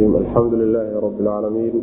[0.00, 1.74] الرجيم الحمد لله رب العالمين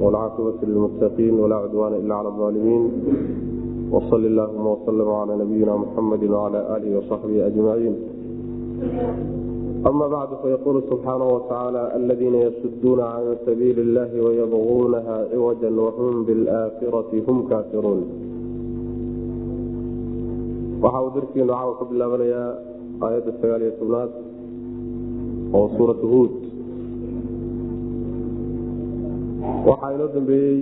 [0.00, 2.82] والعاقبة للمتقين ولا عدوان إلا على الظالمين
[3.90, 7.94] وصل اللهم وسلم على نبينا محمد وعلى آله وصحبه أجمعين
[9.86, 17.48] أما بعد فيقول سبحانه وتعالى الذين يسدون عن سبيل الله ويبغونها عوجا وهم بالآخرة هم
[17.50, 18.00] كافرون
[20.84, 22.48] waxa uu darkiinu caawa ka bilaabanayaa
[23.06, 24.10] aayadda sagaal iyo tobnaad
[25.56, 26.32] oo suuratu huud
[29.69, 30.57] waxaa inoo dambeeyey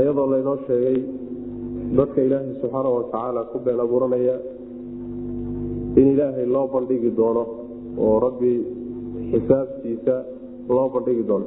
[0.00, 0.98] iyadoo laynoo sheegay
[1.98, 4.36] dadka ilaahay subxaana watacaala ku been abuuranaya
[6.00, 7.44] in ilaahay loo bandhigi doono
[8.04, 8.52] oo rabbi
[9.30, 10.14] xisaabtiisa
[10.76, 11.46] loo bandhigi doono.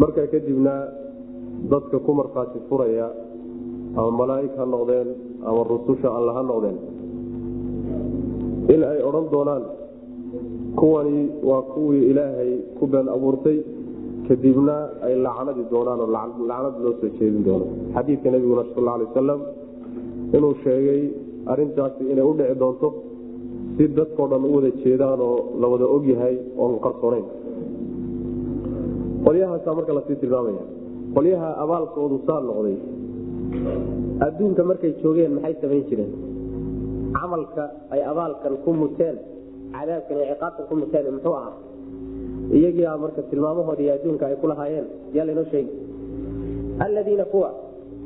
[0.00, 0.74] Markaa kadibna
[1.72, 3.06] dadka ku markhaati furaya
[3.98, 5.08] ama malaa'ig ha noqdeen
[5.48, 6.78] ama rususha alla ha noqdeen.
[8.74, 9.64] In ay odhan doonaan
[10.78, 13.58] kuwani waa kuwii ilaahay ku been abuurtay
[14.28, 16.08] kadibna ay lacnadi doonaan oo
[16.50, 17.66] lacnad loo soo jeedin doono.
[17.94, 19.40] Xadiidka nebiguna sal alay wasalam
[20.36, 21.02] inuu sheegay
[21.52, 22.88] arintaasi inay u dhici doonto
[23.76, 27.26] si dadkao dhan u wada jeedaan oo la wada ogyahay oon qarsoonayn
[29.24, 30.62] qolyahaasaa marka la sii tilmaamaya.
[31.14, 32.76] Qolyaha abaalkoodu saa noqday
[34.26, 36.12] adduunka markay joogeen maxay samayn jireen?
[37.16, 37.64] Camalka
[37.94, 39.16] ay abaalkan ku muteen
[39.74, 41.54] cadaabkan ciqaabtan ku muteen muxuu ahaa
[42.56, 45.72] iyagiia marka tilmaamahoodii adduunka ay ku lahaayeen yaa laynoo sheegi
[46.86, 47.50] alladiina kuwa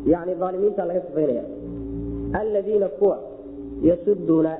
[0.06, 1.44] yani aalimiinta laga sifaynaya
[2.40, 3.18] alladiina kuwa
[3.82, 4.52] yasuduuna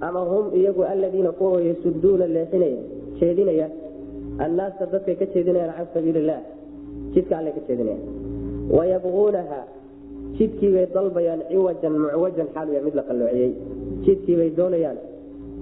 [0.00, 2.82] ama hum iyagu alladiina kuwa yasuduuna leexinaya
[3.20, 3.68] jeedinaya
[4.38, 6.42] annaasa dadkay ka jeedinayaan can illaah
[7.14, 7.98] jidka alle ka jeedinaya
[8.76, 9.60] wayabquunaha
[10.38, 13.52] jidkiibay dalbayaan ciwajan mucwajan xaaluya mid la qalloociyey.
[14.04, 14.98] Jidkiibay doonayaan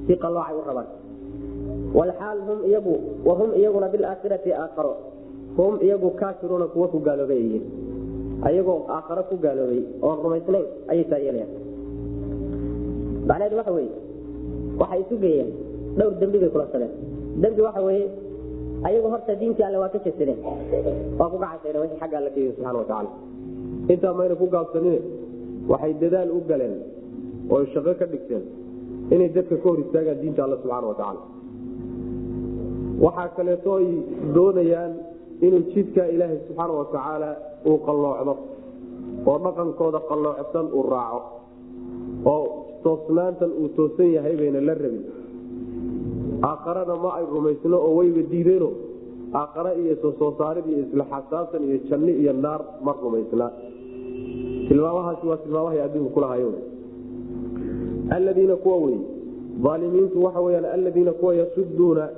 [0.07, 0.89] si qalloocay u rabaan
[1.99, 2.95] walaal hum iyagu
[3.29, 4.93] wahum iyaguna bilaakhirati aakharo
[5.57, 7.65] hum iyagu kaafiruuna kuwa ku gaaloobay yihiin
[8.49, 11.21] ayagoo aakharo ku gaaloobay oon rumaysnayn ayay taa
[13.29, 13.93] macnaheedu waxa weye
[14.81, 15.51] waxay isu geeyeen
[15.99, 16.93] dhowr dembi bay kula saleen
[17.43, 18.05] dembi waxa weye
[18.89, 20.39] ayagu horta diintii alle waa ka jesadeen
[21.19, 23.11] waa ku gacaseen wixii xagga alla ka yii subxana watacaala
[23.93, 25.01] intaa mayna ku gaabsanine
[25.73, 26.75] waxay dadaal u galeen
[27.53, 28.43] oo shaqo ka dhigteen
[29.15, 31.21] inay dadka ka hor istaagaan diinta alla subxaana watacaala
[33.05, 33.89] waxaa kaleeto ay
[34.35, 34.93] doonayaan
[35.47, 37.31] inuu jidka ilaahay subxaana watacaala
[37.69, 38.35] uu qalloocdo
[39.31, 41.21] oo dhaqankooda qalloocsan uu raaco
[42.33, 42.45] oo
[42.85, 45.05] toosnaantan uu toosan yahay bayna la rabin.
[46.51, 48.71] Aakharana ma ay rumaysno oo wayba diideeno
[49.41, 50.33] aakhare iyo soo
[50.83, 53.47] isla xasaabtan iyo janni iyo naar ma rumaysna.
[54.69, 56.53] Tilmaamahaasi waa tilmaamahay adduunka kulahayo
[58.11, 58.99] alladiina kuwa wey
[59.71, 62.09] aalimiintu waxa weyaan alladiina kuwa yasuduuna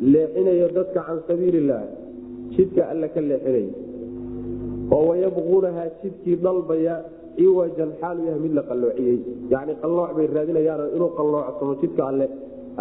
[0.00, 1.84] leexinayo dadka can sabiili illaah
[2.56, 3.72] jidka alle ka leexinaya
[4.96, 6.94] oo wayabquunaha jidkii dalbaya
[7.38, 9.18] ciwajan xaalu yahay mid la qalloociyey.
[9.50, 12.26] Yani qallooc bay raadinayaan inuu qalloocsamo jidka alle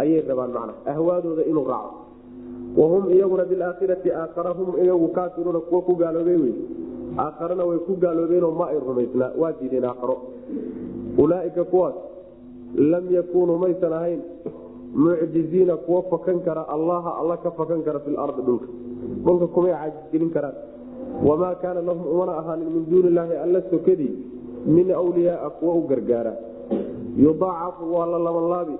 [0.01, 1.93] ayay rabaan macna ahwaadooda inuu raaco.
[2.77, 6.55] Wahum iyaguna bilaakhirati aakhara hum iyagu kaafiruuna kuwa ku gaaloobey wey.
[7.17, 10.17] Aakharana way ku gaaloobeenoo ma ay rumaysnaa waa diideen aakharo.
[11.17, 11.95] Ulaaika kuwaas
[12.75, 14.21] lam yakunuu maysan ahayn
[14.95, 18.67] mucjiziina kuwa fakan kara allaha alla ka fakan kara fi lardi dhulka.
[19.25, 20.55] Dhulka kumay caajisgelin karaan.
[21.23, 24.13] Wamaa kaana lahum umana ahaanin min duuni illaahi alla sokadii
[24.65, 26.33] min wliyaaa kuwa u gargaara.
[27.17, 28.75] Yudaacafu waa la labanlaabi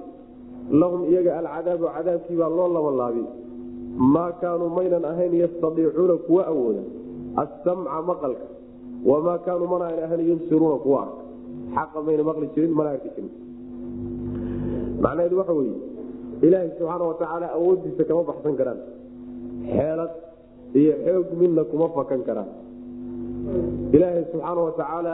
[0.72, 3.23] lahum iyaga alcadaabu cadaabkiibaa loo labanlaabi
[3.97, 6.84] maa kaanuu maynan ahayn yastadiicuuna kuwa awooda.
[7.35, 8.46] Assamca maqalka.
[9.06, 11.22] Wamaa kaanuu mana an ahayn yubsiruuna kuwa arka
[11.75, 13.31] xaqa mayna maqli jirin mana arki jirin.
[15.01, 15.75] Macnaheedu waxa weye
[16.46, 18.80] ilaahay subxaana watacaala awoodiisa kama baxsan karaan.
[19.75, 20.12] Xeelad
[20.80, 22.50] iyo xoog midna kuma fakan karaan.
[23.96, 25.14] Ilaahay subxaana watacaala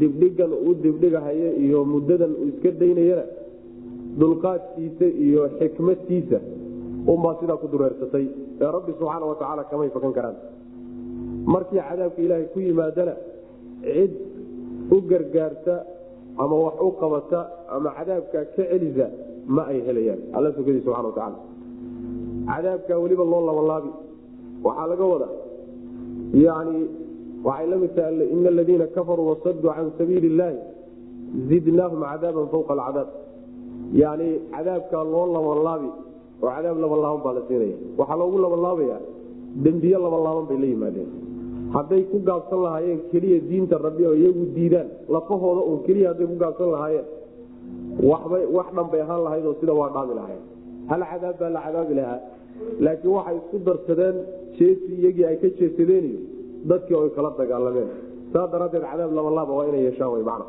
[0.00, 3.24] dibdhigan uu dibdhigahayo iyo muddadan uu iska daynayana
[4.20, 6.38] dulqaadkiisa iyo xikmadtiisa
[7.12, 8.26] unbaa sidaa ku dureersatay.
[8.62, 10.36] Ee rabbi subxaana watacaala kamay fakan karaan.
[11.52, 13.14] Markii cadaabka ilaahay ku yimaadana
[13.84, 14.12] cid
[14.94, 15.74] u gargaarta
[16.42, 17.40] ama wax u qabata
[17.74, 19.06] ama cadaabka ka celisa
[19.56, 20.20] ma ay helayaan.
[20.36, 21.38] Alla sugadi subana watacaala
[22.50, 23.90] cadaabka weliba loo labanlaabi
[24.66, 25.32] waxaa laga wadaa.
[26.46, 26.76] Yani
[27.46, 30.58] waxay la mid tahay ina aladiina kafaruu wasaduu can sabiili illaahi
[31.50, 33.08] zidnaahum cadaaban fawqa alcadaab.
[34.02, 35.88] Yani cadaabkaa loo labanlaabi
[36.42, 37.76] oo cadaab labanlaaban baa la siinaya.
[37.98, 38.96] Waxaa loogu labanlaabaya
[39.64, 41.10] dembiye labanlaaban bay la yimaadeen.
[41.74, 46.36] Hadday ku gaabsan lahaayeen keliya diinta rabbi oo iyagu diidaan lafahooda un keliya hadday ku
[46.42, 47.06] gaabsan lahaayeen
[48.56, 50.42] wax dhan bay ahaan lahayd oo sida waa dhaami lahayn
[50.90, 52.20] hal cadaab baa la cadaabi lahaa.
[52.84, 54.16] Laakiin waxay isku darsadeen
[54.58, 56.20] jeesi iyagii ay ka jeesadeen iyo
[56.70, 57.88] dadkii oy kala dagaalameen.
[58.32, 60.46] Saa daraaddeed cadaab labalaaba waa inay yeeshaan wy macna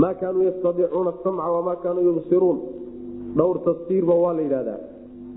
[0.00, 2.58] maa kaanuu yastadiicuuna asamca wamaa kaanuu yubsiruun.
[3.38, 4.80] Dhowr tafsiirba waa la yidhahdaa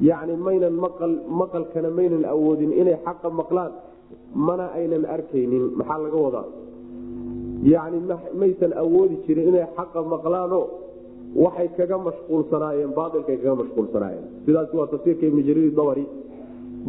[0.10, 3.72] yacni maynan maqal maqalkana maynan awoodin inay xaqa maqlaan.
[4.48, 5.64] Mana aynan arkaynin.
[5.80, 6.46] Maxaa laga wadaa
[7.64, 8.00] yacni
[8.40, 10.60] maysan awoodi jirin inay xaqa maqlaano
[11.44, 14.26] waxay kaga mashquulsanaayeen baailkay kaga mashquulsanaayeen.
[14.46, 16.06] Sidaasi waa tafsiirka ibni jariir dabari.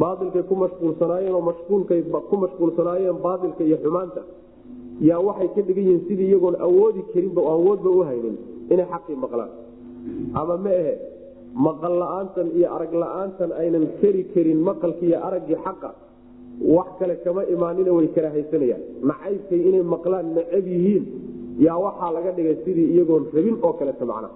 [0.01, 2.01] Baailkay ku mashquulsanaayeen oo mashquulkay
[2.31, 4.23] ku mashquulsanaayeen baailka iyo xumaanta
[5.09, 8.37] yaa waxay ka dhigan yihiin sidii iyagoon awoodi karinba awoodba u haynin
[8.73, 9.51] inay xaqii maqlaan.
[10.41, 10.93] Ama ma ahe
[11.67, 15.91] maqal la'aantan iyo arag la'aantan aynan keri karin maqalkii iyo araggii xaqa
[16.77, 18.83] wax kale kama imaanina way kala haysanayaan.
[19.11, 21.05] Nacaybkay inay maqlaan necab yihiin
[21.67, 24.29] yaa waxaa laga dhigay sidii iyagoon rabin oo kaleta macna.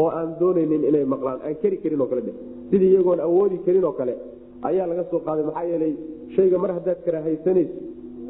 [0.00, 2.22] Oo aan doonaynin inay maqlaan aan keri karin oo kale
[2.70, 4.14] sidii iyagoon awoodi karin oo kale
[4.68, 5.92] ayaa laga soo qaaday maxaa yeelay
[6.34, 7.74] shayga mar haddaad kala haysanayso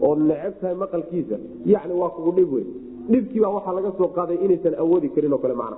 [0.09, 1.37] ood necab tahay maqalkiisa
[1.73, 2.65] yacni waa kugu dhib wey
[3.13, 5.77] dhibkiibaa waxaa laga soo qaaday inaysan awoodi karin oo kale macna.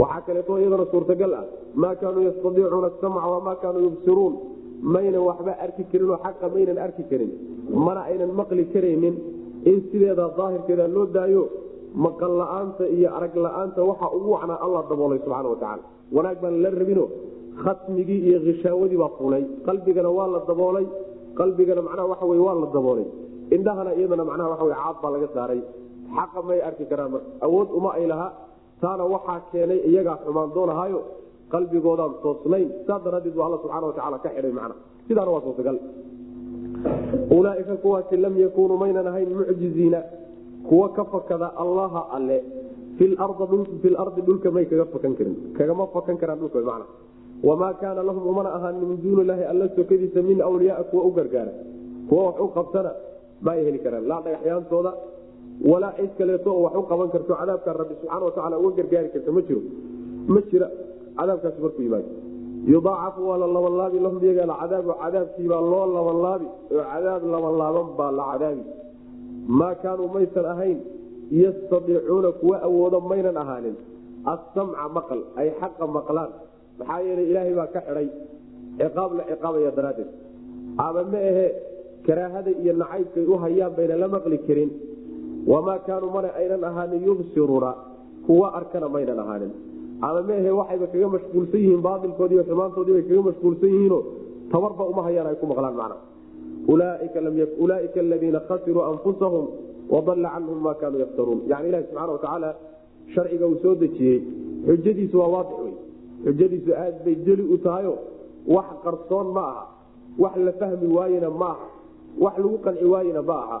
[0.00, 1.44] Waxaa kaleeto iyadana suurtagal ah
[1.82, 4.34] maa kaanuu yastadiicuuna asamca wamaa kaanuu yubsiruun
[4.82, 7.30] maynan waxba arki karinoo xaqa maynan arki karin.
[7.86, 9.14] Mana aynan maqli karaynin.
[9.70, 11.42] In sideeda daahirkeeda loo daayo
[12.04, 15.82] maqal la'aanta iyo arag la'aanta waxa ugu wacnaa alla daboolay subxaana watacaala
[16.16, 17.04] wanaag baan la rabino
[17.64, 20.86] khatmigii iyo khishaawadii baa fulay qalbigana waa la daboolay.
[21.38, 23.06] Qalbigana macnaha waxa wey waa la daboolay.
[23.56, 25.60] Indhahana iyadana macnaha waxa wey caad baa laga saaray.
[26.16, 27.28] Xaqa may arki karaan marka.
[27.46, 28.30] Awood uma ay lahaa.
[28.82, 31.00] Taana waxaa keenay iyagaa xumaan doonahaayo
[31.52, 34.74] qalbigoodaan toosnayn saa daraadeed bu alla subxana watacaala ka xidhay macna.
[35.08, 35.76] Sidaana waa suurtagal
[37.36, 40.00] ulaaika kuwaasi lam yakunuu maynan ahayn mucjiziina
[40.68, 42.38] kuwa ka fakada allaha alle.
[43.82, 45.36] Filardi dhulka may kaga fakan karin.
[45.56, 46.84] Kagama fakan karaan dhulka mana
[47.42, 51.52] wamaa kaana lahum umana ahaanin min duuni ilaahi alla sokadiisa min awliyaaa kuwa u gargaara.
[52.08, 52.90] Kuwa wax u qabtana
[53.44, 54.04] ma ay heli karaan.
[54.10, 54.92] Laa dhagaxyaantooda
[55.70, 57.32] walaa cid kaleeto oo wax u qaban karto.
[57.40, 59.60] Cadaabkaa rabbi subxaana watacaala uga gargaari karta ma jiro.
[60.32, 60.68] Ma jira
[61.18, 62.10] cadaabkaasi markuu yimaado.
[62.72, 68.24] Yudaacafu waa la labanlaabi lahum iyaga alcadaabu cadaabkiibaa loo labanlaabi oo cadaab labanlaaban baa la
[68.32, 68.62] cadaabi.
[69.58, 70.78] Maa kaanuu maysan ahayn
[71.42, 73.76] yastadiicuuna kuwa awoodo maynan ahaanin.
[74.32, 76.30] Assamca maqal ay xaqa maqlaan.
[76.78, 78.08] Maxaa yeelay ilaahay baa ka xidhay
[78.78, 80.10] ciqaab la ciqaabaya daraaddeed.
[80.84, 81.46] Ama ma ahe
[82.06, 84.70] karaahada iyo nacaybkay u hayaan bayna la maqli karin.
[85.50, 87.70] Wamaa kaanuu mana aynan ahaanin yubsiruuna
[88.26, 89.52] kuwa arkana maynan ahaanin
[90.06, 94.00] ama maahe waxayba kaga mashquulsan yihiin baailkoodii iyo xumaantoodii bay kaga mashquulsan yihiinoo
[94.52, 95.96] tabarba uma hayaan ay ku maqlaan macna.
[96.68, 99.44] Ulaaika aladiina khasiruu anfusahum
[99.90, 101.40] wadalla canhum maa kaanuu yaftaruun.
[101.50, 102.50] Yani ilahi subxana watacaala
[103.14, 104.18] sharciga uu soo dejiyey
[104.66, 105.74] xujadiisu waa waadix wey
[106.24, 107.94] xujadiisu aad bay jeli u tahayo
[108.54, 109.64] wax qarsoon ma aha
[110.18, 111.66] wax la fahmi waayena ma aha
[112.24, 113.58] wax lagu qanci waayena ma aha.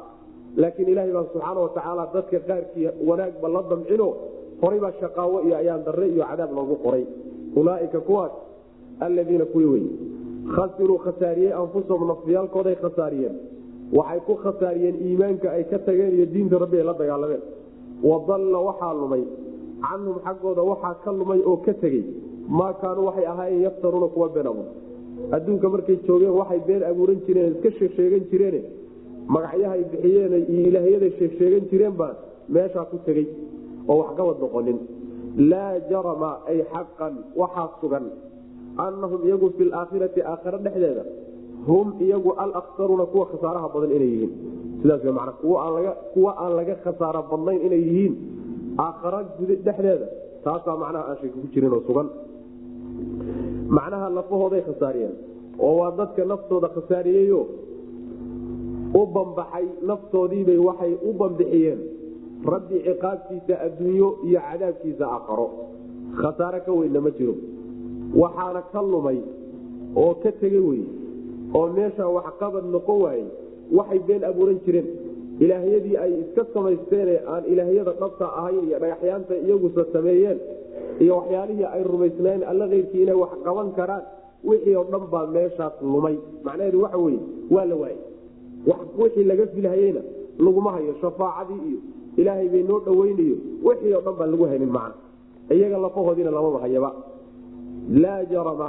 [0.56, 4.08] Laakiin ilahay baa subxaana watacaala dadka qaarkii wanaagba la damcino
[4.62, 7.04] horay baa shaqaawo iyo ayaan darre iyo cadaab loogu qoray.
[7.56, 8.32] Ulaaika kuwaas
[9.06, 9.84] alladiina kuwii wey
[10.54, 13.34] khasiruu khasaariyey anfusahum nafyaalkooday khasaariyeen.
[13.98, 17.42] Waxay ku khasaariyeen iimaanka ay ka tageen iyo diinta rabbi ay la dagaalameen.
[18.10, 19.24] Wadalla waxaa lumay.
[19.86, 22.04] Canhum xaggooda waxaa ka lumay oo ka tegey.
[22.58, 24.68] Maa kaanuu waxay ahaayeen yaftaruuna kuwa been abuur
[25.36, 28.64] adduunka markay joogeen waxay been abuuran jireen iska sheegsheegan jireen
[29.34, 32.12] magacyahay bixiyeen iyo ilaahyaday sheegsheegan jireen baa
[32.54, 33.26] meeshaa ku tegey
[33.90, 34.78] oo waxgabad noqonin.
[35.50, 38.04] Laa jarama ay xaqan waxaa sugan
[38.86, 41.04] annahum iyagu fi laakhirati aakhare dhexdeeda
[41.66, 44.32] hum iyagu alaksaruuna kuwa khasaaraha badan inay yihiin.
[44.82, 45.32] Sidaas w mana
[46.14, 48.14] kuwa aan laga khasaaro badnayn inay yihiin
[48.86, 50.06] aakhara dhexdeeda
[50.44, 52.08] taasaa macnaha aan shaki ku jirin oo sugan.
[53.76, 55.14] Macnaha lafahooday khasaariyeen
[55.64, 57.40] oo waa dadka naftooda khasaariyeyo
[59.00, 61.78] u bambaxay naftoodiibay waxay u bambixiyeen
[62.44, 65.46] rabbi ciqaabtiisa adduunyo iyo cadaabkiisa aakharo
[66.20, 67.34] khasaare ka weynna ma jiro.
[68.14, 69.18] Waxaana ka lumay
[69.96, 70.82] oo ka tege wey
[71.54, 73.26] oo meesha waxqabad noqon waayey.
[73.76, 74.86] Waxay been abuuran jireen.
[75.40, 80.38] Ilaahyadii ay iska samaysteene aan ilaahyada dhabta ahayn iyo dhagaxyaanta iyagusa sameeyeen
[81.00, 84.02] iyo waxyaalihii ay rumaysnaayeen alla keyrkii inay wax qaban karaan
[84.44, 86.16] wixii oo dhan baa meeshaas lumay.
[86.44, 87.20] Macnaheedu waxa weye
[87.54, 88.00] waa la waayey.
[88.98, 90.00] Wixii laga filhayeyna
[90.38, 91.80] laguma hayo shafaacadii iyo
[92.20, 94.94] ilaahay bay noo dhaweynayo wixii oo dhan baan lagu haynin macna.
[95.56, 96.90] Iyaga lafahoodiina lamaba hayaba
[98.02, 98.68] laa jarama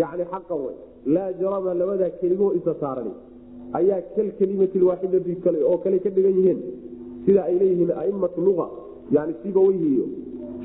[0.00, 0.76] yani xaqan wey
[1.14, 3.08] laa jarama labadaa kelimo isa saaran
[3.78, 6.58] ayaa kal kelimati waaxidati kale oo kale ka dhigan yihiin.
[7.24, 8.66] Sida ay leeyihiin aimatu lua
[9.16, 10.06] yani sibaweyhi iyo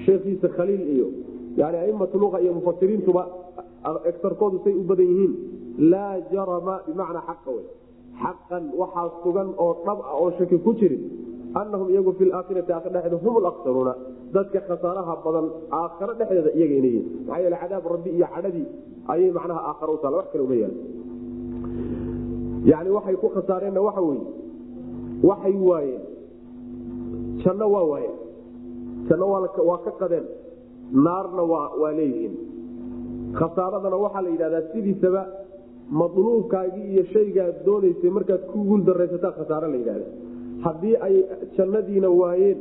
[0.05, 1.07] sheekhiisa khaliil iyo
[1.61, 3.23] yani aimatu lua iyo mufasiriintuba
[4.09, 5.33] egsarkoodu say u badan yihiin.
[5.91, 7.65] Laa jarama bimacnaa xaqa wey
[8.23, 11.03] xaqan waxaa sugan oo dhab ah oo shaki ku jirin
[11.62, 13.94] anahum iyagu fi laakhirati aakhir dhexeeda hum laksaruuna
[14.36, 15.46] dadka khasaaraha badan
[15.82, 18.65] aakharo dhexdeeda iyaga inay yihiin maxaa yeele cadaab rabbi iyo cadhadii
[19.13, 20.82] ayay macnaha aakharo u taala wax kale uma yaalla
[22.72, 24.24] yani waxay ku khasaareenna waxa weye
[25.29, 26.03] waxay waayeen
[27.44, 28.15] janno waa waayeen
[29.10, 29.25] janno
[29.70, 30.25] waa ka qadeen
[31.08, 32.34] naarna waa leeyihiin
[33.39, 35.22] khasaaradana waxaa la yidhahdaa sidiisaba
[36.01, 40.08] madluubkaagii iyo shaygaad doonaysay markaad ku guul daraysataa khasaare la yidhahda
[40.66, 41.16] haddii ay
[41.58, 42.58] jannadiina waayeen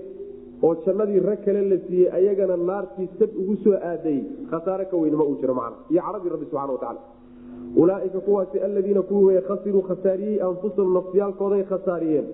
[0.67, 5.15] oo jannadii rag kale la siiyey ayagana naartii sad ugu soo aadayey khasaare ka weyn
[5.21, 5.77] ma uu jiro macna.
[5.91, 7.01] Iyo cadhadii rabbi subxana watacaala
[7.77, 12.27] ulaaika kuwaasi aladiina way khasiruu khasaariyey anfusahum nafsiyaalkooday khasaariyeen.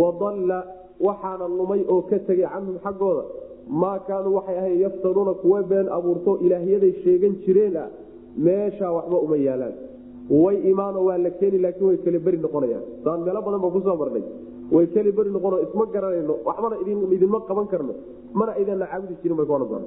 [0.00, 0.58] Wadalla
[1.00, 3.24] waxaana lumay oo ka tegay canhum xaggooda.
[3.80, 7.88] Maa kaanuu waxay ahayn yaftaruuna kuwa been abuurto ilaahyaday sheegan jireen ah
[8.46, 9.74] meeshaa waxba uma yaalaan
[10.30, 12.84] way imaano waa la keeni laakiin way keli beri noqonayaan.
[13.04, 14.24] Saan meelo badan ba ku soo marnay.
[14.74, 16.34] Way keli beri noqono isma garanayno.
[16.46, 16.76] Waxbana
[17.14, 17.94] idinma qaban karno.
[18.38, 19.86] Mana idinla caabudi jirin bay kuohan doona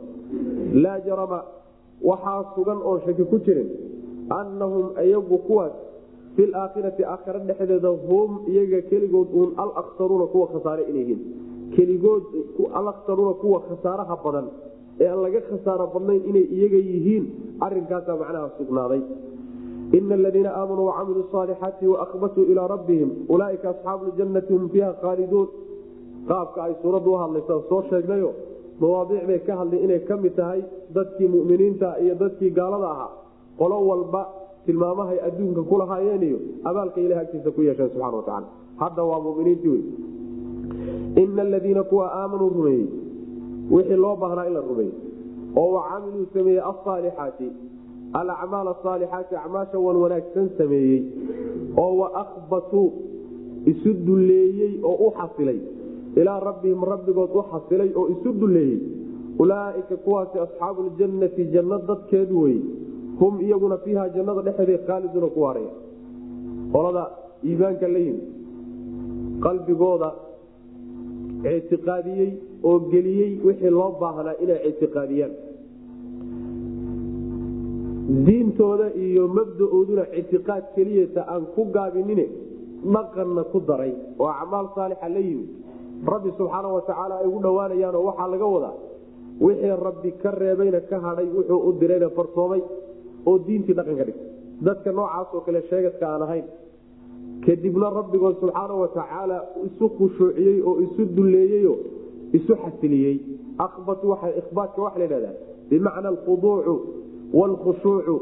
[0.84, 1.40] laa jarama
[2.10, 3.70] waxaa sugan oon shaki ku jirin.
[4.40, 5.74] Annahum iyagu kuwaas
[6.36, 11.22] fi laakhirati aakhira dhexdeeda hum iyaga keligood uun alaksaruuna kuwa khasaare inay yihiin.
[11.76, 12.24] Keligood
[12.80, 14.48] alaksaruuna kuwa khasaaraha badan
[15.02, 17.24] ee aan laga khasaaro badnayn inay iyaga yihiin
[17.66, 19.02] arinkaasaa macnaha sugnaaday
[19.98, 25.48] ina aladiina aamanuu wacamiluu saalixaati waakbatuu ilaa rabbihim ulaaika asxaabu ljannati hum fiiha khaaliduun
[26.30, 28.30] qaabka ay suuraddu u hadlaysaa soo sheegnayo
[28.82, 30.62] mawaadiic bay ka hadlay inay ka mid tahay
[30.96, 33.10] dadkii muminiinta iyo dadkii gaalada ahaa
[33.60, 34.22] qolo walba
[34.66, 38.48] tilmaamahay adduunka ku lahaayeen iyo abaalka ilahi agtiisa ku yeesheen subxana wa tacala
[38.84, 39.84] hadda waa muminiintii wey
[41.24, 42.86] ina aladiina kuwa aamanuu rumeeyey
[43.72, 44.94] wixii loo baahnaa in la rumeeyey
[45.62, 47.48] oo wacamiluu sameeyey asaalixaati
[48.20, 51.02] alacmaal asaalixaati acmaasha wan wanaagsan sameeyey
[51.84, 52.88] oo waakbatuu
[53.72, 55.60] isu dulleeyey oo u xasilay
[56.22, 58.80] ilaa rabbihim rabbigood u xasilay oo isu dulleeyey
[59.40, 62.58] ulaaika kuwaasi asxaabu ljannati janno dadkeed wey
[63.20, 65.74] hum iyaguna fiiha jannada dhexeeda khaaliduuna ku waaraya
[66.74, 67.04] qolada
[67.50, 68.24] iimaanka la yimi
[69.46, 70.10] qalbigooda
[71.58, 72.30] ictiqaadiyey
[72.70, 75.34] oo geliyey wixii loo baahnaa inay ictiqaadiyaan
[78.10, 82.26] diintooda iyo mabdaooduna ictiqaad keliyata aan ku gaabinine
[82.94, 85.46] dhaqanna ku daray oo acmaal saalixa la yimi
[86.14, 88.76] rabbi subxaana watacaala ay ugu dhowaanayaanoo waxaa laga wadaa
[89.46, 92.62] wixii rabbi ka reebayna ka hadhay wuxuu u dirayna farsoomay
[93.30, 94.16] oo diintii dhaqan dhigtay.
[94.66, 96.46] Dadka noocaasoo kale sheegadka aan ahayn
[97.46, 101.74] kadibna rabbigood subxaana watacaala isu khushuuciyey oo isu dulleeyeyo
[102.38, 103.16] isu xasiliyey.
[103.66, 104.08] Abatu
[104.42, 105.34] ihbaatka waxa la dhahdaa
[105.70, 106.74] bimacna alkhuduucu
[107.34, 108.16] wlkhushuucu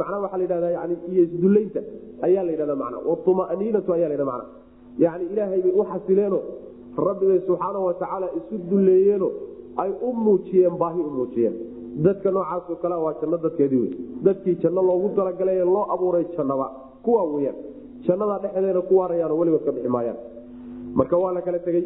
[0.00, 1.80] manaa waa ladhada yani iyo isdullaynta
[2.26, 4.44] ayaa la ydhahda mana wumaniinatu ayaa ladha mana
[5.04, 6.38] yani ilaahay bay u xasileeno
[7.06, 9.28] rabbibay subxaana watacaala isu dulleeyeeno
[9.82, 11.54] ay u muujiyeen baahi u muujiyeen
[12.04, 13.92] dadka noocaasoo kale waa janno dadkeedii wey
[14.26, 16.66] dadkii janno loogu talagalay loo abuuray jannaba
[17.04, 17.56] kuwa weyaan
[18.06, 20.16] jannadaa dhexdeena ku waarayaan weligood ka bixi maayaan
[20.98, 21.84] marka waa la kala tegey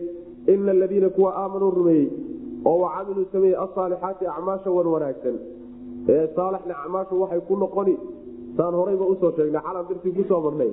[0.53, 2.09] ina aladiina kuwa aamanuu rumeeyey
[2.65, 5.37] oo wacamiluu sameeyey asaalixaati acmaasha wan wanaagsan
[6.07, 7.97] saalixna acmaashu waxay ku noqoni.
[8.57, 10.71] Saan horayba u soo sheegnay xalan dartii ku soo marnay.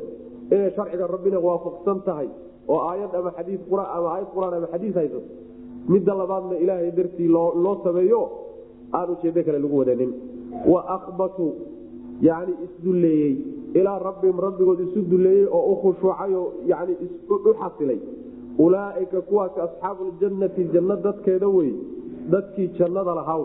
[0.51, 2.29] Inay sharciga rabbina waafaqsan tahay
[2.67, 5.21] oo aayad ama xadii ama aayad qur'aan ama xadiis haysato
[5.93, 8.21] midda labaadna ilaahay dartii loo sameeyo
[8.97, 10.11] aan ujeedo kale lagu wadanin.
[10.71, 11.53] Wa akbatuu
[12.21, 13.35] yani isdulleeyey
[13.79, 16.93] ilaa rabbihim rabbigood isu dulleeyey oo u khushuucayo yani
[17.29, 17.99] u xasilay.
[18.65, 21.71] Ulaaika kuwaasi asxaabu ljannati janno dadkeeda wey
[22.31, 23.39] dadkii jannada lahaa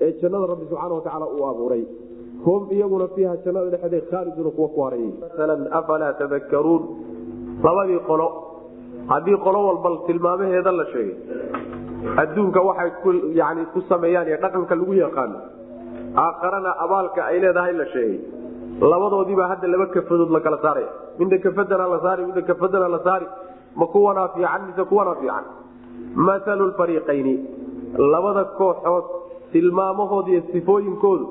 [0.00, 1.84] ee jannada rabbi subxaana watacaala uu abuuray.
[2.44, 5.12] Hum iyaguna fiiha jannada dhexeeda khaaliduna kuwa ku harayay
[5.78, 6.82] afalaa tadakaruun
[7.66, 8.28] labadii qolo.
[9.12, 11.16] Haddii qolo walba tilmaamaheeda la sheegay.
[12.22, 15.38] Adduunka waxay yani ku sameeyaan ee dhaqanka lagu yaqaano
[16.24, 18.20] aakharana abaalka ay leedahay la sheegay.
[18.92, 23.26] Labadoodiibaa hadda laba kafadood la kala saaraya midna kafadana la saari midna kafadana la saari.
[23.76, 25.44] Ma kuwanaa fiican mise kuwanaa fiican
[26.26, 27.34] maalu fariiqayni.
[28.12, 29.04] Labada kooxood
[29.54, 31.26] tilmaamahooda iyo sifooyinkoodu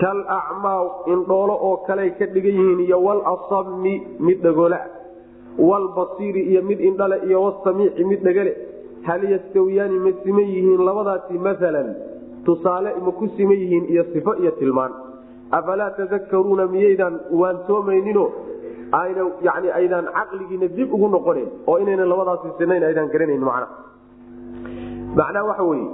[0.00, 0.80] kal acmaa
[1.14, 3.94] indhoolo oo kaley ka dhigan yihiin iyo walasami
[4.26, 4.80] mid dhagola.
[5.68, 8.52] Walbasiiri iyo mid indhale iyo wasamiici mid dhagale
[9.08, 11.88] hal yastawiyaani ma siman yihiin labadaasi maalan
[12.46, 14.92] tusaale ma ku siman yihiin iyo sifo iyo tilmaan.
[15.58, 18.24] Afalaa tadakaruuna miyaydaan waansoomaynino
[19.48, 23.66] yani aydaan caqligiina dib ugu noqonen oo inayna labadaasi sinayn aydaan garanayn macna.
[25.18, 25.86] Macnaha waxa weye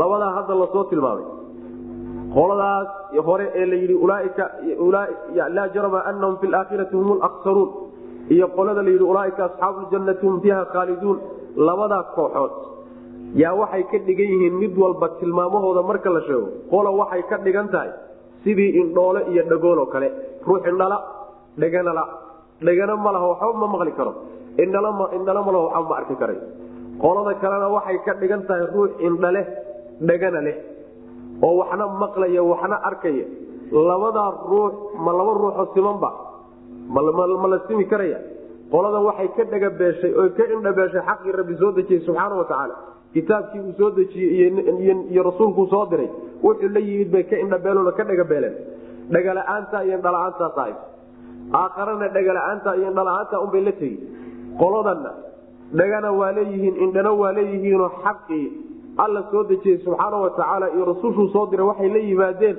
[0.00, 1.26] labadaa hadda la soo tilmaamay.
[2.34, 2.88] Qoladaas
[3.26, 3.96] hore ee la yidhi
[5.56, 7.70] laa jarama anahum fi laakhirati hum laksaruun
[8.34, 11.18] iyo qolada layidhi ulaaika asxaabu ljannati hum fiiha khaaliduun.
[11.68, 12.52] Labadaa kooxood
[13.42, 17.68] yaa waxay ka dhigan yihiin mid walba tilmaamahooda marka la sheego qola waxay ka dhigan
[17.74, 17.90] tahay
[18.44, 20.08] sidii indhoole iyo dhagooloo kale.
[20.46, 20.98] Ruux indhala
[21.60, 22.04] dheganala
[22.66, 24.12] dhegana ma waxba ma maqli karo.
[24.64, 25.04] Indhala ma
[25.66, 26.38] waxba ma arki karay.
[27.02, 29.44] Qolada kalena waxay ka dhigan tahay ruux indhaleh
[30.00, 30.56] dhegana leh
[31.46, 33.24] oo waxna maqlaya waxna arkaya.
[33.72, 34.72] Labadaa ruux
[35.04, 36.10] ma laba ruuxoo simanba
[36.88, 38.18] ma la simi karaya?
[38.72, 42.74] Qolada waxay ka dhagabeeshay oo ka indhabeeshay xaqii rabbi soo dejiyey subxaana wa tacaala.
[43.14, 44.48] Kitaabkii uu soo dejiyey
[45.12, 46.10] iyo rasuulkuu soo diray
[46.42, 48.54] wuxuu la yimid bay ka indhabeelona ka dhagabeeleen.
[49.12, 50.76] Dhagala-aanta iyo indhala-aantaas ahayd
[51.60, 53.98] aakharana dhagala-aanta iyo indhala-aanta unbay la tegi
[54.60, 55.10] qoladanna
[55.78, 58.44] dhagana waa leeyihiin indhana waa leeyihiinoo xaqii
[59.04, 62.56] alla soo dejiyey subxaana wa tacaala iyo rasuushuu soo diray waxay la yimaadeen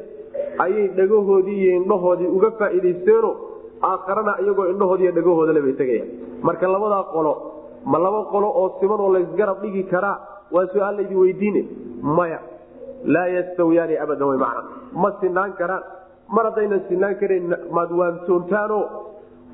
[0.65, 3.31] ayay dhagahoodii iyo indhahoodii uga faa'iidaysteeno
[3.89, 6.09] aakharana iyagoo indhahoodiiyo dhagahoodale bay tegayaan.
[6.47, 7.33] Marka labadaa qolo
[7.91, 10.17] ma laba qolo oo siman oo laysgarab dhigi karaa
[10.55, 11.61] waa su'aal laydin weydiine.
[12.17, 12.39] Maya
[13.13, 14.63] laa yastawiyaani abadan way macna.
[15.01, 15.83] Ma sinaan karaan.
[16.35, 18.77] Mar haddaynan sinaan karayn maad waantoontaano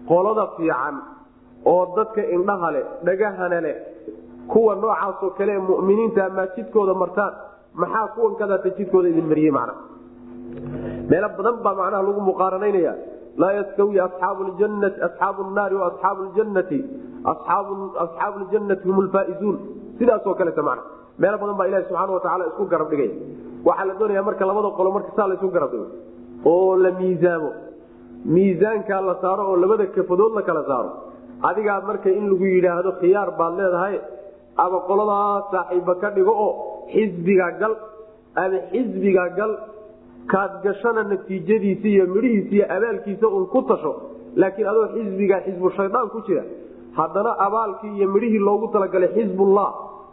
[0.09, 0.95] qolada fiican
[1.71, 3.75] oo dadka indhaha leh dhagahana leh
[4.51, 7.33] kuwa noocaasoo kale ee muminiinta maad jidkooda martaan
[7.81, 9.73] maxaa kuwan kadaata jidkooda idin mariyey macna
[11.09, 12.93] meelo badan baa macnaha lagu muqaaranaynaya.
[13.41, 16.79] Laa yastawi asxaabu ljannati asxaabu naari waasxaabu ljannati
[18.03, 19.57] asxaabu ljannati hum lfaaizuun
[19.99, 20.83] sidaasoo kaleta macna
[21.21, 23.13] meelo badan baa ilahi subxaana watacaala isku garab dhigaya
[23.67, 25.87] waxaa la doonaya marka labada qolo marka saa laysu garab dhigo.
[26.51, 27.49] Oo la miisaamo.
[28.35, 30.89] Miisaankaa la saaro oo labada kafadood la kala saaro.
[31.49, 33.95] Adigaa marka in lagu yidhaahdo khiyaar baad leedahay
[34.63, 36.51] ama qoladaa saaxiibba ka dhigo oo
[36.93, 37.73] xisbigaa gal
[38.43, 39.51] ama xisbigaa gal
[40.31, 43.93] kaad gashana natiijadiisa iyo midhihiisa iyo abaalkiisa un ku tasho
[44.41, 46.43] laakiin adoo xisbigaa xisbu shaydaan ku jira
[46.99, 49.69] haddana abaalkii iyo midhihii loogu talagalay xisbullah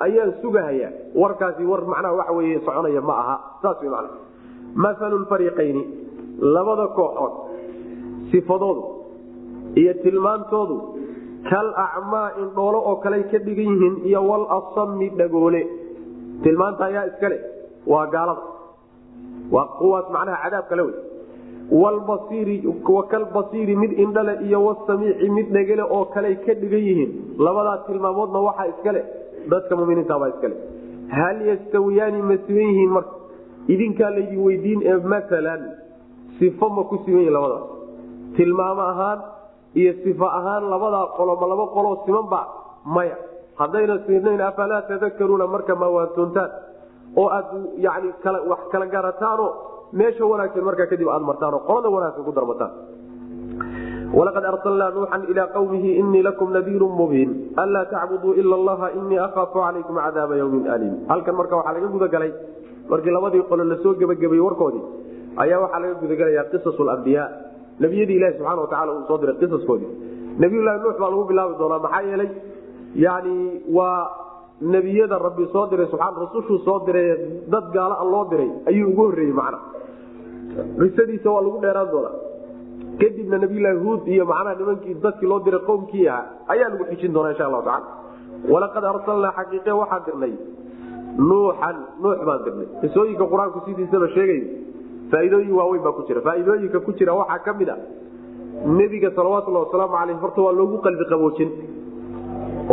[0.06, 0.92] ayaan sugahayaa.
[1.14, 3.36] Warkaasi war macnaha waxa wey soconaya ma aha.
[3.62, 4.06] Saas w man
[5.00, 5.82] maalu lfariiqayni
[6.54, 7.34] labada kooxood
[8.30, 8.82] sifadoodu
[9.80, 10.76] iyo tilmaantoodu
[11.50, 15.62] kal acmaa indhoolo oo kaley ka dhigan yihiin iyo walasami dhagoole
[16.42, 17.36] tilmaanta ayaa iskale
[17.92, 18.42] waa gaalada.
[19.54, 20.94] Waa kuwaas macnaha cadaab kale wey
[22.96, 27.12] wakalbasiiri mid indhale iyo wasamiici mid dhegele oo kaley ka dhigan yihiin.
[27.38, 29.00] Labadaa tilmaamoodna waxaa iskale
[29.50, 30.56] dadka muminiintabaa iskale
[31.18, 33.14] hal yastawiyaani ma siman yihiin marka?
[33.68, 35.62] Idinkaa laydin weydiin ee maalan
[36.38, 37.64] sifo ma ku siman yihiin labadaas.
[38.36, 39.18] Tilmaamo ahaan
[39.80, 42.40] iyo sifo ahaan labadaa qolo ma laba qoloo simanba
[42.96, 43.16] maya.
[43.60, 46.50] Haddayna sinayn afalaa tadakaruuna marka ma waantoontaan.
[47.20, 47.46] Oo aad
[47.84, 48.08] yani
[48.50, 49.46] wax kala garataano
[49.98, 52.72] meesha wanaagsan markaa kadib aad martaanoo qolada wanaagsan ku darmataan
[54.18, 57.30] walaqad arsalnaa nuuxan ilaa qawmihi inii lakum nadiirun mubiin.
[57.62, 60.94] Anlaa tacbuduu ila allaha inii akhaafu calaykum cadaaba yawmin aliim.
[61.10, 62.32] Halkan marka waxaa laga gudagalay
[62.90, 64.84] markii labadii qolo la soo gebagabayey warkoodii
[65.42, 67.28] ayaa waxaa laga gudagalayaa qisas lambiyaa
[67.80, 69.90] nebiyadii ilahi subxana watacala uu diray qisaskoodii.
[70.42, 72.30] Nabiyullahi nuux baa lagu bilaabi doonaa maxaa yeelay
[73.04, 73.34] yani
[73.76, 74.00] waa
[74.60, 77.08] nebiyada rabbi soo diray subaa rasushuu soo diray
[77.52, 79.58] dad gaala loo diray ayuu ugu horreeyey macna.
[80.80, 82.14] Qisadiisa waa lagu dheeraan doonaa.
[83.00, 87.32] Kadibna nabiylahi huud iyo macnaha nimankii dadkii loo diray qowmkii ahaa ayaa lagu xijin doonaa
[87.34, 87.88] insha allahu tacala
[88.52, 90.34] walaqad arsalnaa xaqiiqe waxaan dirnay.
[91.28, 92.68] Nuuxan nuux baan dirnay.
[92.80, 94.40] Qisooyinka qur'aanku sidiisaba sheegay
[95.12, 96.20] faa'iidooyin waaweyn baa ku jira.
[96.28, 97.76] Faa'iidooyinka ku jira waxaa ka mid a
[98.78, 101.50] nebiga salawatullahi wasalaamu caleyh horta waa loogu qalbi qaboojin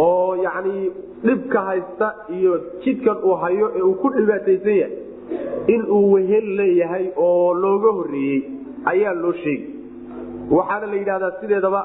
[0.05, 0.91] oo yacni
[1.25, 4.93] dhibka haysta iyo jidkan uu hayo ee uu ku dhibaataysan yahay
[5.73, 8.39] in uu wehel leeyahay oo looga horreeyey
[8.91, 9.67] ayaa loo sheegi
[10.57, 11.81] waxaana la yidhahdaa sideedaba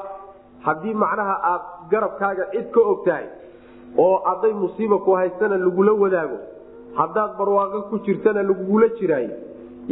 [0.67, 3.25] haddii macnaha aad garabkaaga cid ka og tahay
[4.05, 6.37] oo hadday musiiba ku haystana lagula wadaago
[7.01, 9.35] haddaad barwaaqo ku jirtana lagugula jiraayo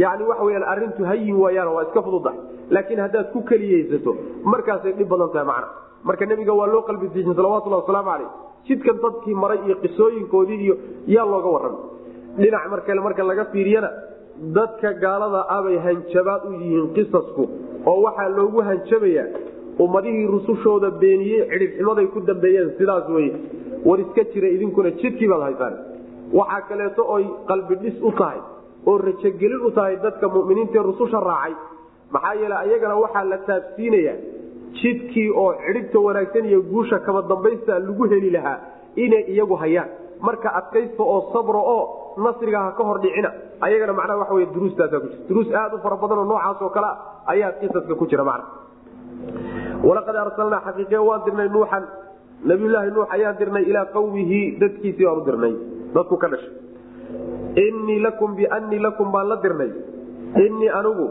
[0.03, 2.39] yani waxa weyaan arrintu hayin waayaan waa iska fududahay
[2.75, 4.12] laakiin haddaad ku keliyeysato
[4.53, 5.67] markaasay dhib badan tahay macna.
[6.07, 8.29] Marka nebiga waa loo qalbi diijin salawatullahi wasalaamu caleyh
[8.67, 10.75] jidkan dadkii maray iyo qisooyinkoodii iyo
[11.15, 11.83] yaa looga warramay
[12.41, 13.89] dhinac markale marka laga fiiriyana
[14.57, 17.43] dadka gaalada abay hanjabaad u yihiin qisasku
[17.91, 19.27] oo waxaa loogu hanjabayaa
[19.86, 23.31] ummadihii rusushooda beeniyey cidhibximaday ku dambeeyeen sidaas weye
[23.88, 25.75] war iska jira idinkuna jidkii baad haysaan
[26.39, 28.39] waxaa kaleeto oy qalbidhis u tahay
[28.89, 31.54] oo rajogelin u tahay dadka muminiintaee rususha raacay.
[32.13, 34.15] Maxaa yeele ayagana waxaa la taabsiinayaa
[34.80, 38.58] jidkii oo cidhibta wanaagsan iyo guusha kaba dambaysta lagu heli lahaa
[39.04, 39.89] inay iyagu hayaan.
[40.26, 41.84] Marka adkaysta oo sabro oo
[42.26, 43.30] nasriga ha ka hor dhicina
[43.65, 45.23] ayagana macnaha waxa wey duruustaasaa ku jira.
[45.30, 46.89] Duruus aad u fara badan oo noocaas oo kale
[47.34, 48.45] ayaa qisaska ku jira macna.
[49.88, 51.84] Walaqad arsalnaa xaqiiqe waan dirnay nuuxan.
[52.50, 55.54] Nabiyulaahi nuux ayaan dirnay ilaa qawmihi dadkiisii baan u dirnay.
[55.95, 56.54] Dadku ka dhashay
[57.65, 59.72] innii lakum biannii lakum baan la dirnay.
[60.46, 61.08] Innii anigu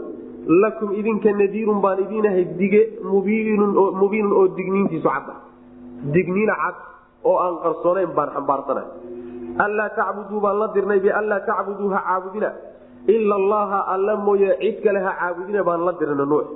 [0.63, 3.73] lakum idinka nadiirun baan idiinahay dige mubiinun
[4.39, 5.33] oo digniintiisu cadda
[6.15, 6.75] digniina cad
[7.29, 8.83] oo aan qarsoonayn baan xambaarsana
[9.65, 12.49] anlaa tacbuduu baan la dirnay bianlaa tacbuduu ha caabudina.
[13.07, 16.47] Ila allaha alla mooye cid kale ha caabudina baan la dirna nuux.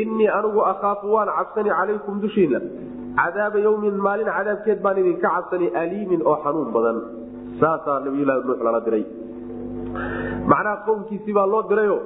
[0.00, 2.58] Innii anigu akhaafu waan cabsani calaykum dushiina
[3.18, 6.96] cadaaba yawmin maalin cadaabkeed baan idinka cabsani aliimin oo xanuun badan
[7.60, 9.04] saasaa nabiyulahi nuux lala diray.
[10.50, 11.96] Macnaha qowmkiisii baa loo dirayo.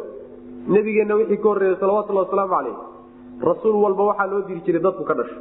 [0.74, 2.76] Nabigeenna wixii ka horreeyey salawatulhi wasalaamu caleyh
[3.50, 5.38] rasuul walba waxaa loo diri jiray dadku ka dhasho.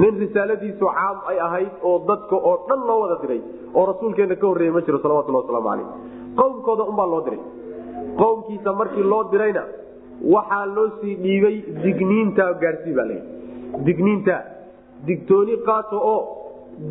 [0.00, 3.40] Nin risaaladiisu caam ay ahayd oo dadka oo dhan loo wada diray
[3.74, 5.88] oo rasuulkeenna ka horreeyey ma jiro salawatulhi wasalaamu caleyh
[6.40, 7.40] qowmkooda unbaa loo diray.
[8.20, 9.62] Qowmkiisa markii loo dirayna
[10.34, 14.36] waxaa loo sii dhiibay digniinta gaarsii baa layidhi digniinta
[15.06, 16.20] digtooni qaato oo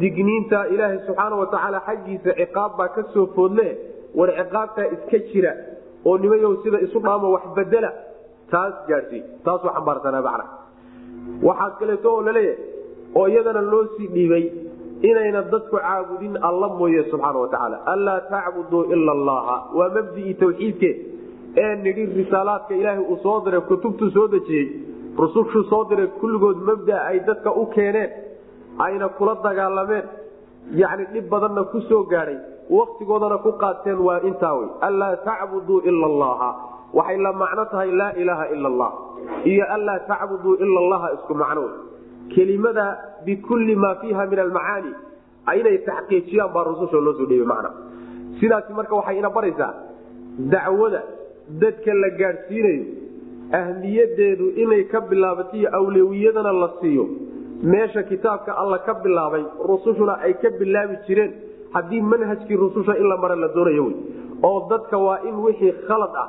[0.02, 3.68] digniinta ilaahay subxaana watacaala xaggiisa ciqaab baa ka soo foodle
[4.20, 5.52] war ciqaabtaa iska jira
[6.06, 7.92] oo nimayow sida isu dhaamo wax bedela
[8.52, 10.46] taas gaadhsii taasuu xambaarsanaa macna
[11.48, 12.58] waxaa kaleeto oo la leeyahay
[13.20, 14.46] oo iyadana loo sii dhiibay
[15.10, 20.92] inayna dadku caabudin alla mooye subxaana watacaala anlaa tacbuduu ila allaha waa mabdii tawxiidke
[21.64, 24.68] ee nidhi risaalaadka ilaahay uu soo diray kutubtuu soo dejiyey
[25.22, 28.10] rusushuu soo diray kulligood mabda ay dadka u keeneen
[28.86, 30.06] ayna kula dagaalameen.
[30.82, 32.38] Yacni dhib badanna ku soo gaadhay
[32.70, 34.68] waktigoodana ku qaateen waa intaa wey.
[34.88, 36.50] Anlaa tacbuduu ila allaha
[36.94, 38.92] waxay la macno tahay laa ilaaha ila allah
[39.46, 41.74] iyo anlaa tacbuduu ila allaha isku macno wey.
[42.36, 42.86] Kelimada
[43.26, 44.92] bikulli maa fiiha min almacaani.
[45.60, 47.70] Inay taxqiijiyaan baa rususha loo soo dhiibay macna.
[48.40, 49.74] Sidaasi marka waxay ina baraysaa.
[50.54, 51.02] Dacwada
[51.62, 52.84] dadka la gaadhsiinayo.
[53.60, 57.06] Ahmiyadeedu inay ka bilaabataiyo awlewiyadana la siiyo
[57.64, 61.34] meesha kitaabka alla ka bilaabay rusushuna ay ka bilaabi jireen.
[61.74, 63.94] Haddii manhajkii rususha in la mara la doonayo wy
[64.44, 66.28] oo dadka waa in wixii khalad ah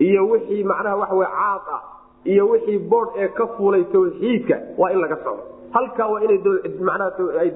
[0.00, 1.80] iyo wixii macnaha waxawe caad ah
[2.32, 5.42] iyo wixii bood ee ka fuulay tawxiidka waa in laga socdo
[5.76, 6.38] halkaa waa inay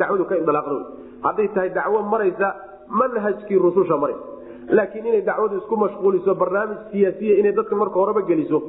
[0.01, 0.79] dacwadu ka indalaaqdo
[1.27, 2.49] hadday tahay dacwo maraysa
[3.01, 4.25] manhajkii rususha maraysa
[4.79, 8.63] laakiin inay dacwadu isku mashquuliso barnaamij siyaasiya inay dadka marka horeba geliso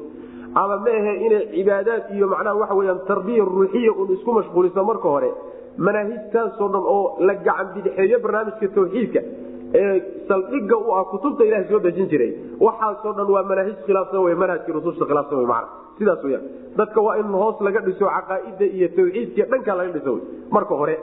[0.61, 5.31] ama maahe inay cibaadaad iyo macnaha waxa weyaan tarbiya ruuxiya un isku mashquuliso marka hore.
[5.85, 9.21] Manaahijtaasoo dhan oo la gacan bidixeeyo barnaamijka tawxiidka
[9.79, 9.95] ee
[10.29, 12.31] saldhiga u ah kutubta ilaha soo dejin jiray
[12.67, 15.67] waxaasoo dhan waa manaahij khilaafsan w manhajkii rususha khilaafsan w mana
[15.99, 16.45] sidaas weyaan
[16.79, 20.13] dadka waa in hoos laga dhiso caqaaida iyo tawxiidka dhankaa laga dhiso
[20.55, 20.95] marka hore.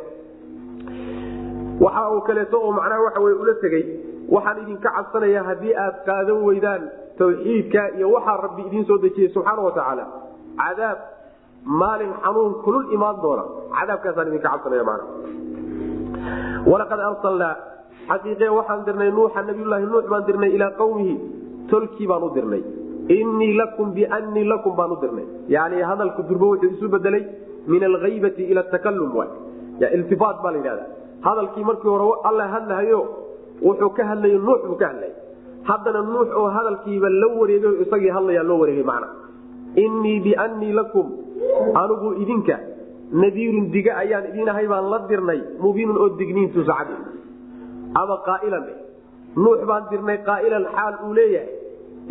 [1.85, 3.85] Waxa uu kaleeto oo macnaha waxa ula tegey
[4.35, 6.83] waxaan idinka cabsanaya haddii aad qaadan weydaan
[7.19, 10.05] tawxiidka iyo waxaa rabbi idiin soo dejiyey subxaana watacaala
[10.61, 10.99] cadaab
[11.65, 13.45] maalin xanuun kulul imaan doona.
[13.77, 15.05] Cadaabkaasaan idinka cabsanaya mana
[16.71, 17.55] walaqad arsalnaa
[18.11, 21.15] xaqiiqe waxaan dirnay nuuxa nabiyulaahi nuux baan dirnay ilaa qawmihi.
[21.71, 22.63] Tolkii baan u dirnay.
[23.19, 25.27] Innii lakum biannii lakum baan u dirnay.
[25.49, 27.25] Yani hadalku durbo wuxuu isu bedelay
[27.73, 29.13] min alhaybati ila takalum
[29.81, 30.85] iltifaat baa la yidhahda
[31.27, 33.01] hadalkii markii hore alla hadlahayo
[33.63, 35.13] wuxuu ka hadlay nuux buu ka hadlay
[35.69, 39.09] haddana nuux oo hadalkiiba la wareegay isagii hadlayaa loo wareegay macna.
[39.85, 41.07] Innii biannii lakum
[41.83, 42.57] anigu idinka
[43.23, 46.89] nadiirun diga ayaan idinahay baan la dirnay mubiinun oo digniintuusa cad
[48.01, 48.65] ama qaailan
[49.45, 51.49] nuux baan dirnay qaailan xaal uu leeyahay.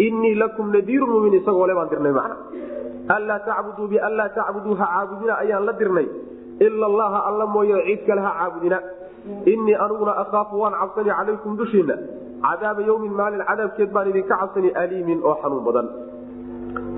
[0.05, 2.35] Innii lakum nadiirun mubiin isagoo le baan dirnay macna.
[3.15, 6.07] Anlaa tacbuduu bianlaa tacbuduu ha caabudina ayaan la dirnay.
[6.65, 8.79] Ila allaha alla mooye cid kale ha caabudina.
[9.53, 11.95] Innii aniguna akhaafu waan cabsani calaykum dushiina
[12.45, 15.87] cadaaba yawmin maalin cadaabkeed baan idinka cabsani aliimin oo xanuun badan.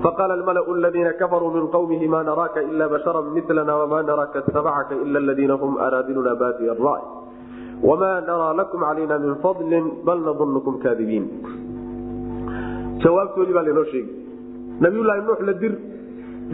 [0.02, 5.20] Faqaala almalau ladiina kafaruu min qawmihi ma naraaka ila bashara milana wama naraaka itabacaka ila
[5.28, 7.02] ladiina hum araadiluna baadiya ray
[7.88, 11.24] wma naraa lakum calayna min fadli bal nadunkum kaadibiin.
[13.04, 14.12] Jawaabtoodii baa lanoo sheegi
[14.80, 15.74] nabiyulaahi nuux la dir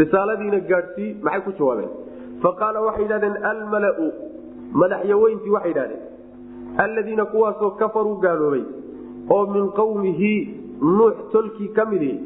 [0.00, 1.90] risaaladiina gaadhsii maxay ku jawaabeen?
[2.42, 4.08] Faqaala waxay yidhahdeen almalau
[4.82, 6.02] madaxyaweyntii waxay yidhahdeen
[6.84, 8.64] alladiina kuwaasoo kafaruu gaaloobay
[9.30, 10.32] oo min qawmihi
[10.80, 12.16] nuux tolkii ka midihi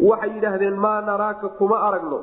[0.00, 2.18] waxay yidhaahdeen maa naraaka kuma aragno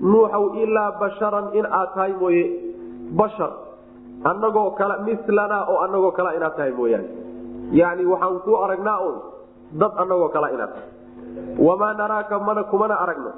[0.00, 2.44] nuuxow ilaa basharan in aad tahay mooye.
[3.18, 3.52] Bashar
[4.24, 7.08] anagoo kale milanaa oo anagoo kala inaad tahay mooyaane.
[7.72, 9.16] Yani waxaan ku aragnaa un
[9.80, 10.88] dad anagoo kala inaad tahay.
[11.58, 13.32] Wamaa naraaka mana kumana aragno.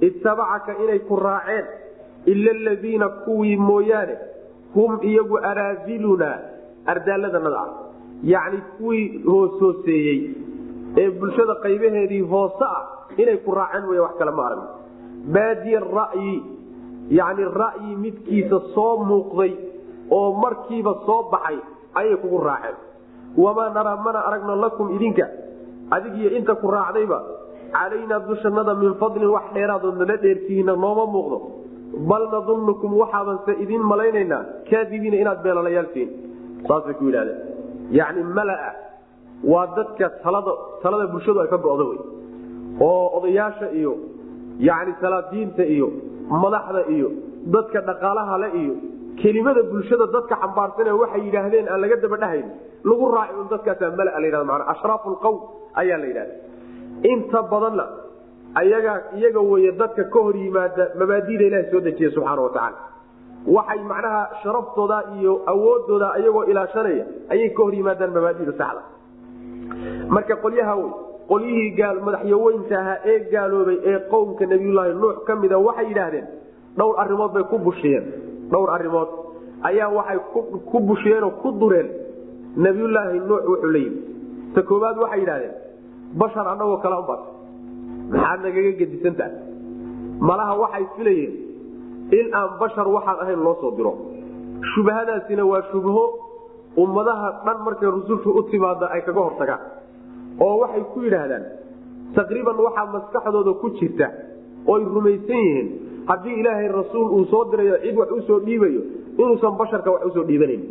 [0.00, 1.66] Ittabacaka inay ku raaceen
[2.26, 4.16] ila aladiina kuwii mooyaane
[4.74, 6.38] hum iyagu araadilunaa
[6.86, 7.70] ardaalladanada ah
[8.22, 10.20] yacni kuwii hoos hooseeyey
[10.96, 12.82] ee bulshada qaybaheedii hoose ah
[13.16, 14.68] inay ku raaceen wey wax kale ma aragno
[15.34, 16.34] baadiya ra'yi
[17.10, 19.52] yacni ra'yi midkiisa soo muuqday
[20.10, 21.58] oo markiiba soo baxay
[21.94, 22.76] ayay kugu raaceen.
[23.36, 25.26] Wamaa naraa mana aragno lakum idinka
[25.90, 27.18] adigiyo inta ku raacdayba
[27.72, 31.38] calaynaa dushannada min fadlin wax dheeraadood nala dheertihiina nooma muuqdo.
[32.08, 35.88] Bal nadunnukum waxaadanse idin malaynaynaa kaadibiina inaad beelalayaal
[36.68, 37.55] saasay ku yidhahdeen
[37.98, 38.72] yacni malaa
[39.52, 40.06] waa dadka
[40.82, 41.98] talada bulshadu ay ka go'do wey.
[42.80, 43.92] Oo odayaasha iyo
[44.68, 45.88] yacni salaadiinta iyo
[46.42, 47.08] madaxda iyo
[47.54, 48.74] dadka dhaqaalaha le iyo
[49.20, 52.46] kelimada bulshada dadka xambaarsan ee waxay yidhaahdeen aan laga daba dhahayn
[52.88, 55.36] lagu raaci un dadkaasaa malaa la yhahda maanaa ashraafu lqowm
[55.80, 56.34] ayaa la yidhahda.
[57.12, 57.84] Inta badanna
[58.60, 62.78] ayagaa iyaga weye dadka ka hor yimaada mabaadida ilaha soo dejiya subxaana wa tacaala
[63.46, 68.82] waxay macnaha sharaftooda iyo awoodooda ayagoo ilaashanaya ayay ka hor yimaadaan mabaadida saxda.
[70.08, 70.90] Marka qolyaha wey
[71.28, 76.26] qolyihii madaxyaweynta ahaa ee gaaloobay ee qowmka nabiyulaahi nuux ka mida waxay yidhaahdeen
[76.78, 78.04] dhowr arimood bay ku bushiyeen
[78.50, 79.08] dhowr arimood
[79.62, 80.18] ayaa waxay
[80.70, 81.88] ku bushiyeenoo ku dureen
[82.56, 84.00] nabiyulaahi nuux wuxuu la yimi
[84.54, 85.54] ta kooaad waxay yidhahdeen
[86.14, 87.20] bashar anagoo kale ubat
[88.10, 89.30] maxaad nagaga gedisantaha
[90.20, 91.32] malaha waxay filayeen
[92.12, 93.92] in aan bashar waxaan ahayn loo soo diro.
[94.74, 96.04] Shubhadaasina waa shubho
[96.76, 99.60] ummadaha dhan markay rusulku u timaada ay kaga hortagaan.
[100.40, 101.44] Oo waxay ku yidhaahdaan
[102.14, 104.08] taqriiban waxaa maskaxdooda ku jirta
[104.66, 105.68] ooy rumaysan yihiin.
[106.06, 108.80] Haddii ilaahay rasuul uu soo dirayo cid wax u soo dhiibayo
[109.18, 110.62] inuusan basharka wax u soo dhiibanayn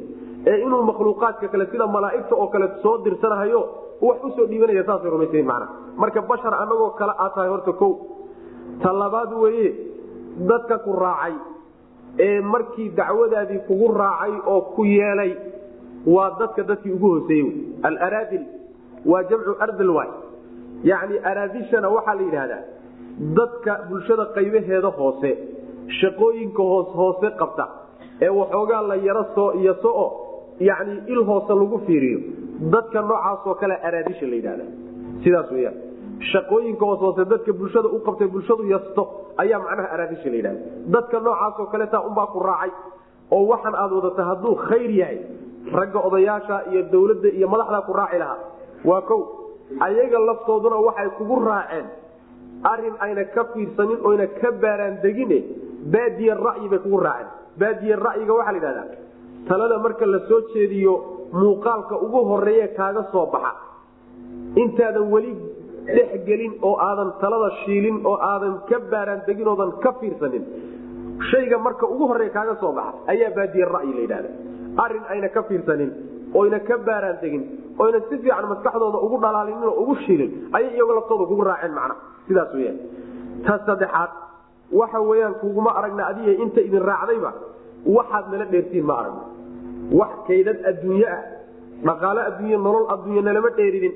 [0.48, 3.62] ee inuu makhluuqaadka kale sida malaaigta oo kale soo dirsanahayo
[4.02, 5.67] wax u soo dhiibanaya saasay rumaysan mana
[5.98, 7.88] marka bashar anagoo kale aad tahay horta ko
[8.84, 9.67] ta labaad weye
[10.52, 11.34] dadka ku raacay
[12.28, 15.32] ee markii dacwadaadii kugu raacay oo ku yeelay
[16.15, 17.52] waa dadka dadkii ugu hooseeyey
[17.84, 18.43] alaraadil
[19.06, 20.10] waa jamcu ardil waay.
[20.84, 22.63] Yacni araadishana waxaa la yidhaahdaa
[23.38, 25.32] dadka bulshada qaybaheeda hoose
[26.00, 27.65] shaqooyinka hoos hoose qabta
[28.26, 30.06] ee waxoogaa la yaro soo iyo so-o
[30.69, 32.19] yacni il hoose lagu fiiriyo.
[32.74, 34.65] Dadka noocaasoo kale araadisha la yidhahda
[35.24, 35.76] sidaas weyaan
[36.32, 39.04] shaqooyinka hoos hoose dadka bulshada u qabtay bulshadu yasto
[39.38, 40.60] ayaa macnaha araadisha la yidhahda.
[40.95, 42.71] Dadka noocaasoo kaleeta unbaa ku raacay
[43.32, 45.19] oo waxaan aad wadata hadduu khayr yahay
[45.73, 48.38] ragga odayaasha iyo dawladda iyo madaxdaa ku raaci lahaa.
[48.86, 49.21] Waa kow
[49.88, 51.86] ayaga laftooduna waxay kugu raaceen
[52.71, 55.38] arrin ayna ka fiirsanin oyna ka baaraan degine
[55.93, 57.28] baadiye ra'yi bay kugu raaceen.
[57.60, 58.88] Baadiye ra'yiga waxaa la yidhahdaa
[59.49, 60.93] talada marka la soo jeediyo
[61.34, 63.51] muuqaalka ugu horeeye kaaga soo baxa.
[64.56, 65.34] Intaadan weli
[65.88, 70.43] dhexgelin oo aadan talada shiilin oo aadan ka baaraan degin oodan ka fiirsanin.
[71.32, 74.30] Shayga marka ugu horreeya kaaga soo baxa ayaa baadiye ra'yi la yidhahda
[74.84, 75.91] arrin ayna ka fiirsanin
[76.39, 77.43] oyna ka baaraan degin
[77.84, 81.95] oyna si fiican maskaxdooda ugu dhalaalinin oo ugu shiilin ayay iyago laftooda kugu raaceen macna.
[82.28, 82.78] Sidaas weyaan
[83.45, 84.12] ta saddexaad
[84.80, 87.32] waxa weyaan kuguma aragna adiga inta idin raacdayba
[87.98, 89.24] waxaad nala dheertiin ma aragno
[90.00, 91.21] wax kaydad adduunye ah
[91.88, 93.93] dhaqaalo adduunye nolol adduunye nalama dheeridin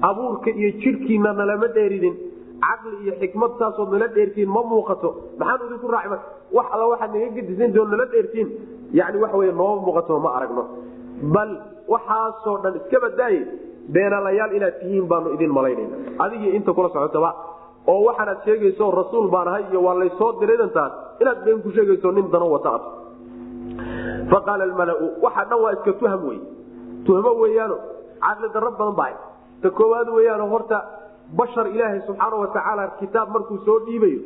[0.00, 2.14] abuurka iyo jidhkiina nalama dheeridin.
[2.62, 5.08] Caqli iyo xikmad saasood nala dheertiin ma muuqato.
[5.38, 6.26] Maxaan idinku raaci marka
[6.56, 8.48] wax alla waxaad naga gedisan oo nala dheertiin.
[8.98, 10.62] Yani waxa wey nooma muuqato ma aragno.
[11.34, 11.50] Bal
[11.88, 13.40] waxaasoo dhan iska badaaye
[13.94, 15.96] beenalayaal inaad tihiin baanu idin malaynayna.
[16.24, 17.30] Adigii inta kula socotaba
[17.86, 22.30] oo waxaanaad sheegayso rasuul baan ahay iyo waa laysoo diraydantaas inaad been ku sheegayso nin
[22.30, 22.82] dano wata ad
[24.30, 26.38] faqaala almalau waxa dhan waa iska tuham wey
[27.06, 27.76] tuhmo weyaano
[28.24, 29.10] caqli darro badan baa
[29.62, 30.78] ta koowaad weyaano horta
[31.40, 34.20] bashar ilaahay subxaana watacaala kitaab markuu soo dhiibayo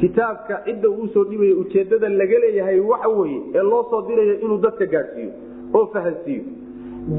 [0.00, 4.58] kitaabka cidda uu soo dhiibayo ujeedada laga leeyahay waxa weye ee loo soo dirayo inuu
[4.66, 5.32] dadka gaadhsiiyo
[5.78, 6.44] oo fahansiiyo.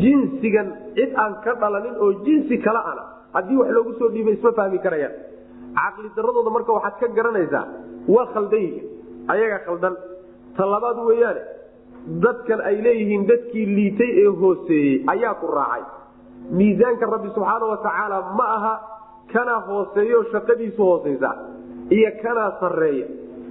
[0.01, 4.51] Jinsigan cid aan ka dhalanin oo jinsi kale ana haddii wax loogu soo dhiibay isma
[4.59, 5.15] fahmi karayaan.
[5.77, 7.65] Caqli daradooda marka waxaad ka garanaysaa
[8.15, 8.85] waa khaldan yihiin
[9.33, 9.95] ayaga khaldan.
[10.57, 11.41] Ta labaad weeyaane
[12.25, 15.83] dadkan ay leeyihiin dadkii liitay ee hooseeyey ayaa ku raacay
[16.51, 18.73] miisaanka rabbi subxaana watacaala ma aha
[19.33, 21.35] kanaa hooseeyo shaqadiisu hooseysa
[21.89, 23.07] iyo kanaa sareeya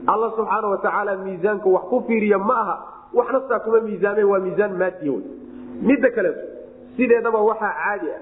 [0.07, 2.77] alla subxaana watacaala miisaanka wax ku fiiriya ma aha
[3.15, 5.23] waxna saa kuma miisaame waa miisaan maadiya wey
[5.83, 6.41] midda kaleeto
[6.97, 8.21] sideedaba waxaa caadi ah.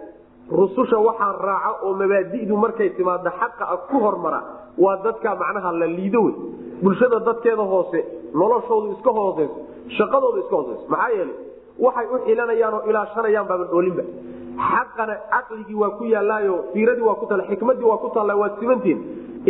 [0.50, 4.40] Rususha waxaa raaca oo mabaadi'du markay timaado xaqa ah ku hormara
[4.78, 6.34] waa dadka macnaha la liido wey
[6.82, 8.00] bulshada dadkeeda hoose
[8.34, 9.56] noloshoodu iska hooseyso
[9.96, 11.45] shaqadoodu iska hooseyso maxaa yeelay
[11.84, 14.02] waxay u xilanayaan oo ilaashanayaan baaban oolinba
[14.70, 19.00] xaqana caqligii waa ku yaalaayo fiiradii waa ku taalla xikmadii waa ku taalla waad simantihin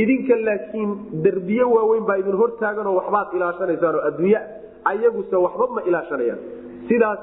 [0.03, 0.91] idinka laakiin
[1.25, 4.41] derbiye waaweyn baa idin hortaaganoo waxbaad ilaashanaysaan oo adduunya
[4.91, 6.41] ayaguse waxba ma ilaashanayaan.
[6.89, 7.21] Sidaas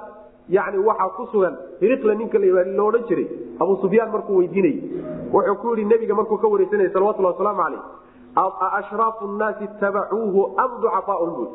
[0.50, 3.28] yani waxaa ku sugan hiriqla ninka lo odhan jiray
[3.60, 4.78] abu sufyaan markuu weydiinayy
[5.34, 7.84] wuxuu ku yihi nebiga markuu ka wareysanaya salawatulli wasalaamu caleyh
[8.80, 11.48] ashraafu nnaasi tabacuuhu am ducafaaun bui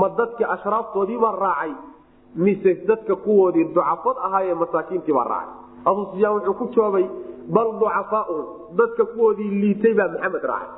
[0.00, 1.72] ma dadki ashraaftoodii baa raacay
[2.36, 5.54] mise dadka kuwoodii ducafad ahaayee masaakiintii baa raacay.
[5.84, 7.06] Abu sufyaan wuxuu ku jawaabay
[7.56, 8.44] bal ducafaaun
[8.80, 10.70] dadka kuwoodii liitay baa maxamed raacay.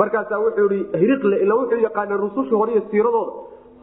[0.00, 3.32] Markaasaa wuxuu ihi hiriqle ila wuxuu yaqaana rususha hore iyo siiradooda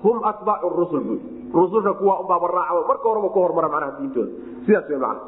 [0.04, 1.20] hum atbaacu rusul bui
[1.54, 4.32] rususha kuwa unbaaba raaca marka horeba ku hormara macnaha diintooda
[4.65, 5.22] sidaas wey macna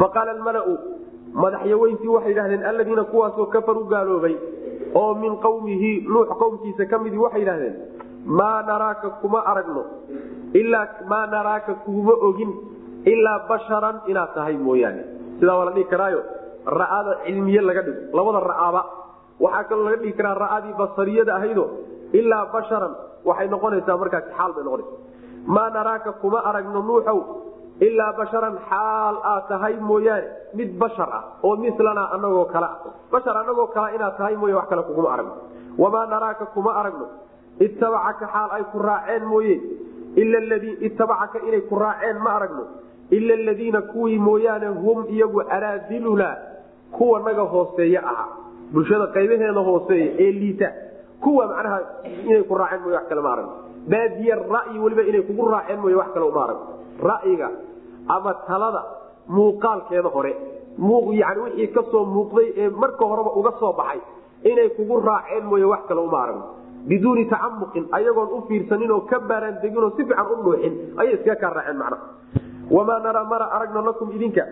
[0.00, 0.74] faqaala almalau
[1.44, 4.34] madaxyaweyntii waxay yidhahdeen alladiina kuwaasoo kafaruu gaaloobay
[5.00, 7.74] oo min qawmihi nuux qowmkiisa ka midii waxay yidhahdeen
[8.26, 9.82] maa naraaka kuma aragno
[10.54, 12.50] ilaa maa naraaka kuma ogin
[13.12, 15.02] ilaa basharan inaad tahay mooyaane.
[15.40, 16.20] Sidaa waa la dhihi karaayo
[16.66, 18.82] ra'ada cilmiye laga dhigo labada ra'aaba.
[19.40, 21.64] Waxaa kaloo laga dhigi karaa ra'adii basariyada ahaydo
[22.12, 22.92] ilaa basharan
[23.28, 24.96] waxay noqonaysaa markaasi xaal bay noqonaysa
[25.54, 27.18] maa naraaka kuma aragno nuuxow
[27.86, 30.26] ilaa basharan xaal aad tahay mooyaane
[30.58, 32.78] mid bashar ah oo milana anagoo kale ah.
[33.12, 35.34] Bashar anagoo kale inaad tahay mooye wax kale kuguma aragno.
[35.82, 37.06] Wamaa naraaka kuma aragno
[37.60, 39.56] ittabacaka xaal ay ku raaceen mooye.
[40.86, 42.64] Ittabacaka inay ku raaceen ma aragno.
[43.10, 46.36] Ila aladiina kuwii mooyaane hum iyagu araadiluna
[46.92, 48.28] kuwa naga hooseeye ahaa
[48.72, 50.72] bulshada qaybaheeda hooseeya ee liita.
[51.20, 51.80] Kuwa macnaha
[52.24, 53.52] inay ku raaceen mooye wax kale ma aragno.
[53.88, 56.66] Baadiye ra'yi weliba inay kugu raaceen mooye wax kale uma aragno.
[57.02, 57.50] Ra'yiga
[58.08, 58.82] ama talada
[59.28, 60.34] muuqaalkeeda hore
[61.12, 64.00] yani wixii ka soo muuqday ee marka horeba uga soo baxay
[64.44, 66.44] inay kugu raaceen mooye wax kale uma aragno
[66.88, 71.36] biduuni tacamuqin ayagoon u fiirsanin oo ka baaraan deginoo si fiican u dhuuxin ayay iskaga
[71.42, 72.02] kaa raaceen macnaha
[72.76, 74.44] wamaa naraa mana aragno lakum idinka.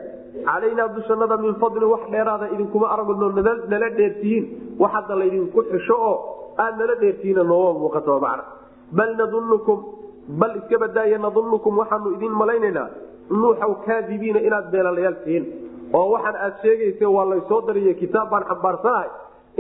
[0.47, 3.27] Calaynaa dushannada min fadlin wax dheeraada idinkuma aragno
[3.73, 4.45] nala dheertihiin.
[4.81, 6.15] Wax hadda laydinku xisho oo
[6.65, 8.45] aad nala dheertihiina nooma muuqato macna
[8.99, 9.79] bal nadunukum
[10.41, 12.89] bal iska badaaya nadunukum waxaanu idin malaynaynaa.
[13.41, 15.45] Nuuxaw kaadibiina inaad beelalayaal tihiin.
[15.97, 19.09] Oo waxaan aad sheegayse waa laysoo dariye kitaab baan xambaarsanahay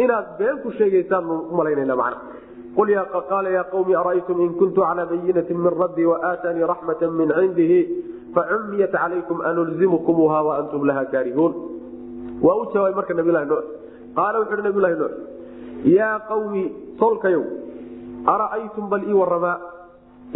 [0.05, 5.55] inaad been ku sheegaysaan umalaynana macna qul qaala yaa qawmi ara'aytum in kuntu calaa bayinati
[5.55, 7.79] min rabbii waaatanii raxmata min cindihi
[8.35, 11.53] facumiyat calaykum anulzimukumuha waantum laha kaarihuun
[12.43, 13.65] waa u jawaabay marka nabilahi nuux
[14.17, 15.13] qaala wuxu uhi nabilahi nuux
[15.97, 16.65] yaa qawmi
[16.99, 17.45] tolkayow
[18.35, 19.59] ara'aytum bal ii waramaa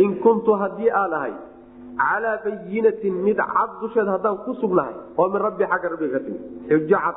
[0.04, 1.34] in kuntu haddii aan ahay
[1.96, 6.38] calaa bayinatin mid cad dusheed haddaan ku sugnahay oo min rabbi xagga rabbiga ka timi
[6.68, 7.16] xujo cad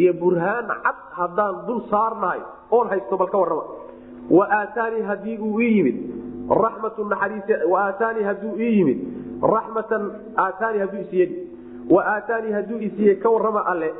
[0.00, 2.40] iyo burhaan cad haddaan dul saarnahay
[2.70, 3.83] oon haysto bal ka warrama wa
[4.58, 5.96] aataanii haddii uu ii yimid
[7.80, 8.98] aataanii hadduu ii yimid
[9.54, 11.28] raxmatan aataanii hadduu isiiye
[11.90, 13.92] wa aataanii hadduu isiiye ka warrama alle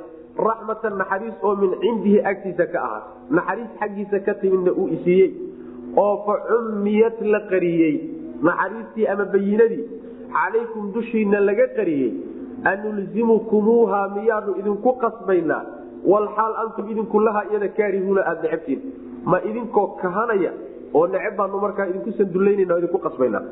[0.49, 5.31] raxmatan naxariis oo min cindihi agtiisa ka ahaat naxariis xaggiisa ka timidna uu isiiyey
[5.97, 7.95] oo fa cummiyad la qariyey
[8.43, 9.85] naxariistii ama bayinadii
[10.37, 12.13] calaykum dushiina laga qariyey
[12.73, 15.63] anulzimukumuuha miyaanu idinku qasbaynaa
[16.13, 18.81] walxaal antum idinku laha iyada kaarihuuna aada necabtiin
[19.31, 20.53] ma idinkoo kahanaya
[20.97, 23.43] oo neceb baanu markaa idinku sandullaynana idinku qasbaynaa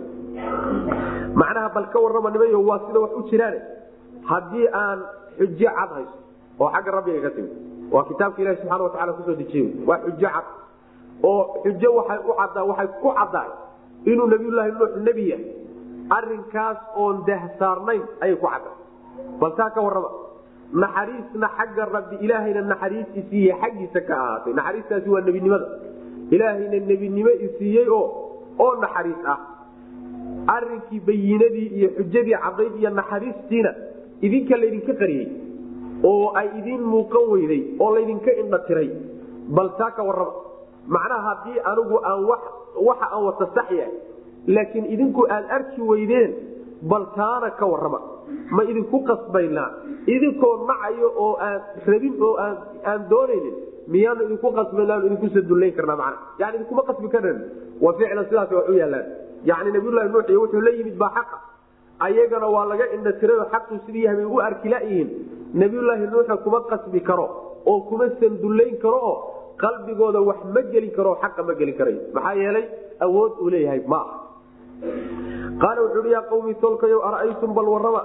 [1.40, 3.60] macnaha bal ka warrama nimayo waa sida wax u jiraane.
[4.30, 4.98] Haddii aan
[5.38, 6.16] xujo cad hayso
[6.60, 7.48] oo xagga rabbiga ka timi
[7.92, 9.66] waa kitaabka ilahi subxana watacala ku soo dejiye.
[9.88, 10.46] Waa xujo cad
[11.22, 13.50] oo xujo waxay u caddaa waxay ku caddaay
[14.12, 15.46] inuu nabiyullaahi nuux nebi yahay
[16.16, 18.74] arrinkaas oon dahsaarnayn ayay ku cadday
[19.40, 20.10] bal taa ka warrama
[20.72, 24.52] naxariisna xagga rabbi ilaahayna naxariis isiiye xaggiisa ka ahaatay.
[24.58, 25.66] Naxariistaasi waa nebinimada.
[26.34, 28.06] Ilaahayna nebinimo isiiyey oo
[28.58, 29.38] oo naxariis ah.
[30.56, 33.70] Arrinkii bayinadii iyo xujadii cadayd iyo naxariistiina
[34.26, 35.26] idinka laydinka qariyey
[36.10, 38.88] oo ay idiin muuqan weyday oo laydinka indha tiray.
[39.56, 40.32] Bal taa ka warrama
[40.94, 42.20] macnaha haddii anigu aan
[42.88, 43.94] waxa aan wata sax yahay
[44.54, 46.30] laakiin idinku aad arki weydeen
[46.90, 48.00] bal taana ka warrama
[48.56, 49.68] ma idinku qasbaynaa
[50.14, 51.60] idinkoo nacayo oo aan
[51.92, 52.34] rabin oo
[52.90, 53.56] aan doonaynin
[53.94, 57.38] miyaanu idinku qasbayna idinku sadullayn karnaa mana yani idinkuma qasbi karan
[57.84, 59.06] wa ficlan sidaas wax u yaalaan.
[59.50, 61.36] Yani nabiyulahi nuux iyo wuxuu la yimid baa xaqa.
[62.06, 65.08] Ayagana waa laga indha tirayo xaqu sidii yahay bay u arki layihiin
[65.62, 67.26] nabiyulaahi nuuxa kuma qasbi karo
[67.70, 69.16] oo kuma sandullayn karo oo
[69.62, 72.64] qalbigooda wax ma gelin karo xaqa ma gelin karayo maxaa yeelay
[73.06, 74.00] awood uu leeyahay ma
[75.60, 76.24] qaala wuxuu hi yaa
[76.60, 78.02] tolkayo ara'aytum bal warrama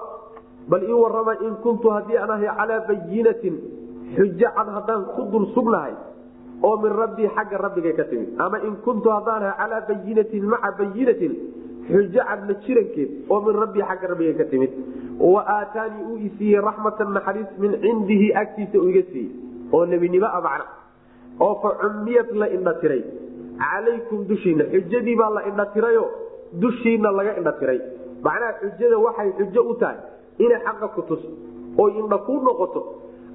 [0.70, 3.56] bal ii warrama in kuntu haddii aan ahay calaa bayinatin
[4.16, 5.94] xujo cad haddaan ku dul sugnahay
[6.64, 8.30] oo min rabbii xagga rabbigay ka timid.
[8.40, 11.34] Ama in kuntu haddaan ahay calaa bayinatin maca bayinatin
[11.88, 14.72] xujo cadla jirankeed oo min rabbii xagga rabbigay ka timid.
[15.20, 19.32] Wa aataanii uu isiiyey raxmatan naxariis min cindihi agtiisa uu iga siiyey
[19.72, 20.66] oo nebinimo a macna.
[21.40, 22.74] Oo fa cummiyad la indha
[23.58, 25.66] calaykum dushiina xujadii baa la indha
[26.54, 27.80] dushiina laga indha tiray
[28.24, 29.98] macnaha xujada waxay xujo u tahay
[30.40, 31.28] inay xaqa ku tuso
[31.78, 32.82] oo indha kuu noqoto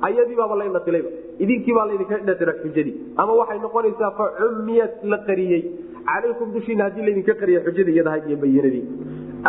[0.03, 1.09] ayadii baaba la indhatilayba.
[1.39, 2.95] Idinkii baa laydinka indhatira xujadii.
[3.17, 5.63] Ama waxay noqonaysaa fa cummiyat la qariyey.
[6.09, 8.85] Calaykum dushiina haddii laydinka qariya xujadii iyadahay iyo bayinadii.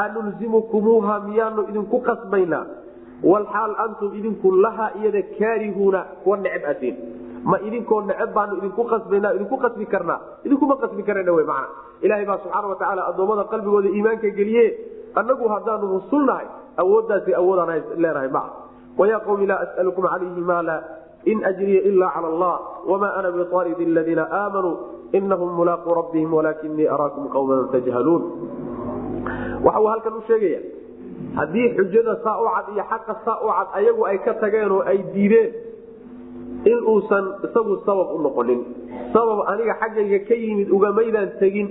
[0.04, 2.66] Anulzimukumuuha miyaanu idinku qasbaynaa.
[3.24, 6.96] Walxaal antum idinku laha iyada kaarihuuna kuwa neceb atiin
[7.50, 10.20] ma idinkoo neceb baanu idinku qasbanaa idinku qasbi karnaa.
[10.46, 11.68] Idinkuma qasbi karana w mana
[12.06, 14.66] ilaahay baa subxaana watacaala addoommada qalbigooda iimaanka geliye
[15.20, 16.48] annagu haddaanu rusulnahay
[16.84, 18.48] awooddaasi awoodaan leenahay maa
[19.02, 20.76] wayaa qawmi laa as'alukum calayhi maala
[21.32, 22.54] in ajriya ila cala allah
[22.92, 24.76] wamaa ana biaaridi aladiina aamanuu
[25.20, 28.24] inahum mulaaquu rabbihim walaakinii araakum qawman tajhaluun.
[29.66, 30.60] Waxa uu halkan u sheegaya
[31.40, 34.82] haddii xujada saa u cad iyo xaqa saa u cad ayagu ay ka tageen oo
[34.92, 35.50] ay diideen
[36.72, 38.60] in uusan isagu sabab u noqonin.
[39.14, 41.68] Sabab aniga xaggayga ka yimid ugamaydaan tegin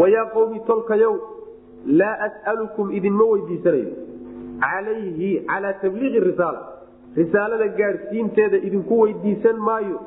[0.00, 1.14] wayaa qowmi tolkayow
[2.00, 3.92] laa as'alukum idinma weydiisanayo
[4.64, 6.60] calayhi calaa tabliiqi risaala
[7.20, 9.98] risaalada gaadhsiinteeda idinku weydiisan maayo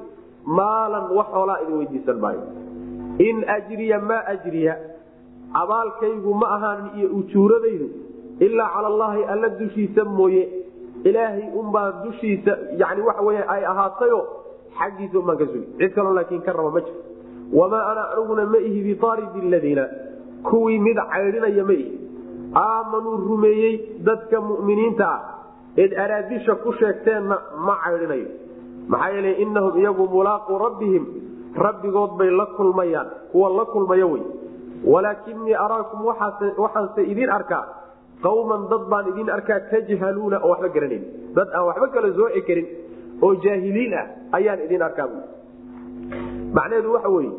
[0.59, 2.43] maalan wax hoolaa idin weydiisan maayo
[3.27, 4.75] in ajriya maa ajriya
[5.63, 7.87] abaalkaygu ma ahaanin iyo ujuuradaydu
[8.47, 10.43] ilaa cala allaahi alla dushiisa mooye
[11.03, 14.19] ilaahay unbaa dushiisa yani waxa wey ay ahaatayo
[14.79, 16.99] xaggiisa unbaan ka sugi cid kaloo laakiin ka raba ma jiro
[17.53, 19.85] wamaa ana aniguna ma ihi biaaridi ladiina
[20.49, 21.99] kuwii mid caydhinaya ma ihi
[22.65, 23.75] aamanuu rumeeyey
[24.09, 25.21] dadka mu'miniinta ah
[25.77, 27.35] eed araadisha ku sheegteenna
[27.67, 28.27] ma caydhinayo
[28.87, 31.05] maxaa yeele inahum iyagu mulaaquu rabbihim
[31.65, 34.23] rabbigood bay la kulmayaan kuwa la kulmaya wey
[34.93, 37.65] walaakinii araakum waxaanse idin arkaa
[38.23, 41.03] qawman dad baan idin arkaa tajhaluuna oo waxba garanayn
[41.35, 42.67] dad aan waxba kala sooci karin
[43.21, 44.05] oo jaahiliin ah
[44.37, 45.07] ayaan idin arkaa
[46.57, 47.31] macnaheedu waxa weye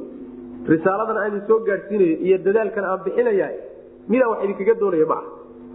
[0.72, 3.48] risaaladan aan idin soo gaadhsiinayo iyo dadaalkan aan bixinaya
[4.10, 5.24] midaan wax idinkaga doonaya ma ah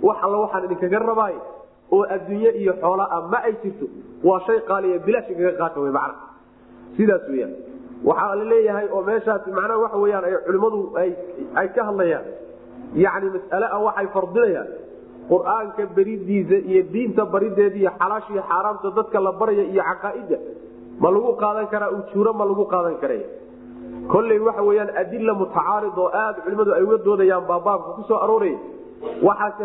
[0.08, 1.42] wax alla waxaan idinkaga rabaayo
[1.96, 3.86] oo adduunye iyo xoola ah ma ay jirto
[4.28, 6.16] waa shay qaaliya bilaash kaga qaata w macna.
[6.98, 7.54] Sidaas weyaan
[8.10, 10.80] waxaa la leeyahay oo meeshaasi macnaha waxa weyaan ay culimmadu
[11.60, 12.26] ay ka hadlayaan.
[13.04, 14.68] Yani mas'ale ah waxay fardinayaan.
[15.30, 20.38] Qur'aanka beridiisa iyo diinta barideeda iyo xalaasha iyo xaaraamta dadka la baraya iyo caqaaida
[21.02, 23.22] ma lagu qaadan karaa ujuuro ma lagu qaadan karay.
[24.12, 28.20] Kolley waxa weyaan adila mutacaarid oo aad culimmadu ay uga doodayaan baa baabka ku soo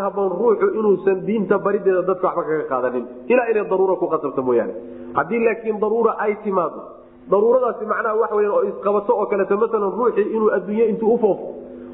[0.07, 3.05] haboon ruuxu inuusan diinta barideeda dadka waxba kaga qaadanin.
[3.33, 4.74] Ilaa inay daruura ku qasabto mooyaane.
[5.18, 6.81] Haddii laakiin daruura ay timaado
[7.31, 11.45] daruuradaasi macnaha waxa weya oo isqabato oo kaleeto maalan ruuxii inuu adduunye intuu ufoofo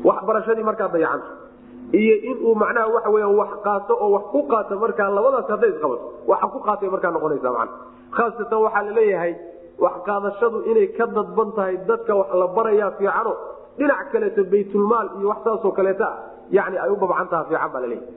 [0.09, 1.29] waxbarashadii markaa dayacanto
[1.93, 6.07] iyo inuu macnaha waxa weya wax qaato oo wax ku qaato markaa labadaas hadday isqabato
[6.27, 7.69] waxa ku qaatay markaa noqonaysa man
[8.17, 9.33] khaasatan waxaa la leeyahay
[9.85, 13.33] wax qaadashadu inay ka dadban tahay dadka wax la barayaa fiicano.
[13.79, 16.17] Dhinac kaleeto baytulmaal iyo wax saasoo kaleeta ah.
[16.51, 18.11] Yani ay u babcan taha fiican baa la leeyahay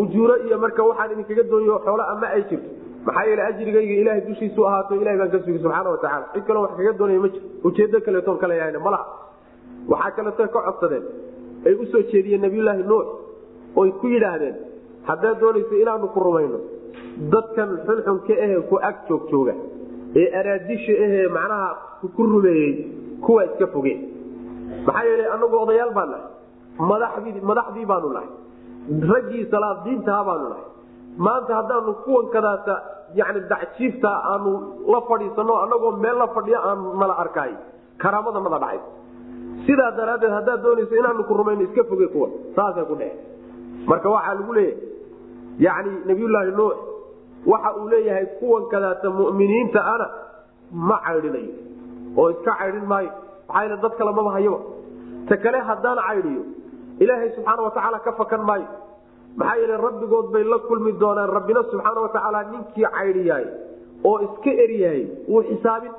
[0.00, 2.68] ujuuro iyo marka waxaan idinkaga dooniyo xoola ama ay jirto.
[3.06, 6.72] Maxaa yeele ajrigayga ilahay dushiisu ahaato ilahay baan ka sugi subxaana watacala cid kaloo wax
[6.78, 8.54] kaga doonaya ma jiro ujeedo kaleetoon kale
[8.86, 9.04] malaha
[9.88, 11.04] waxaa kaleeto ka codsadeen
[11.66, 13.06] ay u soo jeediyeen nabiyulaahi nuux
[13.80, 14.56] oy ku yidhaahdeen
[15.08, 16.58] haddaad doonayso inaanu ku rumayno
[17.34, 19.54] dadkan xunxunka ahe ku ag joog jooga
[20.22, 21.68] ee araadisha ahee macnaha
[22.16, 22.72] ku rumeeyey
[23.24, 23.94] kuwa iska foge.
[24.86, 28.30] Maxaa yeele anagu odayaal baan nahay madaxdii baanu nahay
[29.12, 30.66] raggii salaadiintaha baanu nahay.
[31.26, 32.74] Maanta haddaanu kuwan kadaata
[33.18, 34.50] yani dacjiifta aanu
[34.92, 37.52] la fadhiisano anagoo meel la fadhiyo aan nala arkaay
[38.02, 38.80] karaamada nada dhacay
[39.66, 42.28] sidaa daraaddeed haddaad doonayso inaanu ku rumayno iska foge kuwa.
[42.56, 43.16] Saasay ku dhece
[43.86, 44.78] marka waxaa lagu leeyahay
[45.66, 46.74] yani nabiyullaahi nuux
[47.52, 50.06] waxa uu leeyahay kuwan kadaata muminiinta ana
[50.72, 51.52] ma caydhinayo.
[52.16, 53.10] Oo iska caydhin maayo.
[53.48, 54.58] Maxaa yl dad kale maba hayaba
[55.28, 56.42] ta kale haddaan caydhiyo
[57.02, 58.66] ilaahay subxaana watacaala ka fakan maayo.
[59.36, 61.30] Maxaa yeele rabbigood bay la kulmi doonaan.
[61.36, 63.46] Rabbina subxaana watacaala ninkii caydhiyahay
[64.04, 65.92] oo iska eryahay wuu xisaabin.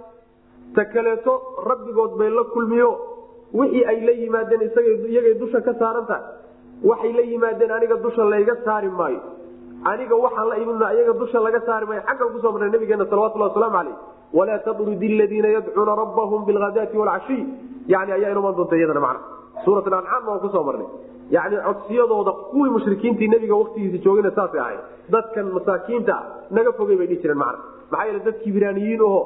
[0.76, 1.34] Ta kaleeto
[1.70, 2.90] rabbigood bay la kulmiyo
[3.60, 4.62] wixii ay la yimaadeen
[5.12, 6.06] iyagay dusha ka saaran
[6.84, 9.22] waxay la yimaadeen aniga dusha layga saari maayo.
[9.86, 12.02] Aniga waxaan la imidna iyaga dusha laga saari maayo.
[12.08, 13.96] Xaggan ku soo marnay nabigeena salawatullah wasalaamu caleyh
[14.34, 17.46] walaa tadrudi aladiina yadcuuna rabbahum bilhadaati walcashiy.
[17.88, 19.22] Yani ayaa inuman doonta iyadana macna.
[19.66, 20.88] Suurat ancaam waan ku soo marnay.
[21.32, 24.80] Yani codsiyadooda kuwii mushrikiintii nabiga waktigiisa joogayna saasay ahayd.
[25.10, 26.16] Dadkan masaakiinta
[26.52, 27.60] naga fogey bay dhihi jireen macna.
[27.92, 29.20] Maxaa yeele dad kibraaniyiin aho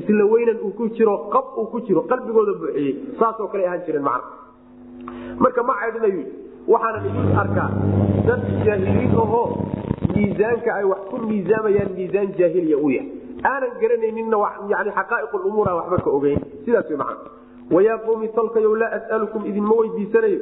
[0.00, 4.04] isla weynan uu ku jiro qab uu ku jiro qalbigooda buuxiyey saasoo kale ahaan jireen
[4.08, 4.30] macna
[5.44, 6.22] marka ma caydhinayu
[6.72, 7.68] waxaanan idin arkaa
[8.28, 9.44] dad jaahiliin ahoo
[10.14, 13.08] miisaanka ay wax ku miisaamayaan miisaan jaahiliya u yahay.
[13.50, 14.38] Aanan garanayninna
[14.72, 16.40] yani xaqaa'iq lumuur aan waxba ka ogeyn.
[16.64, 17.30] Sidaas way macna
[17.76, 20.40] wayaa qowmi talkayow laa as'alukum idinma weydiisanayo?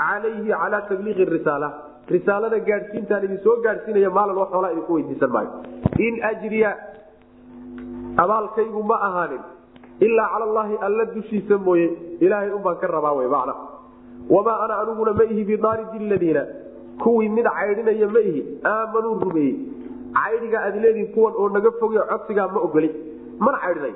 [0.00, 1.68] Calayhi calaa tabliiqi risaala.
[2.14, 5.50] Risaalada gaadhsiintaan idin soo gaadhsiinaya maalin wax xoolaa idinku weydiisan maayo.
[6.06, 6.70] In ajriya
[8.16, 9.42] abaalkaygu ma ahaanin.
[10.00, 11.86] Ilaa cala allaahi alla dushiisa mooye
[12.20, 13.54] ilaahay unbaan ka rabaa wy macna.
[14.30, 16.42] Wamaa ana aniguna ma ihi bidaaridi ladiina.
[17.02, 19.56] Kuwii mid caydhinaya ma ihi aamanuu rumeeyey.
[20.16, 22.90] Caydhiga aad leediin kuwan oo naga foge codsigaa ma ogoli
[23.38, 23.94] mana caydhinay?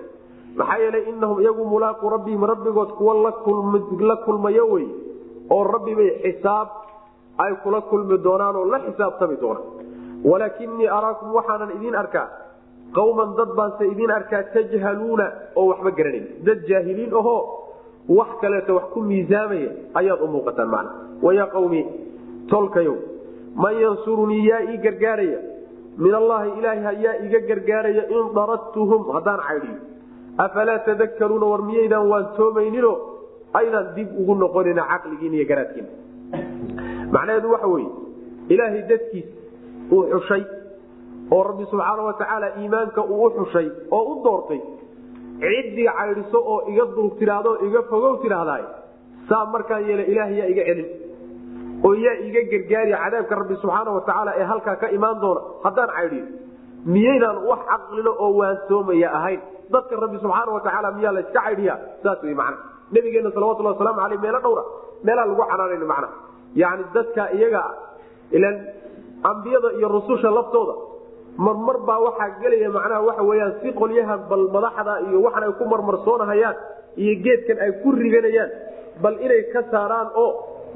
[0.57, 3.15] Maxaa yeelay inahum iyagu mulaaqu rabbihim rabbigood kuwa
[4.09, 4.87] la kulmayo wey.
[5.51, 6.69] Oo rabbibay xisaab
[7.39, 9.65] ay kula kulmi doonaan oo la xisaabtami doonaan.
[10.25, 12.29] Walaakinii araakum waxaanan idiin arkaa
[12.99, 15.27] qawman dad baanse idiin arkaa tajhaluuna
[15.57, 17.41] oo waxba garanayn dad jaahiliin ahoo
[18.19, 19.71] wax kaleeto wax ku miisaamaya
[20.01, 20.91] ayaad u muuqataan macna.
[21.23, 21.81] Wayaa qawmi
[22.51, 22.97] tolkayow
[23.63, 25.39] man yansurunii yaa ii gargaaraya.
[25.99, 29.79] Min allaahi ilaahi hayaa iga gargaaraya in daradtuhum haddaan caydhiyo.
[30.45, 32.93] Afalaa tadakaruuna war miyaydaan waan toomaynino?
[33.59, 35.87] Aydaan dib ugu noqonina caqligiin iyo garaadkiin.
[37.15, 37.89] Macnaheedu waxa weye
[38.49, 39.27] ilaahay dadkiis
[39.93, 40.43] uu xushay
[41.35, 43.67] oo rabbi subxaana watacaala iimaanka uu u xushay
[43.97, 44.61] oo u doortay
[45.43, 48.65] ciddii caydhiso oo iga dulug tidhaahdo iga fogow tidhaahdaay
[49.29, 50.89] saa markaan yeela ilaah yaa iga celin
[51.87, 55.41] oo yaa iga gargaari cadaabka rabbi subxaana watacaala ee halkaa ka imaan doona.
[55.65, 56.25] Haddaan caydhiyo
[56.95, 59.41] miyaydaan wax caqlilo oo waansoomaya ahayn
[59.75, 61.75] dadka rabbi subxaana watacaala miyaa layska caydhiya
[62.05, 62.57] saas wey macna.
[62.95, 64.63] Nabigeena salawatulhi wasalaamu aleyh meelo dhowra
[65.07, 66.09] meelaa lagu canaanayn macna.
[66.63, 67.63] Yani dadka iyaga
[68.37, 68.57] ilan
[69.31, 70.75] ambiyada iyo rususha laftooda
[71.47, 75.65] marmar baa waxaa gelaya macnaha waxa weyaan si qolyahan bal madaxda iyo waxan ay ku
[75.73, 76.57] marmarsoonahayaan
[77.03, 78.51] iyo geedkan ay ku riganayaan.
[79.03, 80.31] Bal inay ka saaraan oo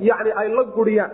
[0.08, 1.12] yani ay la guriyaan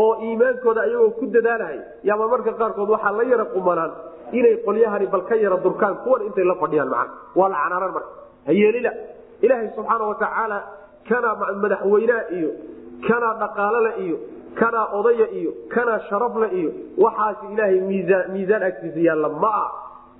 [0.00, 1.78] oo iimaankooda ayagoo ku dadaalahay
[2.08, 3.92] yaaba marka qaarkood waxaa la yara qumanaan
[4.38, 8.10] inay qolyahani bal ka yara durkaan kuwan intay la fadhiyaan macna waa la canaanan marka.
[8.48, 8.90] Hayeelila
[9.44, 10.58] ilaahay subxaana watacaala
[11.08, 11.34] kanaa
[11.64, 12.50] madaxweynaha iyo
[13.08, 14.16] kanaa dhaqaalale iyo
[14.60, 16.70] kanaa odaya iyo kanaa sharafle iyo
[17.04, 17.80] waxaas ilaahay
[18.32, 19.28] miisaan agtiisa yaalla.
[19.42, 19.70] Ma ah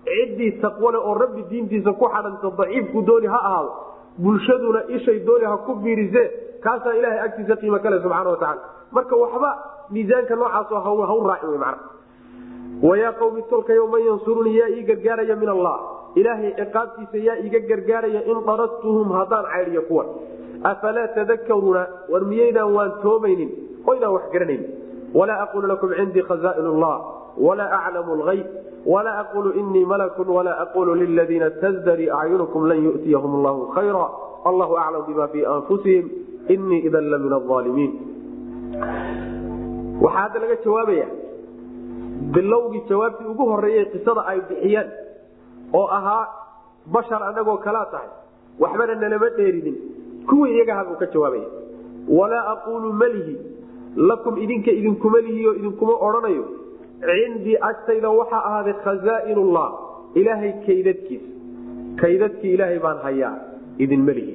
[0.09, 3.73] ciddii taqwale oo rabbi diintiisa ku xadhanta daciifku dooni ha ahaado
[4.19, 6.27] bulshaduna ishay dooni ha ku biirisee
[6.65, 8.63] kaasaa ilahay agtiisa qiimo kale subxana watacaala
[8.97, 9.51] marka waxba
[9.91, 11.85] miisaanka noocaasoo haw raaci wey macna.
[12.83, 15.77] Wayaa qawmi tolkayo man yansurunii yaa ii gargaaraya min allah.
[16.15, 20.07] Ilaahay ciqaabtiisa yaa iga gargaaraya in daradtuhum haddaan caydhiyo kuwan
[20.71, 21.83] afalaa tadakaruuna
[22.13, 23.51] war miyaydaan waan toomaynin
[23.87, 24.63] oydaan wax garanayn.
[25.15, 26.97] Walaa aquulu lakum cindii khazaain llah
[27.47, 28.47] walaa aclamu lgayb
[28.87, 30.29] walaa aquulu inii malakun.
[30.29, 34.07] Walaa aquulu liladiina tasdarii acyunukum lan yu'tiyahum allahu khayra.
[34.45, 36.11] Allahu aclam bima fii anfusihim.
[36.49, 37.93] Inii idan la min aalimiin
[40.03, 41.07] waxaa hadda laga jawaabaya
[42.35, 44.89] bilowgii jawaabtii ugu horeeyey qisada ay bixiyeen
[45.73, 46.27] oo ahaa
[46.93, 48.09] bashar anagoo kalaa tahay
[48.61, 49.77] waxbana nalama dheerinin
[50.29, 51.49] kuwii iyagaha buu ka jawaabaya.
[52.19, 53.37] Walaa aquulu malihi
[53.97, 56.45] lakum idinka idinkuma lihiyo idinkuma odhanayo.
[57.01, 59.69] Cindii agtayda waxaa ahaaday khazaainullah
[60.21, 61.29] ilaahay kaydadkiisa
[62.01, 63.35] kaydadkii ilaahay baan hayaa
[63.85, 64.35] idinma lihi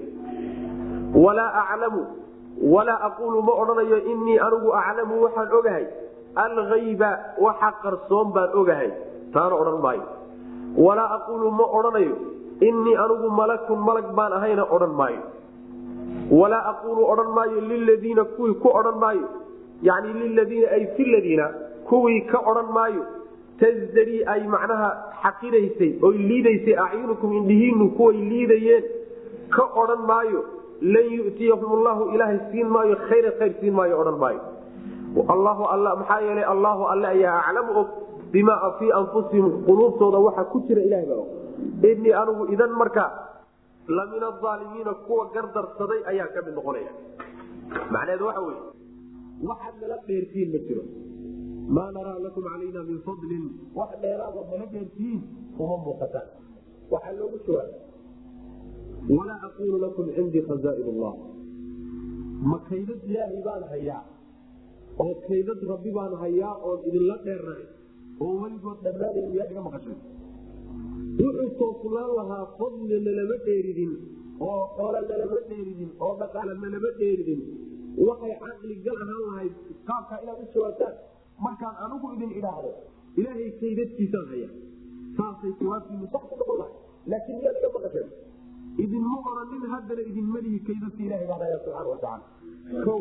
[1.24, 2.02] walaa aclamu
[2.74, 5.86] walaa aquulu ma odhanayo inii anigu aclamu waxaan ogahay.
[6.36, 7.10] Algayba
[7.46, 8.90] waxa qarsoon baan ogahay.
[9.34, 10.06] Taana odhan maayo.
[10.86, 12.16] Walaa aquulu ma odhanayo
[12.70, 15.22] inii anigu malakun malag baan ahayna odhan maayo.
[16.40, 19.28] Walaa aquulu odhan maayo liladiina kuwii ku odhan maayo
[19.82, 21.46] yani liladiina ay fi ladiina
[21.90, 23.04] kuwii ka odhan maayo
[23.60, 24.90] tasdarii ay macnaha
[25.24, 28.84] xaqiraysay oy liidaysay acyunukum indhihiinu kuway liidayeen
[29.56, 30.42] ka odhan maayo
[30.82, 34.42] lan yu'tiyahum allahu ilaahay siin maayo khayra khayr siin maayo odhan maayo.
[35.30, 37.90] Allahu all maxaa yeelay allahu alle ayaa aclamu og
[38.34, 41.30] bimaa fii anfusihim quluubtooda waxa ku jira ilahay baa og.
[41.92, 43.10] Inii anigu idan markaa
[43.88, 46.92] la min aalimiina kuwa gardarsaday ayaa ka mid noqonaya.
[47.94, 48.58] Macnaheedu waxa wey
[49.50, 50.84] waxaad nala dheertiin ma jiro.
[51.76, 53.46] Maa naraa lakum calayna min fadlin.
[53.78, 55.20] Wax dheeraada nala dheertiin
[55.62, 56.28] uma muuqataan
[56.92, 57.78] waxaa loogu jawaaba
[59.16, 61.16] walaa aquulu lakum cindii khazaain llah
[62.50, 64.02] ma kaydad ilaahay baan hayaa?
[65.04, 67.66] Oo kaydad rabbi baan hayaa oon idinla dheernahay?
[68.24, 69.98] Oo weligood dhammaanay miyaa iga maqashay?
[71.22, 73.92] Wuxuu toosnaan lahaa fadli nalama dheeridin.
[74.48, 75.90] Oo xoole nalama dheeridin.
[76.04, 77.42] Oo dhaqaale nalama dheeridin
[78.08, 79.54] waxay caqli gal ahaan lahayd
[79.90, 80.96] qaabkaa inaad u jawaabtaan
[81.46, 82.72] markaan anigu idin idhaahdo
[83.20, 84.50] ilaahay kaydadkiisaan haya.
[85.18, 86.74] Saasay jawaabtiinu sax noqon lahay
[87.12, 88.06] laakiin miyaad iga maqashay?
[88.84, 91.58] Idinma oranin haddana idinma lihi kaydadka ilahay baan haya
[91.94, 92.26] watacaala
[92.94, 92.96] o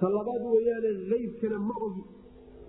[0.00, 2.02] talabaad weyaane aybkana ma ogi.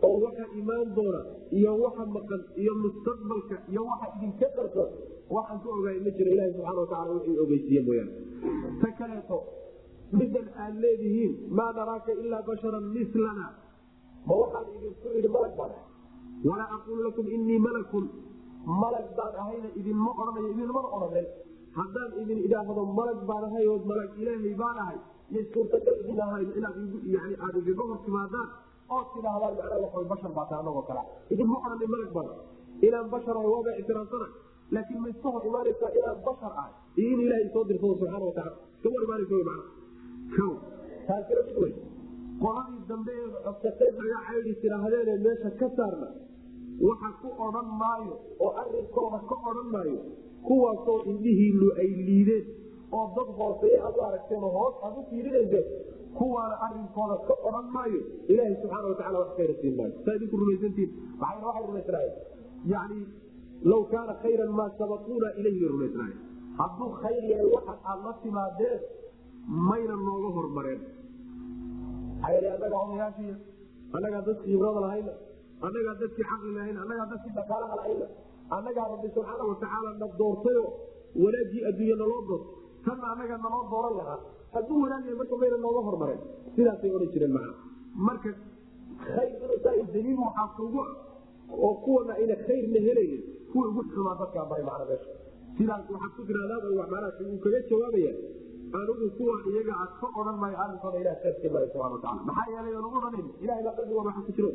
[0.08, 1.22] Oo waxa imaan doona
[1.58, 4.90] iyo waxa maqan iyo mustaqbalka iyo waxa idinka qarsoon
[5.36, 6.30] waxaan ka ogaay ma jiro.
[6.36, 8.14] Ilahi subxana wataala wixii ogeysiiye mooyaane.
[8.82, 9.38] Ta kaleeto
[10.20, 13.48] midan aad leedihiin maa naraaka ilaa basharan milana
[14.28, 15.88] ma waxaan idinku idhi malag baan ahay.
[16.50, 18.06] Walaa aquulu lakum inii malakun
[18.82, 21.28] malag baan ahayna idinma odhanayo idinmana odhanen
[21.78, 24.98] haddaan idin idhaahdo malag baan ahay oo malag ilaahay baan ahay.
[25.32, 25.42] Iyo
[26.04, 26.76] idin ahayn inaad
[27.46, 28.48] aada igaga hor timaadaan
[28.96, 31.02] oo tidhaahdaan macnaa waxa bashar baa tahay anagoo kale
[31.34, 32.30] idinma odhanay malag baan
[32.88, 34.28] inaan bashar ahay waaba ictiraafsana.
[34.76, 36.74] Laakiin ma hor imaanaysaa inaan bashar ahay.
[37.02, 39.64] Iyo ilaahay soo dirsado subxaana watacala iskama hor imaanaysa wy macna
[42.44, 43.90] qoladii dambe ee codsatay
[45.26, 46.08] meesha ka saarna
[46.88, 48.16] waxa ku odhan maayo
[48.46, 50.00] oo arinkooda ka odhan maayo
[50.48, 52.46] kuwaasoo indhihiinu ay liideen
[52.98, 55.68] oo dad hooseeye aad u aragteen oo hoos aad u fiirinayseen
[56.18, 58.00] kuwaana arinkooda ka odhan maayo
[58.32, 59.94] ilaahay subxaana watacala wax khayra siin maayo.
[60.06, 60.90] Saa idinku rumaysantiin?
[61.22, 62.16] Waxay rumaysnaayeen.
[62.74, 63.00] Yani
[63.72, 66.20] law kaana khayran maa sabaquuna ilayhi rumaysnaayeen.
[66.60, 68.80] Hadduu khayr yahay waxa aad la timaadeen
[69.48, 70.82] mayna nooga hormareen
[72.28, 73.34] anagaa odayaashii
[73.96, 75.14] annagaa dadki khibrada lahayna
[75.68, 78.08] annagaa dadkii caqli lahayna annagaa dadkii dhaqaalaha lahayna
[78.58, 80.64] annagaa rabbi subxaana watacaala na doortayo
[81.24, 84.20] wanaagii adduunya naloo doortay tanna annagaa naloo dooran lahaa.
[84.56, 86.22] Hadduu wanaagya marka mayna nooga hormareen
[86.56, 87.54] sidaasay odhan jireen macna
[88.08, 88.30] marka
[89.14, 90.82] khayr inuusaa daliil waxaa kugu
[91.66, 93.22] oo kuwana ayna khayrna helaynin
[93.52, 95.10] kuwa ugu xumaa dadkaa baray macna meesha
[95.58, 98.12] sidaas waxaad ku tirahdaan macnaha uu kaga jawaabaya
[98.80, 102.74] anigu kuwa iyaga aad ka odhan maayo arrinkooda ilah khayrkii maayo subana wataala maxaa yeelay
[102.78, 104.52] aan ugu odhanayn ilahay baa qalbiga waxa ku jiro.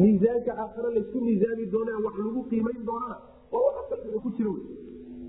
[0.00, 3.16] Miisaanka aakhare laysku miisaami doona wax lagu qiimayn doonana
[3.52, 4.52] waa waxa qalbiga ku jira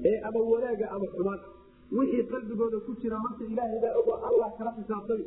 [0.10, 1.42] ee ama wanaaga ama xumaan.
[1.98, 5.26] Wixii qalbigooda ku jira marka ilaahay baa ogo allah kala xisaabtami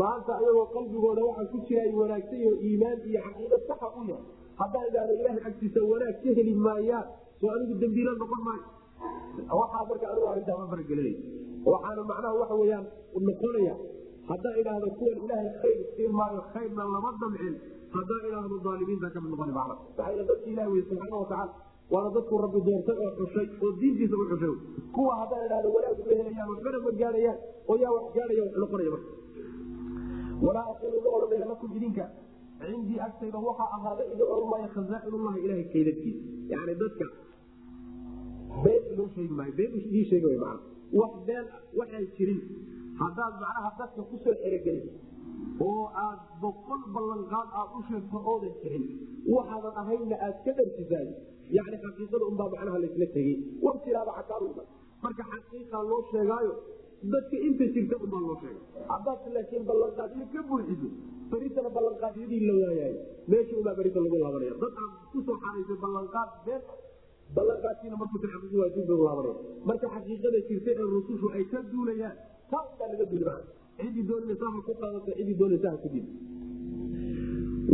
[0.00, 4.24] maanta ayagoo qalbigooda waxa ku jira ay wanaagsan yaho iimaan iyo caqiida saxa u yahay.
[4.60, 7.06] Haddaan idhaahdo ilahay agtiisa wanaag ka heli maayaan
[7.40, 8.64] soo anigu dambiila noqon maayo
[9.00, 11.14] waxaa marka anigu arrintaa ma faragelinay
[11.70, 12.84] waxaana macnaha waxa weyaan
[13.28, 13.74] noqonaya
[14.30, 17.54] haddaan idhaahdo kuwan ilaahay khayr siin maayo khayrna lama damcin
[17.96, 21.52] haddaan idhaahdo aalimiinta ka mid noqon man maxaa dadki ilah wey subxaana watacaala
[21.94, 24.54] waana dadku rabbi doortay oo xushay oo diintiisa u xushay.
[24.96, 27.38] Kuwa haddaan idhahdo wanaag ma helayaan waxbana ma gaadhayaan
[27.70, 29.10] oo yaa wax gaadhaya wax noqonaya marka.
[30.46, 32.04] Walaa aquulu ma odhanaya lakum idinka
[32.66, 36.20] cindii agtayda waxaa ahaaday idin oran maayo khazaa'inullahi ilahay kaydadkiisa.
[36.52, 37.06] Yani dadka
[41.78, 42.40] waxaan jirin.
[43.00, 44.90] Haddaad macnaha dadka ku soo xerogeliso
[45.66, 48.84] oo aad boqol ballanqaad aad u sheegto oodan jirin.
[49.34, 51.06] Waxaadan ahaynna aad ka dharsisaay
[51.56, 53.36] yani xaqiiqada unbaa macnaha laysla tegey.
[53.64, 54.62] War jiraaba xakaaruda
[55.04, 56.52] marka xaqiiqaa loo sheegaayo
[57.12, 58.62] dadka inta jirta unbaa loo sheegay.
[58.90, 60.88] Haddaad laakiin ballanqaadyo ka buuxiso
[61.30, 62.98] beritana ballanqaadyadii la waayaayo
[63.30, 66.62] meesha unbaa berita lagu laabanaya dad aad ku soo xaraysay ballanqaad been
[67.34, 69.34] ballanqaadkiina markuu taxaqiiqi waa dib lagu laabanaya
[69.68, 72.16] marka xaqiiqada jirta ee rusushu ay ka duulayaan
[72.50, 73.40] taa unbaa laga duuli maa
[73.80, 76.06] cidii doonaysa ha ku qaadato cidii doonaysa ha ku dib.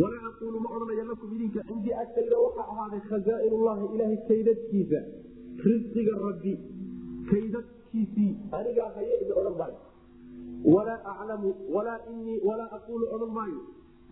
[0.02, 5.00] Walaa aquulu ma odhanaya lakum idinka cindii agtayda waxaa ahaaday khazaa'inullahi ilaahay kaydadkiisa
[5.66, 6.52] risqiga rabbi
[7.30, 8.30] kaydadkiisii.
[8.58, 9.78] Anigaa haye idin odhan maayo.
[10.74, 13.60] Walaa aclamu walaa inii walaa aquulu odhan maayo.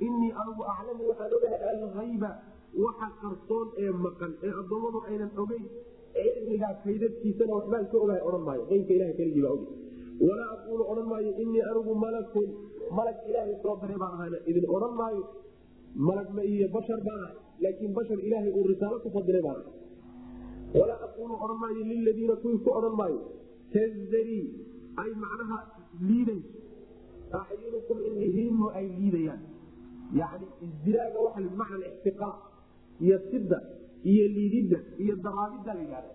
[0.07, 2.31] Inii anigu aclamu waxaan ogahay alhayba
[2.85, 5.65] waxa qarsoon ee maqan ee addoommadu aynan ogeyn
[6.15, 8.63] cilmigaa kaydadkiisana waxbaan ka ogahay odhan maayo.
[8.71, 9.67] Qeybka ilaha keligii baa oge
[10.27, 12.49] walaa aquulu odhan maayo inii anigu malakun
[12.99, 15.23] malag ilaahay soo diray baan ahayna idin odhan maayo.
[16.09, 19.75] Malag ma iyo bashar baan ahay laakiin bashar ilaahay uu risaalo ku fadilay baan ahay.
[20.79, 23.21] Walaa aquulu odhan maayo liladiina kuwii ku odhan maayo
[23.75, 24.45] tazdarii
[25.03, 25.59] ay macnaha
[26.09, 26.51] liidayso
[27.41, 29.43] acyunukum indhihiinu ay liidayaan.
[30.21, 32.37] Yani isdiraaga waxa bimacna ixtiqaaq
[33.05, 33.59] iyo sida
[34.13, 36.13] iyo liididda iyo daraabidda la yidhahda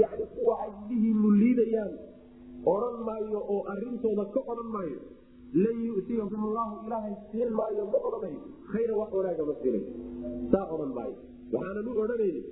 [0.00, 1.92] yani kuwa ay indhihiinu liidayaan
[2.74, 4.98] odhan maayo oo arintooda ka odhan maayo
[5.64, 8.40] lan yu'tiyakum allahu ilaahay siin maayo ma odhanayo
[8.72, 9.88] khayra wax wanaaga ma siinayo
[10.52, 11.16] saa odhan maayo.
[11.52, 12.42] Waxaanan u odhanayni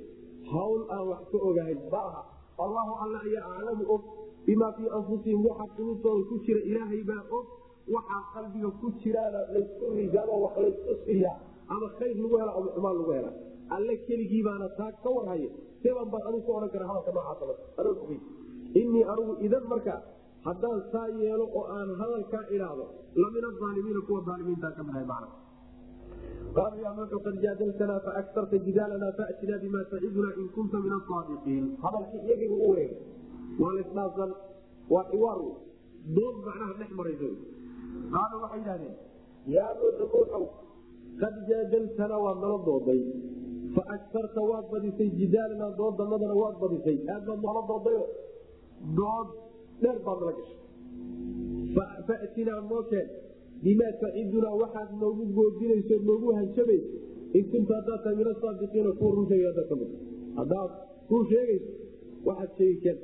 [0.53, 2.22] hawl aan wax ka ogahay ma aha.
[2.64, 4.03] Allahu alla ayaa aclamu og
[4.47, 7.47] bimaa fii anfusihim waxa qulubtooda ku jira ilaahay baa og
[7.95, 11.33] waxaa qalbiga ku jiraana laysku rijaamo wax laysku siiya
[11.74, 13.31] ama khayr lagu hela ama xumaan lagu hela
[13.76, 15.50] alle keligii baana taa ka warhaya
[15.82, 18.20] seban baan anigu ku odhan kara hadalka ogey
[18.80, 19.94] inii anigu idan marka
[20.46, 22.86] haddaan saa yeelo oo aan hadalkaa idhaahdo
[23.22, 25.28] lamin aalimiina kuwa aalimiintaa ka midahay macna.
[26.56, 32.22] Qaaluu yaa nuuxu qad jaadaltanaa faaktarta jidaalanaa faatinaa bima taciduna in kunta min asaadiqiin hadalkii
[32.26, 33.00] iyagiibu u wareegay.
[33.60, 34.32] Waa lasdhaafsan
[34.92, 35.54] waa xiwaar wey
[36.16, 37.28] dood macnaha dhex maraysa
[38.14, 38.96] qaaluu waxay idhahdeen
[39.56, 40.44] yaa nuuxu nuuxow
[41.20, 43.00] qad jaadaltanaa waad nala dooday
[43.76, 48.04] faaktarta waad badisay jidaalanaa doodanadana waad badisay aad baad noola doodayo
[48.98, 49.28] dood
[49.82, 50.58] dheer baad nala gashay
[52.08, 53.08] fatinaa noo keen
[53.64, 56.90] bimaa tacidunaa waxaad noogu goodinayso noogu hanjabayso
[57.38, 59.90] in kunta haddaad tahay min asaadiqiina kuwa run sheegay haddaad ka mid
[60.38, 60.70] haddaad
[61.10, 61.70] run sheegayso
[62.28, 62.98] waxaad sheegi keen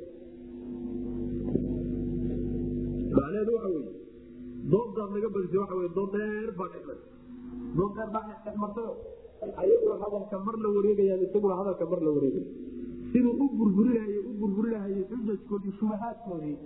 [3.16, 3.92] macnaheedu waxa weye
[4.72, 6.70] dooddaad naga badisay wey dood dheer baa
[7.96, 8.92] dheer baa dhexmartayo
[9.62, 12.48] ayaguna hadalka mar la wareegayaan isaguna hadalka mar la wareegaya
[13.12, 16.56] siduu u burburinahay u burburinahay xujajkoodii shubahaadkoodii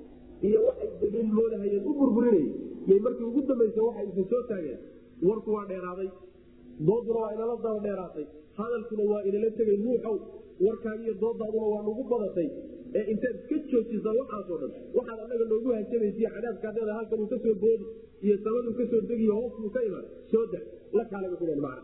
[0.49, 2.49] iyo waxay daliil moodahayeen u burburinayay
[2.91, 4.78] yay markii ugu dambaysa waxay isin soo taageen
[5.28, 6.09] warku waa dheeraaday
[6.88, 8.26] dooduna waa inala daba dheeraatay
[8.61, 10.16] hadalkuna waa inala tegay nuuxow
[10.66, 12.49] warkaagiiyo doodaaduna waa nagu badatay
[12.99, 17.86] ee intaad iska joojisa waxaasoo dhan waxaad anaga noogu hanjabaysiy cadaabkaadada halkanuu ka soo boodi
[18.26, 20.61] iyo samaduu ka soo degiyo hoosbuu ka imaan soo da
[20.97, 21.05] la
[21.62, 21.78] man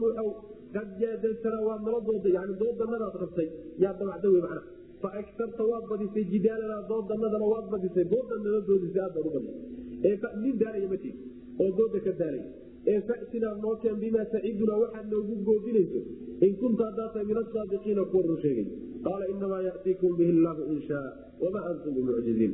[0.00, 0.28] nuuxow
[0.74, 2.32] qad jaadaltana waad nala dooday.
[2.36, 3.48] Yani doodanadaad rabtay
[3.82, 4.62] yaa dabacda wey macna
[5.02, 8.04] fa agtarta waad badisay jidaalana doodanadana waad badisay.
[8.12, 9.62] Doodan nala doodisay aad baad u badisay
[10.08, 11.18] ee nin daalaya ma jiri
[11.62, 12.48] oo dooda ka daalaya.
[12.92, 16.00] Ee fatinaa noo keen bimaa tacidunaa waxaad noogu goodinayso.
[16.46, 18.66] In kunta haddaa tahay min asaadiqiina kuwa run sheegay.
[19.04, 21.08] Qaala inamaa yatiikum bihi llahu in shaa
[21.42, 22.52] wamaa antum bimucjiziin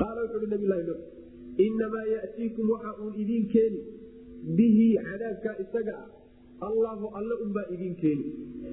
[0.00, 1.00] qaala wuxuuhi nabilahi nuux
[1.66, 3.80] inamaa yatiikum waxa uun idiin keeni
[4.56, 6.08] bihi cadaabkaa isaga ah.
[6.60, 8.24] Allaahu alle unbaa idiin keeni.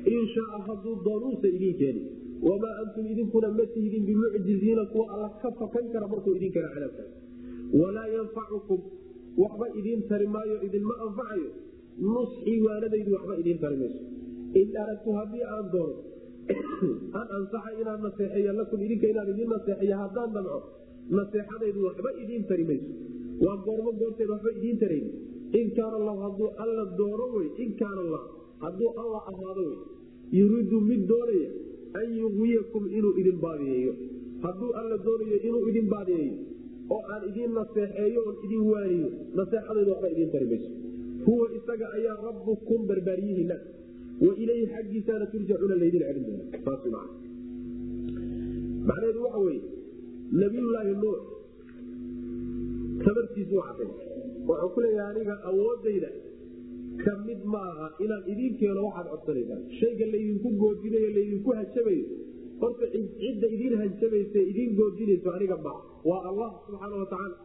[0.05, 2.01] In shaaa hadduu doonuusa idiin keeni.
[2.41, 4.86] Wamaa antum idinkuna ma tihdin bimucjiziina.
[4.93, 7.11] Kuwa alla ka fakan kara markuu idin kara cadaabkaas
[7.80, 8.80] walaa yanfacukum
[9.38, 11.49] waxba idiin tari maayo idinma anfacayo
[12.13, 13.99] nusxii waanadaydu waxba idiin tari mayso.
[14.61, 15.95] In aragtu haddii aan doono
[17.19, 20.59] an ansaxa inaan naseexeeya lakum idinka inaan idiin naseexeeya haddaan damco
[21.10, 22.91] naseexadaydu waxba idiin tari mayso.
[23.45, 25.08] Waa goormo goorteed waxba idiin tarayn
[25.60, 28.24] in kaana allahu hadduu alla doono wey in kaana allah
[28.64, 29.80] hadduu alla ahaado wey
[30.39, 31.49] yuriidu mid doonaya
[31.99, 33.93] an yuwiyakum inuu idin baadiyeeyo.
[34.43, 36.36] Hadduu alla doonayo inuu idin baadiyeeyo
[36.95, 40.70] oo aan idiin naseexeeyo oon idin waaniyo naseexadaydu waxba idiin tari mayso.
[41.26, 43.58] Huwa isaga ayaa rabbukum barbaaryihiina
[44.26, 47.08] wa ilayhi xaggiisaana turjacuuna laydin celin doona saas maa
[48.88, 49.62] macnaheedu waxa weye
[50.40, 51.20] nabiyullaahi nuux.
[53.06, 53.90] Sabartiisu waa caday
[54.48, 56.10] wuxuu ku leeyahay aniga awoodayda
[57.04, 62.06] ka mid maaha inaan idiin keeno waxaad codsanaysaan shayga laydinku goodinayo laydinku hajabayo
[62.62, 62.86] horta
[63.22, 65.74] cidda idiin hanjabaysa idiin goodinayso aniga ma
[66.10, 67.38] waa allah subxaana watacaala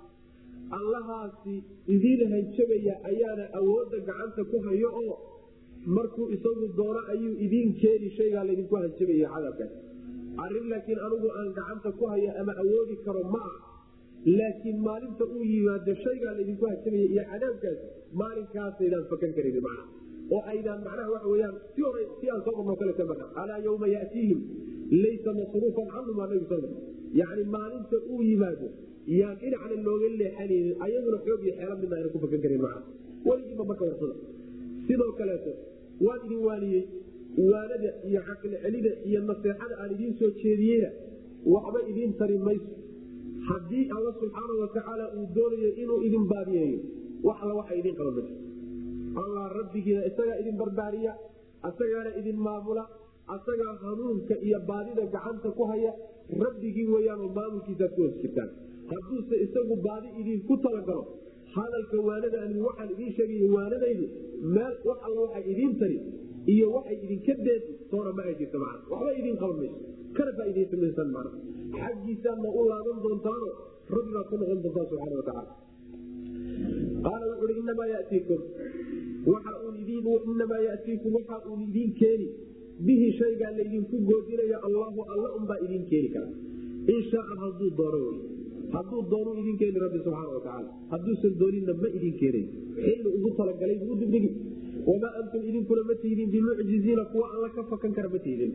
[0.78, 1.54] allahaasi
[1.96, 5.16] idiin hanjabaya ayaana awoodda gacanta ku hayo oo
[5.96, 9.72] markuu isagu doono ayuu idiin keeni shaygaa laydinku hanjabaya cadaabkaas
[10.44, 13.56] arrin laakiin anigu aan gacanta ku hayo ama awoodi karo ma ah
[14.38, 17.86] laakiin maalinta uu yimaado shaygaa laydinku hanjabaya iyo cadaabkaasi
[18.20, 19.78] maalinkaasaydan fakan karan man
[20.34, 23.58] oo aydaan macnaha waxa weyaan si hore si aan soo marno kale ka marna alaa
[23.66, 24.40] yawma yatiihim
[25.04, 26.60] laysa masruufan canhum aa
[27.20, 28.68] yani maalinta uu yimaado
[29.20, 32.78] yaan dhinacna looga leexanaynin ayaguna xoog iyo xeela midna ayna ku fakan karin maa
[33.28, 34.14] weligiiba marka warsada
[34.86, 35.52] sidoo kaleeto
[36.06, 36.82] waan idin waaniyey
[37.50, 40.90] waanada iyo caqli celida iyo naseexada aan idiin soo jeediyeyna
[41.54, 42.72] waxba idiin tari mayso.
[43.48, 46.78] Haddii alla subxaana watacaala uu doonayo inuu idin baadiyeeyo
[47.26, 48.28] wax waxa idiin qaban
[49.22, 51.12] allah rabbigiina isagaa idin barbaariya
[51.68, 52.84] asagaana idin maamula
[53.36, 55.92] asagaa hanuunka iyo baadida gacanta ku haya
[56.44, 58.16] rabbigii weyaanoo maamulkiisaad ku hoos
[58.90, 61.04] hadduuse isagu baadi idinku talagalo
[61.54, 64.06] hadalka waanada waxaan idiin sheegay waanadaydu
[64.54, 65.98] meel wax alla waxay idiin tari
[66.52, 69.78] iyo waxay idinka deedi toona ma ay jirta man waxba idiin qaban mayso
[70.16, 71.26] kana faaiidaysamaysan man
[71.80, 73.48] xaggiisaadna u laaban doontaano?
[73.94, 75.52] Rabbi baad ku noqon doontaa subxana watacaala
[77.06, 78.40] qaala wuxuui inamaa yatiikum.
[80.32, 81.10] Inamaa yatiikum.
[81.18, 82.28] Waxa uun idiin keeni.
[82.86, 86.28] Bihi shaygaa laydinku goodinaya allahu alla unbaa idiin keeni kara.
[86.92, 88.16] In shaaa haduu doono wy
[88.74, 92.44] hadduu doonu idin keeni rabbi subxaana watacaala hadduusan doonina ma idin keenay
[92.84, 94.30] xilli ugu talagalay buu dibdhigi
[94.88, 98.52] wamaa antum idinkuna tihdin bimucjiziina kuwa alla ka fakan kara ma tihdin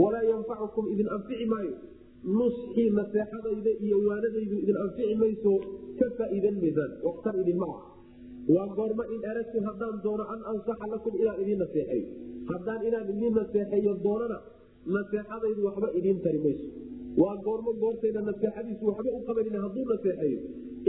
[0.00, 1.74] walaa yanfacukum idin anfici maayo
[2.38, 5.52] nusxii naseexadayda iyo waanadaydu idin anfici mayso
[5.98, 7.80] ka faaiidan maysaan waktar idin ma ah
[8.54, 12.06] waa goormo in aragtu haddaan doono an ansaxa lakum inaan idiin naseexeeyo
[12.50, 14.38] haddaan inaan idiin naseexeeyo doonana
[14.96, 16.66] naseexadaydu waxba idiin tari mayso
[17.22, 20.40] waa goormo goortayda naseexadiisu waxba u qabanin hadduu naseexeeyo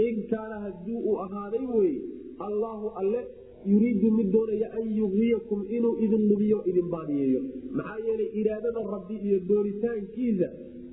[0.05, 1.99] in kaana haddii uu ahaaday weye
[2.47, 3.21] allaahu alle
[3.65, 7.41] yuriidu mid doonaya an yugiyakum inuu idin lubiyo idin baadiyeeyo.
[7.77, 10.47] Maxaa yeelay iraadada rabbi iyo dooritaankiisa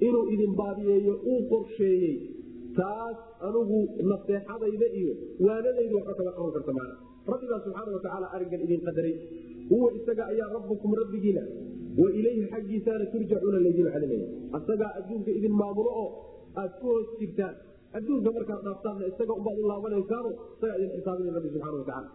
[0.08, 2.14] inuu idin baadiyeeyo uu qorsheeyey.
[2.78, 3.16] Taas
[3.48, 3.78] anugu
[4.10, 5.12] naseexadayda iyo
[5.46, 6.94] waanadaydu waxba kaga qaban karta maana
[7.32, 9.14] rabbigaa subxaana watacaala arrinkan idin qadaray.
[9.70, 11.42] Huwa isaga ayaa rabbukum rabbigiina
[12.00, 16.08] wa ilayhi xaggiisaana turjacuuna laydin celinaya asagaa adduunka idin maamulo oo
[16.60, 17.54] aad ku hoos jirtaan.
[17.98, 22.08] Adduunka markaad dhaaftaanna isaga ubaad u laabanaysaano isagaa idin xisaabinay rabbi subxana watacala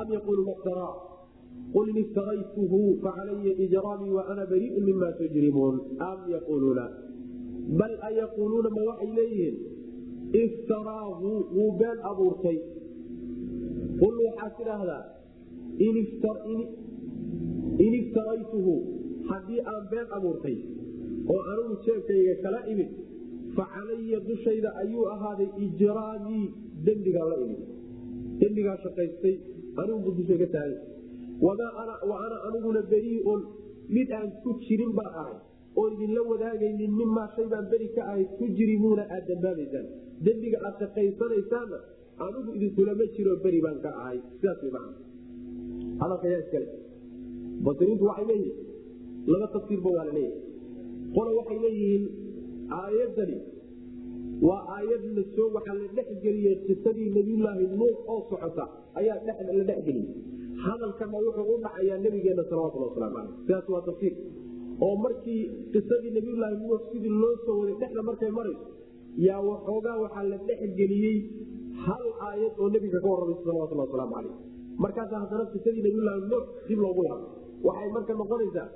[0.00, 0.94] am iftaraa
[1.74, 5.76] qul in iftaraytuhu facalaya ijraamii wa ana bariiun mima tujrimuun
[6.10, 6.84] am yaquuluuna
[7.80, 9.56] bal a yaquuluuna ma waxay leeyihiin
[10.44, 12.58] iftaraahu wuu been abuurtay
[14.02, 15.04] qul waxaad tidhaahdaa
[15.86, 15.94] in
[18.00, 18.74] iftaraytuhu
[19.30, 20.56] haddii aan been abuurtay
[21.34, 22.90] oo anigu jeebkayga kala imid
[23.56, 26.44] fa calaya dushayda ayuu ahaaday ijraamii
[26.86, 27.60] dembigaa la imid
[28.40, 29.34] dembigaa shaqaystay
[29.80, 30.78] anigubu dushayga taagay
[32.24, 33.40] ana aniguna beriiun
[33.96, 35.38] mid aan ku jirin baan ahay.
[35.78, 39.86] Oo idinla wadaagaynin mimaa shay baan beri ka ahay tujrimuuna aad dambaabaysaan.
[40.24, 41.78] Dembiga aad shaqaysanaysaanna
[42.26, 44.18] anigu idinkulama jiro beri baan ka ahay.
[44.40, 44.92] Sidaas way macana
[46.00, 46.66] hadalka yaa iskale.
[47.66, 48.56] Basiriintu waxay leeyihiin
[49.32, 50.42] laba tafsiirba waa la leeyahay.
[51.14, 52.04] Qola waxay leeyihiin
[52.78, 53.36] aayadani
[54.48, 58.64] waa aayad la soo waxaa la dhexgeliyey qisadii nabiyulaahi nuux oo socota
[59.00, 59.16] ayaa
[59.58, 60.08] la dhexgeliyey
[60.64, 64.14] hadalkana wuxuu u dhacayaa nabigeena salawatulli waslamu caleyh sidaas waa tafsiir.
[64.84, 65.40] Oo markii
[65.74, 68.66] qisadii nabiyulaahi nuux sidii loo soo waday dhexda markay marayso
[69.26, 71.16] yaa waxoogaa waxaa la dhexgeliyey
[71.84, 74.34] hal aayad oo nebiga ka warramaysa salawatulli wasalaamu caleyh
[74.84, 77.26] markaasa haddana qisadii nabiyulaahi nuux dib loogu laabo
[77.68, 78.68] waxay marka noqonaysaa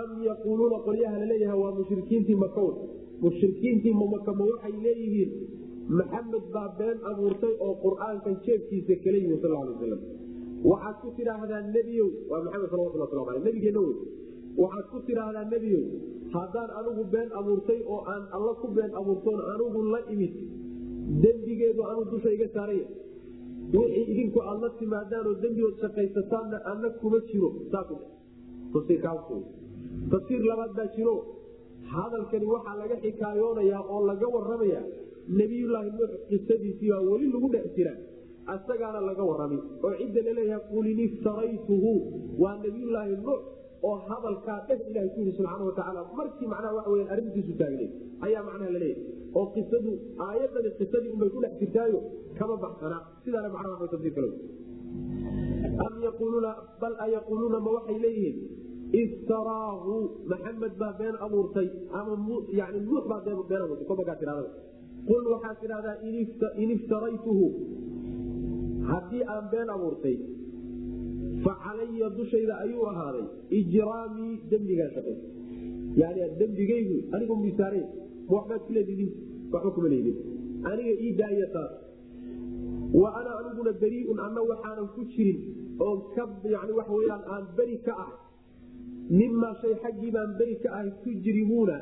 [0.00, 2.74] am yaquuluuna qolyaha laleeyaha waa mushrikiintii makawn
[3.24, 5.30] mushrikiintii mamakama waxay leeyihiin
[5.98, 10.00] maxamed baa been abuurtay oo qur'aankan jeebkiisa kala yimi sal waslam
[10.70, 12.72] waxaad ku tidhaahdaa nebiyow waa maxamed
[13.30, 13.96] aleh nabigeenna wey
[14.62, 15.84] waxaad ku tidhaahdaa nebiyow
[16.34, 20.34] haddaan anigu been abuurtay oo aan alla ku been abuurtoon anigu la imid
[21.22, 22.86] dembigeedu anuu dusha iga saaraya
[23.74, 27.50] wixii idinku aad la timaadaanoo dembigood shaqaysataanna ana kuma jiro.
[30.10, 31.14] Tafsiir labaad baa jiro
[31.92, 34.80] hadalkani waxaa laga xikaayoonayaa oo laga waramaya
[35.38, 37.94] nebiyulaahi nuux qisadiisiibaa weli lagu dhex jira.
[38.54, 41.92] Asagaana laga warami oo cidda la leeyahay qul in iftaraytuhu.
[42.42, 43.40] Waa nebiyulaahi nuux
[43.88, 47.92] oo hadalkaa dheh ilaha ku yii subxaana watacaala markii macnaha waxa weya arrintiisu taagneed
[48.26, 49.90] ayaa macnaha la leeyahay oo qisadu
[50.26, 51.98] aayadani qisadii unbay ku dhex jirtaayo
[52.38, 52.98] kama baxsana.
[53.24, 54.30] Sidaana macnaha wa tafsiir kale
[55.86, 58.36] am yaquuluuna bal a yaquuluuna ma waxay leeyihiin
[59.02, 59.94] iftaraahu
[60.30, 61.68] maxamed baa been abuurtay
[61.98, 63.86] ama nuux baa been abuurtay
[65.08, 65.96] qul waxaad tidhahdaa
[66.62, 67.46] in iftaraytuhu
[68.90, 70.16] haddii aan been abuurtay
[71.44, 73.26] fa calaya dushayda ayuu ahaaday
[73.60, 75.16] ijraamii dembigaa shaqay
[76.00, 77.80] yani dembigaygu anigu misaare
[78.28, 79.10] ma waxbaad ku leedidin
[79.52, 80.16] waxba kuma leedin
[80.70, 81.72] aniga ii daaya taas
[83.00, 85.38] wa ana aniguna beriiun anna waxaanan ku jirin
[85.86, 86.24] oo ka
[86.54, 88.18] yani waxa weyaan aan beri ka ahay
[89.10, 91.76] mimaa shay xaggii baan beri ka ahay tujrimuuna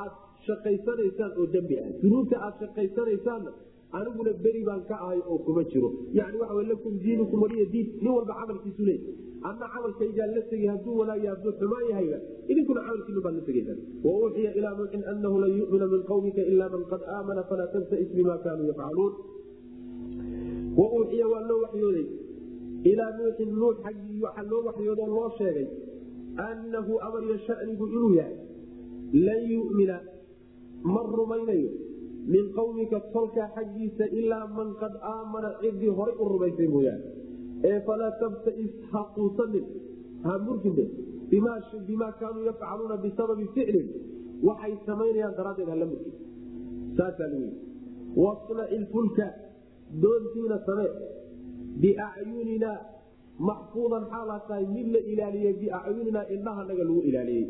[0.00, 0.12] aad
[0.46, 3.50] shaqaysanaysaan oo dembi ah dunuubta aad shaqaysanaysaanna
[3.98, 5.88] aniguna beri baan ka ahay oo kuma jiro.
[6.18, 7.88] Yani waxa lakum diinukum waliya diin.
[8.02, 9.00] Nin walba camalkiisu leey.
[9.48, 12.18] Adna camalkaygaa la tegay hadduu wanaagya hadduu xumaan yahayba
[12.50, 16.82] idinkuna camalkiinu baad la tegaysaan wauuxiya ilaa nuuxin anahu lan yumina min qawmika ila man
[16.92, 19.12] qad aamana falaa tabtais bima kaanuu yafcaluun
[20.78, 22.06] wauuxiya waa loo waxyooday.
[22.90, 25.66] Ilaa nuuxin nuux xaggii waxaa loo waxyoodoo loo sheegay
[26.36, 28.36] annahu amariyo shanigu inuu yahay
[29.26, 29.96] lan yumina
[30.82, 31.70] ma rumaynayo
[32.26, 37.04] min qawmika tolkaa xaggiisa ilaa man qad aamana cidii horay u rumaysay mooyaane
[37.70, 39.66] ee falaa tabtais ha quusanin
[40.24, 40.84] ha murgine
[41.30, 43.88] bimaa kaanuu yafcaluuna bisababi ficlin
[44.48, 46.14] waxay samaynayaan daraaddeed hala murgin
[46.96, 47.56] saasaa lagu yii
[48.24, 49.26] wasnaci lfulka
[50.02, 50.90] doontiina samee
[51.82, 52.78] biacyuninaa
[53.38, 57.46] maxfuudan xaalaa tahay mid la ilaaliyey biacyuninaa indhahanaga lagu ilaaliyey.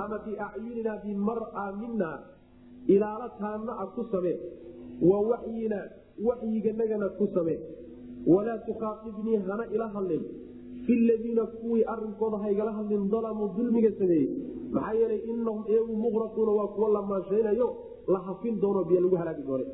[0.00, 2.10] Ama biacyuninaa bimara mina
[2.94, 4.36] ilaalo taanna a ku samee.
[5.08, 5.78] Wa waxyina
[6.26, 7.58] waxyiganagana ku samee.
[8.26, 10.22] Walaa tukhaaqibnii hana ila hadlin.
[10.86, 14.28] Fi ladiina kuwii arinkooda haygala hadlin dalamuu dulmiga sameeyey.
[14.74, 17.68] Maxaa yeelay inahum iyagu muqraquuna waa kuwa la maanshaynayo
[18.12, 19.66] la hafin doono biyo lagu halaagi doone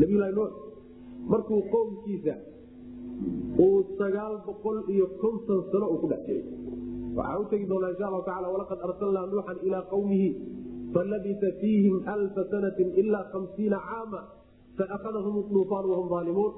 [0.00, 0.52] nabiylahi nuux
[1.30, 2.34] markuu qowmkiisa
[3.64, 6.44] uu sagaal boqol iyo konton sano ku dhex jiray.
[7.16, 10.28] Waxaa u tegi doonaa insha allahu tacala walaqad arsalnaa nuuxan ilaa qawmihi
[10.94, 14.20] falabisa fiihim alfa sanatin ilaa hamsiina caama
[14.78, 16.52] faakadahum duufaan wahum aalimuun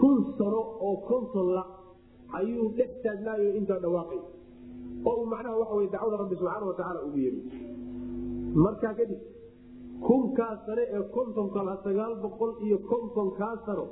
[0.00, 1.64] kun sano oo konton la
[2.38, 4.20] ayuu dhex taagnaayo intaa dhawaaqay.
[5.08, 7.40] Oo uu macnaha waxa wey dacwada rabbi subxaana watacaala ugu yeehi
[8.64, 9.20] markaa kadib
[10.06, 13.84] kunkaa sane ee kontonka sagaal boqol iyo kontonkaa sano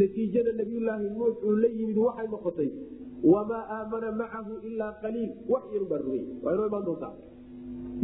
[0.00, 2.70] natiijada nabiyulaahi nuux uu la yimid waxay noqotay
[3.32, 5.30] wamaa aamana macahu ilaa qaliil.
[5.52, 6.26] Wax yar ubaa rumeeyey.
[6.42, 7.12] Waa imaan doontaa?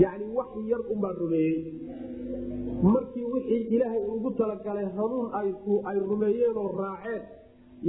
[0.02, 1.58] Yani wax yar unbaa rumeeyey.
[2.82, 5.28] Markii wixii ilaahay ugu talagalay hanuun
[5.90, 7.22] ay rumeeyeen oo raaceen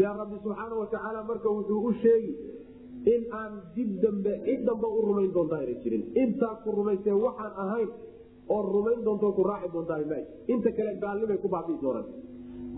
[0.02, 2.34] yaa rabbi subxaana watacaala marka wuxuu u sheegi
[3.14, 6.04] in aan dib dambe cid dambe u rumayn doontaa ayna jirin.
[6.24, 7.90] Intaa ku rumaysee waxaan ahayn
[8.56, 10.18] oo rumayn doonto ku raaci doontaa ma
[10.54, 12.08] inta kale gaalnimay ku baabii doonaan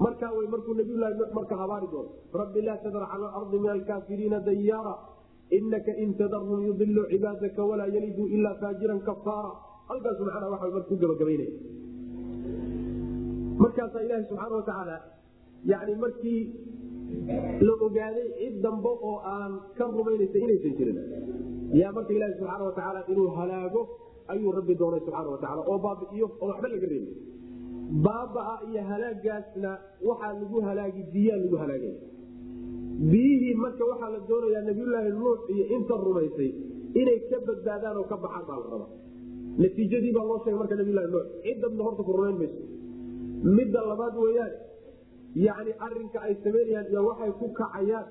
[0.05, 2.09] markaa wy markuu nabiylahi nuux marka habaari doono
[2.41, 4.95] rabbi laa tadar cala alardi min alkaafiriina dayaara.
[5.57, 9.51] Inaka in tadarhum yudilu cibaadaka walaa yaliduu ilaa faajiran kafaara
[9.89, 11.51] halkaasu macnaa waa marka ku gabagabaynaya
[13.63, 14.95] markaasaa ilaahi subxaana watacaala
[15.71, 16.41] yani markii
[17.67, 20.99] la ogaaday cid dambe oo aan ka rumaynaysa inaysan jirin
[21.81, 23.81] yaa marka ilaahi subxaana watacaala inuu halaago
[24.33, 27.11] ayuu rabbi doonay subxaana watacaala oo baabi'iyo oo waxba laga reebi
[28.05, 29.71] baabaa iyo halaagaasna
[30.07, 31.95] waxaa lagu halaagi biyaa lagu halaagay.
[33.11, 36.49] Biyihii marka waxaa la doonayaa nabiyulaahi nuux iyo inta rumaysay
[37.01, 38.89] inay ka badbaadaan oo ka baxaan baa la rabaa.
[39.61, 42.61] Natiijadii baa loo sheegay marka nabiylahi nuux ciddadna horta ku rumayn mayso.
[43.57, 44.53] Midda labaad weyaan
[45.45, 48.07] yani arinka ay samaynayaan iyo waxay ku kacayaan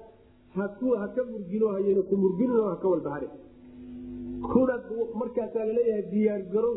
[0.57, 3.29] haka murgino hayna ku murgino haka walbahari
[4.53, 4.75] kuna
[5.21, 6.75] markaasaa la leeyahay diyaargarow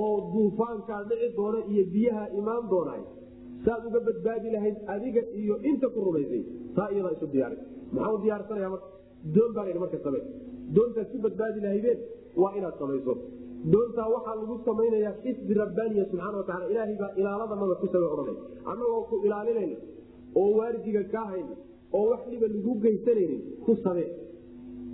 [0.00, 3.02] oo duufaankaa dhici doona iyo biyaha imaan doonay
[3.64, 6.42] saad uga badbaadi lahayd adiga iyo inta ku rumaysay
[6.76, 7.56] taa iyadaa isu diyaari.
[7.94, 8.88] Maxaa u diyaarsanaya marka?
[9.34, 10.20] Doon baa marka same
[10.76, 11.98] doontaad ku badbaadi lahaydeen
[12.42, 13.12] waa inaad samayso.
[13.72, 18.36] Doontaa waxaa lagu samaynayaa xisbi rabbaaniya subxana wataala ilaahay baa ilaaladanaga ku same odhanay.
[18.70, 19.76] Annagoo ku ilaalinayna
[20.40, 21.54] oo waardiga kaa hayna
[21.98, 24.08] oo wax dhiba lagu geysanaynin ku samee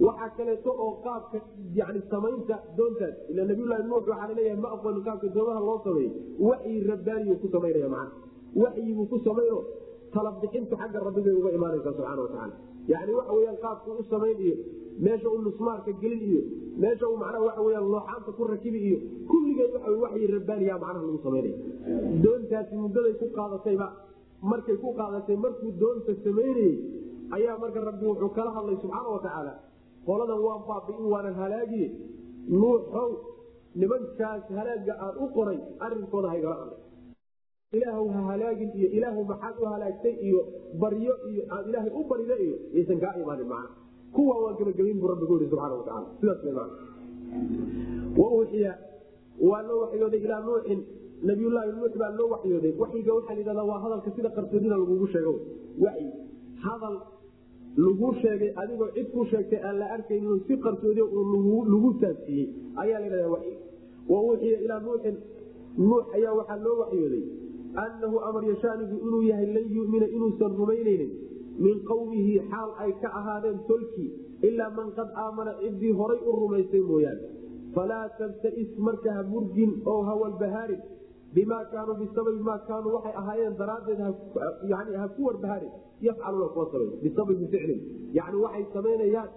[0.06, 1.38] waxaa kaleeto oo qaabka
[1.78, 6.10] yani samaynta doontaas ila nabiylahi nuux waxaa la leeyahay ma aqooni qaabka doomaha loo sameeyey
[6.48, 8.12] waxyi rabbaaniyu ku samaynaya macana
[8.62, 9.58] waxyibuu ku samayno
[10.14, 12.54] talabixintu xagga rabbibay uga imaanaysa subxana watacaala
[12.92, 14.56] yani waxa weyaan qaabku u samayn iyo
[15.06, 16.40] meesha uu nusmaarka gelin iyo
[16.84, 18.98] meesha uu macnaha waxa weyaan looxaanta ku rakibi iyo
[19.30, 21.56] kulligeed waxa waxyi rabbaaniya macnaha lagu samaynaya.
[22.24, 23.86] Doontaasi muddaday ku qaadatayba
[24.52, 26.72] markay ku qaadatay markuu doonta samaynayey
[27.36, 29.52] ayaa marka rabbi wuxuu kala hadlay subxaana watacaala
[30.08, 31.88] qoladan waan baabiin waanan halaagiye
[32.60, 33.08] nuuxow
[33.80, 36.80] nimankaas halaaga aan u qoray arinkooda haygala hadlay
[37.78, 40.40] ilaahw ha halaagin iyo ilaahw maxaad u halaagtay iyo
[40.82, 43.70] baryo iyo aad ilaahay u barida iyo yaysan kaa imaanin macna.
[44.16, 46.76] Kuwa waan gabagabayn buu rabbigu yii subxana wataala sidaas way macna.
[48.20, 48.72] Wa uuxiya
[49.48, 50.80] waa loo waxyooday ilaa nuuxin.
[51.28, 52.72] Nabiyullaahi nuux baa loo waxyooday.
[52.82, 55.34] Waxyiga waxaa la yidhahdaa waa hadalka sida qarsoodida lagugu sheego.
[55.84, 56.08] Waxyi
[56.64, 56.96] hadal
[57.84, 61.02] laguu sheegay adigoo cid ku sheegtay aan la arkaynin si qarsoodi
[61.72, 62.48] lagu taabsiiyey
[62.82, 63.56] ayaa ladhahda waxyi
[64.08, 64.18] wa
[64.64, 65.16] ilaa nuuxin.
[65.78, 67.22] Nuux ayaa waxaa loo waxyooday.
[67.84, 71.10] Annahu amar yashaanigu inuu yahay lan yumina inuusan rumaynaynin.
[71.64, 74.10] Min qowmihi xaal ay ka ahaadeen tolkii
[74.48, 77.22] ilaa man qad aamana ciddii horay u rumaysay mooyaane.
[77.74, 80.82] Falaa tabtais marka ha murgin oo hawalbahaarin
[81.34, 84.00] bimaa kaanuu bisababi maa kaanuu waxay ahaayeen daraaddeed
[84.72, 85.72] yani ha ku warbahaarin
[86.06, 87.80] yafcaluuna kuwa samay bisababi ficlin
[88.18, 89.30] yani waxay samaynayaan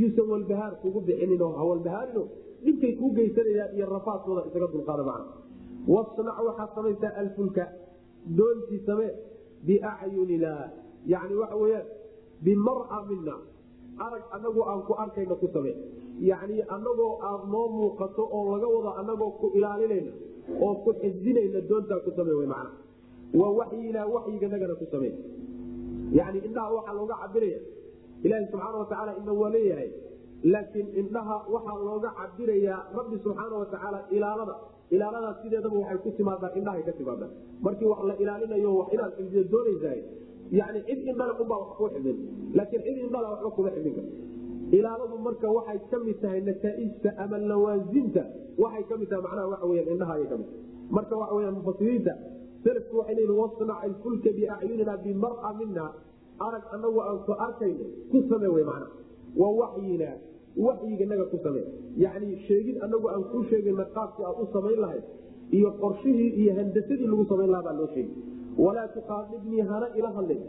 [0.00, 2.26] yuusan walbahaar kugu bixinin oo hawalbahaarinoo
[2.64, 5.32] dhibkay kuu geysanayaan iyo rafaadkooda isaga dulqaada macna
[5.94, 7.64] wasnac waxaad samaysaa alfulka
[8.38, 9.12] doontii samee
[9.68, 10.52] biacyunina
[11.12, 11.86] yani waxa weyaan
[12.46, 13.34] bimara mina
[14.06, 15.76] arag anagoo aan ku arkayna ku samee
[16.30, 20.12] yani anagoo aad noo muuqato oo laga wado anagoo ku ilaalinayna
[20.64, 22.68] oo ku xifdinayna doontaa ku same man
[23.40, 25.10] waa waxyinaa waxyiganagana ku same
[26.18, 27.60] yani indhaha waxaa looga cabiraya
[28.24, 29.90] ilaahi subxaana watacaala ina waa leeyahay.
[30.52, 34.54] Laakiin indhaha waxaa looga cabirayaa rabbi subxaana watacaala ilaalada.
[34.94, 37.30] Ilaaladaas sideedaba waxay ku timaadaa indhahay ka timaadaa
[37.64, 40.00] markii wax la ilaalinayo wax inaad xifdiyo doonaysahay
[40.58, 41.88] yani cid indhala unbaa wax kuu
[42.58, 44.12] laakiin cid indhala waxba kuma xifdin karta
[44.76, 48.22] ilaaladu marka waxay ka mid tahay nataaijta ama lawaasimta
[48.64, 51.50] waxay ka mid tahay macnaha waxa weyan indhaha ayay ka mid tahay marka waxa weya
[51.58, 52.12] mufasiriinta
[52.64, 55.84] selafku waxay leeyihiin wasnac alfulka biacyunina bimara mina
[56.46, 58.86] arag anagu aan ku arkayno ku same wey macna.
[59.40, 60.10] Waa waxyina
[60.66, 61.62] waxyiganaga ku same
[62.04, 65.04] yani sheegid anagu aan kuu sheegayna qaabkii aad u samayn lahayd
[65.58, 68.12] iyo qorshihii iyo handasadii lagu samayn lahaa baa loo sheegi
[68.64, 70.40] walaa tuqaadibnii hana ila hadlay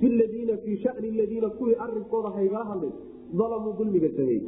[0.00, 2.92] fi ladiina fii shani ladiina kuwii arinkooda haygala hadlay
[3.40, 4.42] dalamuu dulmiga sameeyey.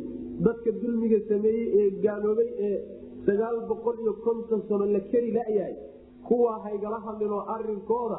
[0.46, 2.76] Dadka dulmiga sameeyey ee gaaloobay ee
[3.26, 5.74] sagaal boqol iyo konton sano la keri layahay
[6.28, 8.18] kuwaa haygala hadlinoo arinkooda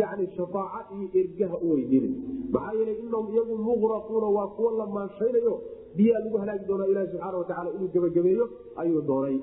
[0.00, 2.14] yani shafaaca iyo ergaha u weydiinin
[2.54, 5.54] maxaa yeelay inahum iyagu muqraquuna waa kuwo la maanshaynayo
[5.96, 8.46] biyaa lagu halaagi doonaa ilahi subxaana watacaala inuu gebagabeeyo
[8.82, 9.36] ayuu doonay.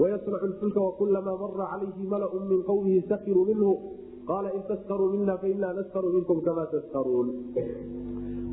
[0.00, 3.72] Wayasnacu lfulka wakulamaa mara calayhi malaun min qowmihi sakiruu minhu.
[4.28, 7.28] Qaala in taskaruu mina fainaa naskaru minkum kamaa taskaruun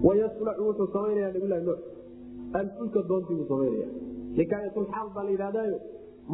[0.03, 1.79] wayasnacu wuxuu samaynaya nabilahi nuux
[2.59, 3.87] alfulka doontii buu samaynaya
[4.37, 5.77] xikaayatulxaal baa la yidhahdaayo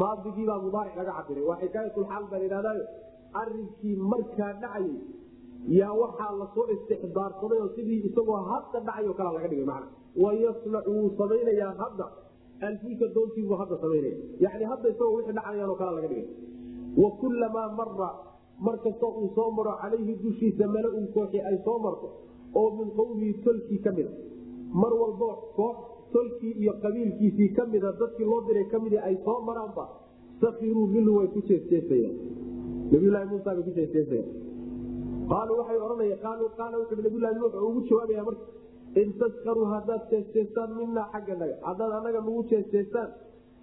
[0.02, 2.84] maadigiibaa mudaaric laga cabiray waa xikaayatulxaal baa la yidhahdaayo
[3.42, 4.96] arrinkii markaa dhacayay
[5.80, 9.88] yaa waxaa la soo istixdaarsaday oo sidii isagoo hadda dhacayo kalaa laga dhigay macna
[10.24, 12.06] wayasnacu wuu samaynayaa hadda
[12.70, 16.28] alfulka doontiibuu hadda samaynaya yani hadda isagoo wixii dhacayaanoo kalaa laga dhigay
[17.04, 18.10] wa kullamaa mara
[18.66, 22.08] mar kastoo uu soo maro calayhi dushiisa mala-un kooxi ay soo marto
[22.60, 24.12] oo min qowmihi tolkii ka mida
[24.82, 25.78] mar walbo koox
[26.14, 29.86] tolkii iyo qabiilkiisii ka mida dadkii loo diray ka mid ay soo maraanba
[30.42, 32.16] sakiruu minhu way ku jeesjeesayaan
[32.92, 34.30] nabiylahi muusa bay ku jeesjeesayaan
[35.32, 38.46] qaaluu waxay odhanaya qaaluu qaala wuxuu nabiylahi nuux ugu jawaabaya marka
[39.02, 43.10] in taskaruu haddaad jeesjeestaan minaa xagga naga haddaad annaga nagu jeesjeestaan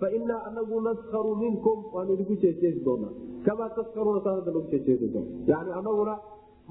[0.01, 0.07] fa
[0.49, 3.13] anagu naskaru minkum waanu idinku jeesjeesi doonaa.
[3.45, 5.21] Kamaa taskaruuna saa nagu jeesjeesaysa
[5.51, 6.15] yani anaguna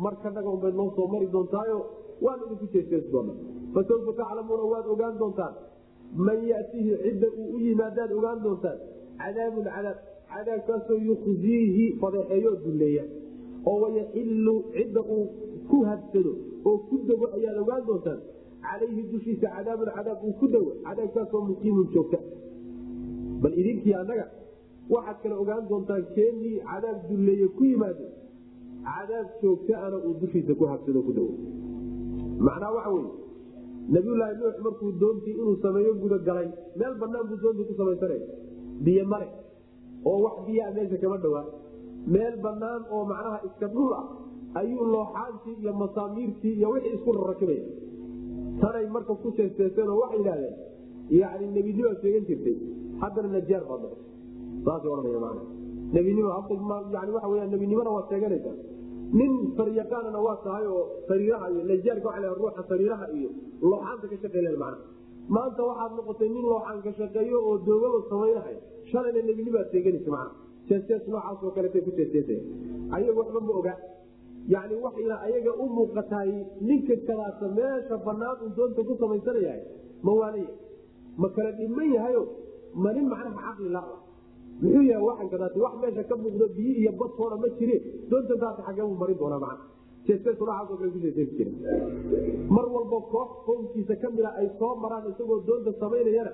[0.05, 1.79] markanaga unbay noo soo mari doontaayo
[2.25, 3.35] waanu idinku jeesjeesi doonaa
[3.73, 5.53] fasawfa taclamuuna waad ogaan doontaan.
[6.25, 8.77] Man yatihi cidda uu u yimaadaad ogaan doontaan
[9.21, 9.97] cadaabun cadaab
[10.33, 13.03] cadaabkaasoo yukhziihi fadeexeeyo dulleeya.
[13.69, 15.25] Oo wayaxilu cidda uu
[15.69, 16.33] ku hadsado
[16.69, 18.19] oo ku dego ayaad ogaan doontaan.
[18.65, 22.19] Calayhi dushiisa cadaabun cadaab uu ku dego cadaabkaasoo muqiimun joogta.
[23.41, 24.25] Bal idinkii annaga
[24.93, 28.05] waxaad kale ogaan doontaan keenii cadaab dulleeye ku yimaado.
[28.87, 31.33] Cadaab joogtaana uu dushiisa ku habsado ku dego
[32.45, 33.11] macnaa waxa weye
[33.95, 36.47] nabiyulaahi nuux markuu doontii inuu sameeyo gudagalay
[36.79, 38.25] meel banaan buu doontii ku samaysanaya
[38.85, 39.27] biyo mare
[40.09, 41.45] oo wax biyaa meesha kama dhawaa
[42.15, 44.05] meel banaan oo macnaha iska dhul ah
[44.59, 47.63] ayuu looxaantii iyo masaamiirtii iyo wixii isku rarakibaya
[48.61, 50.55] tanay marka ku jeesteeseen oo waxay yidhahdeen
[51.19, 52.55] yani nebinimaad sheegan jirtay.
[53.01, 54.05] Haddana najaar baad noqotay
[54.65, 55.41] saasay ohanaya maana
[55.93, 56.29] nebinimo
[56.95, 58.55] yani waxa weya nebinimona waad sheeganaysaa
[59.19, 63.29] nin saryaqaanana waa tahay oo sariiraha iyo najaarka waa ruuxa sariiraha iyo
[63.61, 64.77] looxaanta ka shaqeyn mana
[65.35, 68.57] maanta waxaad noqotay nin looxaan ka shaqeeyo oo doogaba samaynahay
[68.91, 70.31] shalayna nebinimaad sheeganaysa mana
[70.69, 72.43] jeestees noocaasoo kaleeta ku jeesteesaya
[72.97, 73.73] ayaga waxba ma oga
[74.53, 76.31] yani waxayna ayaga u muuqataay
[76.69, 79.61] ninka kalaasa meesha banaan uu doonta ku samaysanayahay
[80.05, 80.51] ma waanaya
[81.21, 82.23] ma kala dhiman yahayo?
[82.83, 83.81] Ma nin macnaha caqli la
[84.61, 87.77] muxuu yahay waxan kadaat wax meesha ka muuqdo biyo iyo badtoona ma jire
[88.09, 89.39] doonta taas xagee buu marin doonaa
[91.37, 91.51] jira
[92.55, 96.31] mar walba koox qownkiisa ka mida ay soo maraan isagoo doonta samaynayana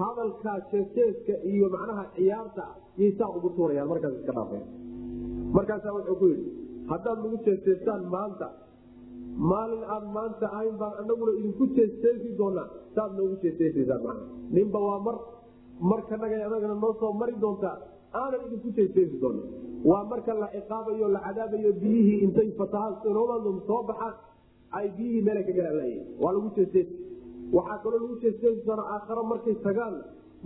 [0.00, 2.64] hadalkaa jeesteeska iyo macnaha ciyaarta
[3.00, 4.64] yay ugu tuurayaan markaas iska dhaafeen.
[5.56, 6.50] Markaasaa wuxuu ku yidhi
[6.90, 8.46] haddaad nagu jeesteestaan maanta
[9.50, 14.20] maalin aan maanta ahayn baan anaguna idinku jeesteesi doonaa saad noogu jeesteesaysaan mana
[14.56, 15.16] ninba waa mar
[15.80, 17.76] markanaga anagana noo soo mari doontaa
[18.20, 19.42] aanan idinku jeesteesi doona
[19.90, 22.94] waa marka la ciqaabayo la cadaabayo biyihii intay fatahaan
[23.68, 24.14] soo baxaan
[24.78, 26.94] ay biyihii meela ka galalay waa lagu jeesteesi
[27.56, 29.94] waxaa kaloo lagu jeesteesi doona aakharo markay tagaan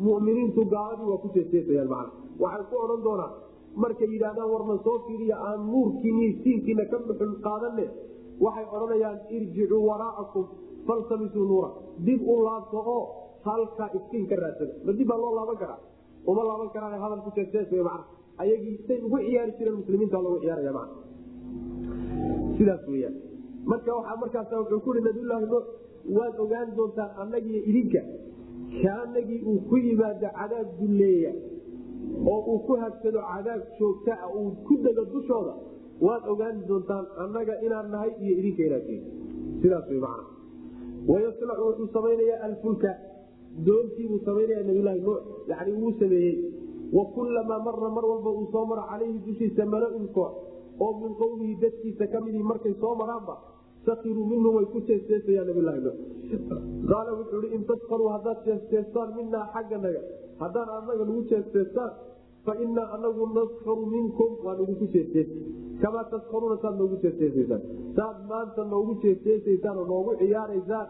[0.06, 2.12] muminiintu gaaladii waa ku jeesteesayaan macana
[2.42, 3.32] waxay ku odhan doonaan
[3.82, 7.86] markay yidhahdaan warna soo fiiriya aan nuurkiini siinkiina ka buxul qaadane
[8.44, 10.46] waxay odhanayaan irjicuu waraa'akum
[10.86, 11.70] faltamisuu nuura.
[12.06, 13.04] Dib u laabto oo
[13.46, 15.78] halkaa iftiin ka raadsada ma dib baa loo laaban karaa?
[16.30, 18.02] Uma laaban karaa hadal ku jeestees mana
[18.42, 20.92] ayagii say ugu ciyaari jireen muslimiinta loogu ciyaaraya mana
[22.58, 23.14] sidaas weyaan
[23.70, 25.66] marka waxaa markaas wuxuu kuhi nabiyulaahi nuux
[26.16, 28.02] waad ogaan doontaan annagiiyo idinka.
[28.82, 31.32] Kaanagii uu ku yimaado cadaab dulleeya
[32.32, 35.54] oo uu ku habsado cadaab joogta ah uu ku dego dushooda
[36.06, 38.86] waad ogaan doontaan annaga inaan nahay iyo idinka inaad
[39.62, 40.24] sidaas wy macna.
[41.10, 42.90] Wayasnacu wuxuu samaynayaa alfulka
[43.66, 46.36] doontiibuu samaynaya nabiylahi nuux yani wuu sameeyey.
[46.96, 50.32] Wa kullamaa mara mar walba uu soo maro calayhi dushiisa mala-un koox
[50.84, 53.34] oo min qowmihi dadkiisa ka midii markay soo maraanba
[53.86, 55.96] sakiruu minhu way ku jeesteesayaan nabilahi nuux.
[56.90, 60.00] Qaala wuxuu i in taskaruu haddaad jeesteestaan minaa xagganaga
[60.42, 61.90] haddaan anaga nagu jeesteestaan
[62.44, 65.34] fa inaa anagu naskaru minkum waan idinku jeesteesi
[65.82, 67.62] kamaa taskaruuna saad noogu jeesteesaysaan
[67.98, 70.86] saad maanta noogu jeesteesaysaan oo noogu ciyaaraysaan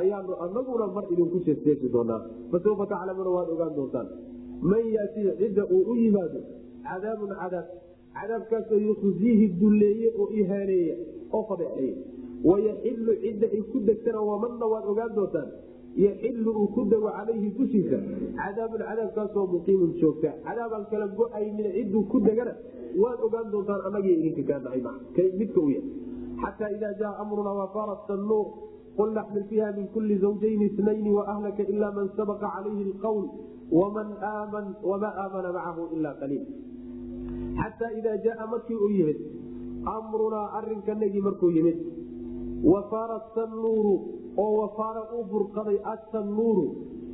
[0.00, 2.20] ayaanu anaguna mar idinku jeesteesi doonaa.
[2.50, 4.08] Fasawfa taclamuuna waad ogaan doontaan.
[4.70, 6.40] Man yatii cidda uu u yimaado
[6.86, 7.66] cadaabun cadaab.
[8.16, 10.96] Cadaabkaasoo yukhziihi dulleeye oo ihaaneeya
[11.36, 11.96] oo fadeexeeya
[12.48, 15.48] wayaxilu cidda ay ku degtana wamanna waad ogaan doontaan.
[16.04, 17.98] Yaxilu uu ku dago calayhi dushiisa.
[18.40, 20.30] Cadaabun cadaabkaasoo muqiimun joogta.
[20.46, 22.54] Cadaabaan kala go'aynin ciduu ku degana
[23.02, 24.80] waad ogaan doontaan anagii idinka kaanahay
[25.40, 25.90] midka u yahay.
[26.42, 28.46] Xataa idaa jaa amrunaa wafarat nuur
[28.98, 33.24] qul naxmil fiiha min kuli zawjayni itnayni waahlaka ila man sabaqa calayhi lqawl
[33.78, 36.44] wamaa aamana macahu ila qaliil
[37.60, 39.18] xataa idaa jaaa markii uu yimid
[39.96, 41.78] amrunaa arinkanagii markuu yimid
[42.72, 43.94] wafarat nuuru
[44.42, 46.64] oo wafaara uu burqaday atannuuru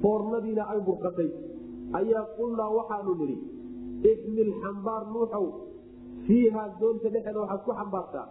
[0.02, 1.30] foornadiina ay burqatay
[2.00, 3.36] ayaa qulnaa waxaanu nidhi
[4.12, 5.46] ixmil xambaar nuuxow
[6.26, 8.26] fiihaa doonta dhexeeda waxaad ku xambaartaa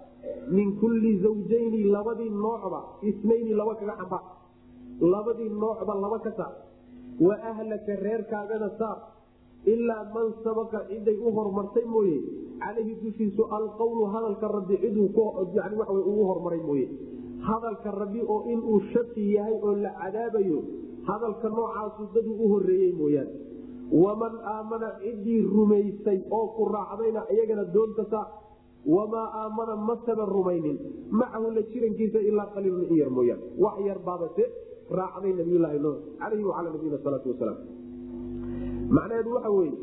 [0.55, 2.79] min kulli zawjayni labadii noocba
[3.11, 4.23] isnayni laba kaga xambaar
[5.13, 6.53] labadii noocba laba ka saar
[7.27, 8.99] wa ahlaka reerkaagana saar.
[9.65, 12.19] Ilaa man sabaqa ciday u hormartay mooye.
[12.63, 15.09] Calayhi dushiisu alqowlu hadalka rabbi ciduu
[15.57, 16.87] yani waxa ugu hormaray mooye.
[17.47, 20.63] Hadalka rabbi oo inuu shaki yahay oo la cadaabayo
[21.09, 23.33] hadalka noocaasu daduu u horeeyey mooyaane
[23.91, 28.27] waman aamana ciddii rumaysay oo ku raacdayna iyagana doonta saar
[28.85, 30.77] wamaa aamana masaba rumaynin
[31.11, 34.43] macahu la jirankiisa ilaa qaliilun in yar mooyaane wax yar baabase
[34.99, 37.57] raacday nabiyulaahi nuux wacalaa nabiyina salaatu wasalaam
[38.97, 39.77] macnaheedu waxa weeye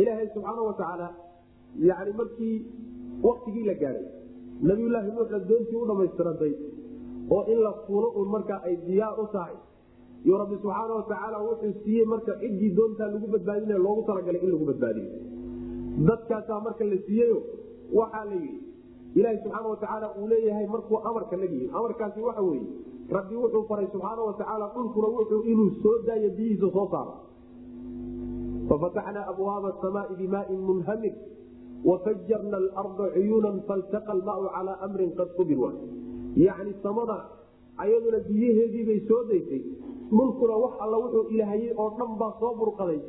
[0.00, 1.08] ilaahay subxaana watacaala
[1.88, 2.56] yani markii
[3.22, 4.06] waktigii la gaadhay
[4.70, 6.52] nabiyulaahi nuuxna doontii u dhammaystirantay
[7.36, 9.56] oo in la fuulo uun markaa ay diyaar u tahay
[10.24, 14.66] yo rabbi subxaana watacaala wuxuu siiyey marka ciddii doontaa lagu badbaadinaya loogu talagalay in lagu
[14.70, 15.10] badbaadiyo
[16.08, 17.38] dadkaasaa marka la siiyeyo
[18.00, 18.60] waxaa la yidhi
[19.18, 22.66] ilaahi subxaana watacaala uu leeyahay markuu amarka la yihiin amarkaasi waxa weeye
[23.16, 27.14] rabbi wuxuu faray subxaana watacaala dhulkuna wuxuu inuu soo daayo biyihiisa soo saaro.
[28.68, 31.14] Fafataxnaa abwaaba samaai bimaain munhamir
[31.84, 35.58] wafajarna alarda cuyuunan faltaqa almaau calaa amrin qad qubir.
[36.46, 37.16] Yacni samada
[37.84, 39.62] ayaduna biyaheediibay soo daysay.
[40.16, 43.00] Dhulkuna wax alla wuxuu ilahayey oo dhan baa soo burqaday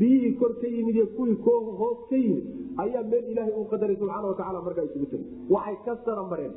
[0.00, 1.36] biyihii kor ka yimid iyo kuwii
[1.80, 2.44] hoos ka yimid
[2.84, 6.52] ayaa meel ilaahay uu qadaray subxaana watacala markaa isugu tegay waxay ka saramareen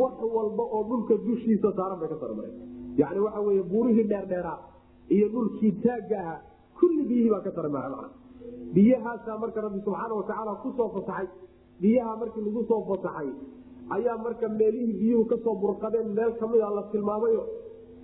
[0.00, 2.56] wax walba oo dhulka dushiisa saaran bay ka saramareen
[3.00, 4.58] yani waxa weye buurihii dheerdheeraa
[5.16, 6.38] iyo dhulkii taagga ahaa
[6.80, 8.08] kulli biyihii baa ka saramara mana
[8.74, 11.28] biyahaasaa marka rabbi subxaana watacaala ku soo fasaxay
[11.82, 13.28] biyaha markii lagu soo fasaxay
[13.96, 17.42] ayaa marka meelihii biyuhu ka soo burqadeen meel kamida la tilmaamayo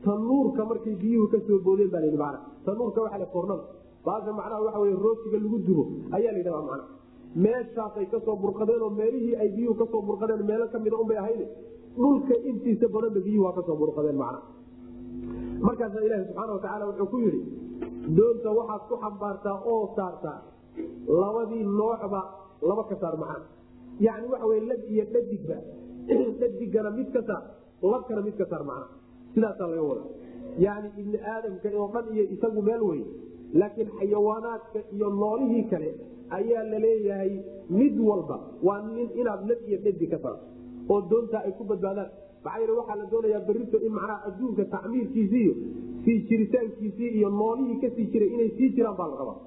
[0.06, 3.64] tanuurka markay biyuhu ka soo boodeen baa layidhi mana tanuurka waxa la fornada
[4.04, 5.84] baasha macnaha waxa wey roosiga lagu dubo
[6.16, 6.84] ayaa la yidhahdaa macna.
[7.44, 11.40] Meeshaasay ka soo burqadeen oo meelihii ay biyuhu ka soo burqadeen meelo kamida unbay ahayd
[11.96, 14.40] dhulka intiisa badanba biyuhu waa ka soo burqadeen macna.
[15.66, 17.40] Markaasaa ilaahi subxaana watacaala wuxuu ku yidhi
[18.16, 20.38] doonta waxaad ku xambaartaa oo saartaa
[21.20, 22.20] labadii noocba
[22.68, 23.46] laba ka saar macna.
[24.06, 25.58] Yani waxa wey lab iyo dhadigba
[26.40, 27.42] dhadigana mid ka saar
[27.82, 28.86] labkana mid ka saar macna.
[29.34, 30.04] Sidaasaa laga wada
[30.58, 33.02] yani ibni aadamka oo dhan iyo isagu meel wey
[33.60, 35.90] laakiin xayawaanaadka iyo noolihii kale
[36.38, 37.32] ayaa la leeyahay
[37.80, 38.36] mid walba
[38.68, 40.44] waa nin inaad lab iyo dhadig ka saarto
[40.92, 42.10] oo doontaa ay ku badbaadaan.
[42.44, 45.54] Maxaa yeel waxaa la doonayaa berito in macnaha adduunka tacmiirkiisii iyo
[46.04, 49.38] sii jiritaankiisii iyo noolihii ka sii jiray inay sii jiraan baa la rabaa.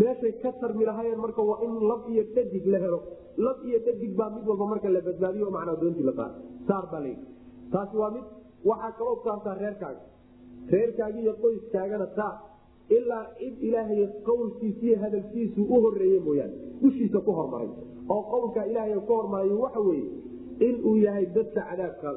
[0.00, 3.00] Meeshay ka tarmi lahayeen marka waa in lab iyo dhadig la helo.
[3.46, 6.30] Lab iyo dhadig baa mid walba marka la badbaadiyo macnaa doontii la saar
[6.68, 7.24] saar baa layidhi
[7.72, 8.26] taasi waa mid
[8.70, 10.02] waxaa kaloo saartaa reerkaaga.
[10.74, 12.34] Reerkaagi iyo qoyskaagana saar
[12.96, 16.54] ilaa cid ilaahay qowlkiisiiyo hadalkiisu u horeeye mooyaane.
[16.82, 17.68] Dushiisa ku hormaray.
[18.08, 20.08] Oo qowlka ilaahay ku hormaray waxa weeye
[20.68, 22.08] inuu yahay dadka cadaabka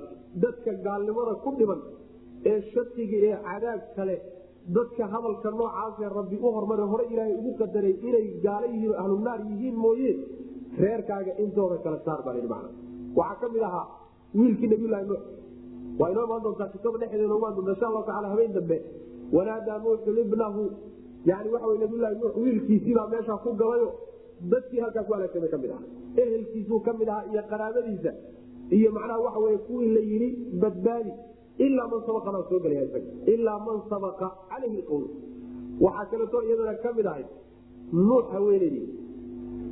[0.43, 1.79] dadka gaalnimada ku dhiban
[2.51, 4.15] ee shakiga ee cadaab kale
[4.75, 9.75] dadka hadalka noocaasee rabbi u hormare hore ilaahay ugu qadaray inay gaala yihiin ahlunaar yihiin
[9.85, 10.11] mooye
[10.83, 12.61] reerkaaga intooda kale saar baa
[13.19, 13.85] waxaa ka mid ahaa
[14.39, 15.21] wiilkii nabiylahi nuux.
[15.99, 18.77] Waa inoo imaan doontaa kitaba dhexdeeda imaan doonta insha allahu tacala habeen dambe
[19.35, 20.63] wanaadaa nuuxu ibnahu
[21.25, 23.89] yani waxa wy nabiylahi nuux wiilkiisiibaa meeshaa ku galayo
[24.51, 25.83] dadkii halkaa ku halaagsamay ka mid aha.
[26.21, 28.11] Ehelkiisuu ka mid ahaa iyo qaraabadiisa
[28.77, 30.29] iyo macnaha waxa wey kuwii la yidhi
[30.61, 31.11] badbaadi.
[31.65, 33.09] Ilaa man sabaqa baa soo gelaya isaga.
[33.33, 35.05] Ilaa man sabaqa calayhi qowl
[35.85, 37.27] waxaa kaleeto iyadana ka mid ahayd
[37.93, 38.87] nuux haweeneydii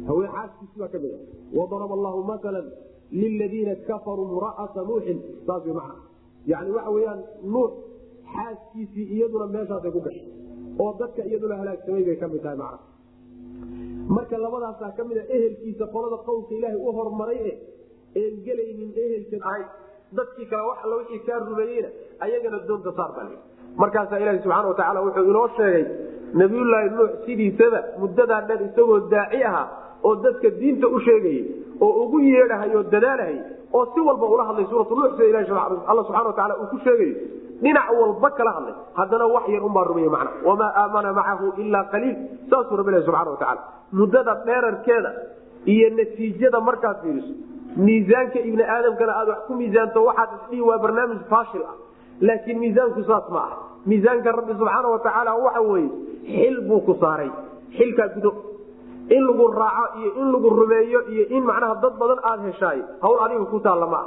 [0.08, 1.22] haween xaaskiisi baa ka mid ah
[1.60, 2.62] wadaraba allahu maala
[3.22, 5.20] liladiina kafaruu mura'ata nuuxin.
[5.48, 5.96] Saas wy macna
[6.52, 7.22] yani waxa weyaan
[7.54, 7.72] nuux
[8.36, 10.28] xaaskiisii iyaduna meeshaasay ku gashay
[10.84, 12.80] oo dadka iyaduna halaagsamay bay ka mid tahay macna.
[14.16, 17.54] Marka labadaasaa ka mid a ehelkiisa qolada qowlka ilaahay u hormaray e
[18.22, 19.64] een gelaynin ehelkan ahay.
[20.18, 21.90] Dadkii kale wax alla wixii kaa rumeeyeyna
[22.26, 23.28] ayagana doonta saar baa
[23.82, 25.84] markaasaa ilaahi subxana watacaala wuxuu inoo sheegay
[26.42, 29.66] nabiyullaahi nuux sidiisaba muddadaa dhan isagoo daaci ahaa
[30.08, 31.44] oo dadka diinta u sheegayay
[31.86, 33.40] oo ugu yeedhahay oo dadaalahayy
[33.74, 35.52] oo si walba ula hadlay suuratu nuux sida ilahi
[35.88, 37.16] alla subxana wataala uu ku sheegayo
[37.62, 38.76] dhinac walba kala hadlay.
[38.98, 40.32] Haddana wax yar unbaa rumeeye macna.
[40.46, 42.16] Wamaa aamana macahu ilaa qaliil
[42.50, 43.62] saasuu rabbi ilahi subxana watacaala
[44.00, 45.12] muddada dheerarkeeda
[45.74, 47.34] iyo natiijada markaad fiiriso
[47.86, 51.76] miisaanka ibni aadamkana aad wax ku miisaanto waxaad isdhihi waa barnaamij faashil ah.
[52.28, 53.54] Laakiin miisaanku saas ma ah.
[53.90, 55.90] Miisaanka rabbi subxaana watacaala waxa weeye
[56.36, 57.30] xil buu ku saaray.
[57.78, 58.32] Xilkaa gudo
[59.16, 63.18] in lagu raaco iyo in lagu rumeeyo iyo in macnaha dad badan aad heshaay hawl
[63.26, 64.02] adiga ku taalla ma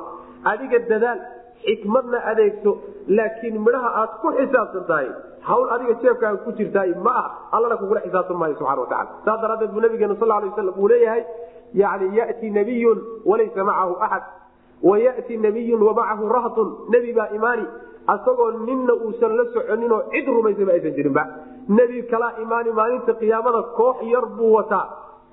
[0.45, 1.21] ah adiga dadaal
[1.65, 2.71] xikmadna adeegto
[3.19, 5.09] laakiin midhaha aad ku xisaabsan tahay
[5.49, 9.71] hawl adiga jeebkaaga ku jirtaay ma ah allana kugula xisaabtan maayo subxana watacala saas daraaddeed
[9.75, 11.23] buu nabigeena sal lay waslam uu leeyahay
[11.83, 12.99] yani yati nabiyun
[13.31, 14.23] walaysa macahu axad
[14.91, 17.65] wayati nabiyun wamacahu rahtun nebi baa imaani
[18.15, 21.25] asagoo ninna uusan la soconinoo cid rumaysaba aysan jirinba
[21.69, 24.87] nebi kalaa imaani maalinta qiyaamada koox yar buu wataa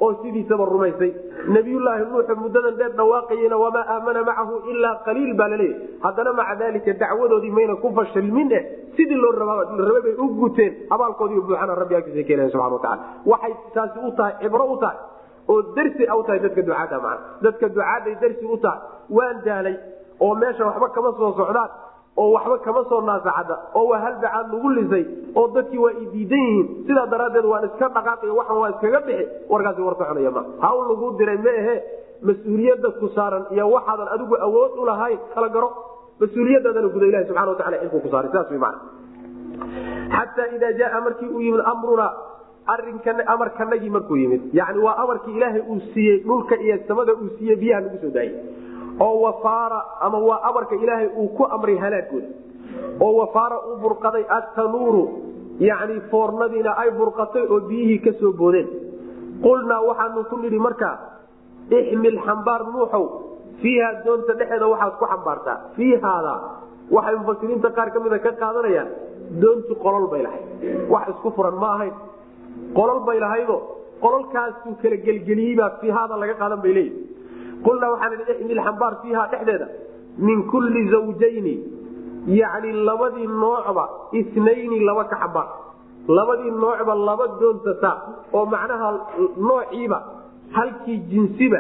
[0.05, 1.11] oo sidiisaba rumaysay.
[1.55, 6.93] Nabiyulaahi nuuxu muddadan dheer dhawaaqayena wamaa aamana macahu ilaa qaliil baa laleeyahy haddana maca daalika
[7.01, 8.63] dacwadoodii mayna ku fashilmin eh
[8.97, 10.73] sidii loo rabay bay u guteen.
[10.89, 14.97] Abaalkoodii buuxana rabbi agtiisa keenaya subana wataala waxay taasi u tahay cibro u tahay
[15.51, 18.79] oo darsi u tahay dadka ducaada maa dadka ducaaday darsi u tahay.
[19.17, 19.75] Waan daalay
[20.19, 21.69] oo meesha waxba kama soo socdaan
[22.22, 25.03] oo waxba kama soo naasacada oo waa halbacaad lagu lisay
[25.39, 26.68] oo dadkii waa idiidan yihiin.
[26.88, 30.41] Sidaa daraaddeed waan iska dhaqaaqay waxan waa iskaga bixi warkaasi war soconaya ma.
[30.65, 31.76] Hawl lagu diray ma ahe
[32.27, 35.69] mas'uuliyadda ku saaran iyo waxaadan adigu awood u lahayn kala garo.
[36.22, 38.80] Mas'uuliyadaadana guda ilahi subxana watacala xilkuu ku saaray sidaas wy maana
[40.15, 42.07] xataa idaa jaaa markii uu yimid amruna
[42.73, 44.41] arinkan amarkanagii markuu yimid.
[44.60, 48.35] Yani waa amarkii ilaahay uu siiyey dhulka iyo samada uu siiyey biyaha lagu soo daayey
[49.05, 52.27] oo wafaara ama waa amarka ilaahay uu ku amray halaagooda
[53.05, 55.03] oo wafaara u burqaday attanuuru
[55.69, 58.67] yani foornadiina ay burqatay oo biyihii ka soo boodeen.
[59.45, 60.95] qulnaa waxaanu ku nidhi markaa
[61.79, 63.05] ixmil xambaar nuuxow
[63.61, 65.57] fiiha doonta dhexeeda waxaad ku xambaartaa.
[65.75, 66.33] fiihaada
[66.95, 68.89] waxay mufasiriinta qaar ka mida ka qaadanayaan
[69.41, 70.45] doontu qolol bay lahayd.
[70.93, 71.93] wax isku furan ma ahayn.
[72.77, 73.57] qolol bay lahaydo
[74.03, 76.95] qololkaasuu kala gelgeliyeyba fiihaada laga qaadan bay leeyihi
[77.68, 79.68] qulnaa waxaan ixmil xambaar fiiha dhexdeeda
[80.27, 81.56] min kulli zawjayni
[82.39, 83.85] yacni labadii noocba
[84.22, 85.48] isnayni laba ka xambaar
[86.18, 87.98] labadii noocba laba doonta saar
[88.38, 88.88] oo macnaha
[89.49, 89.99] noociiba
[90.57, 91.60] halkii jinsiba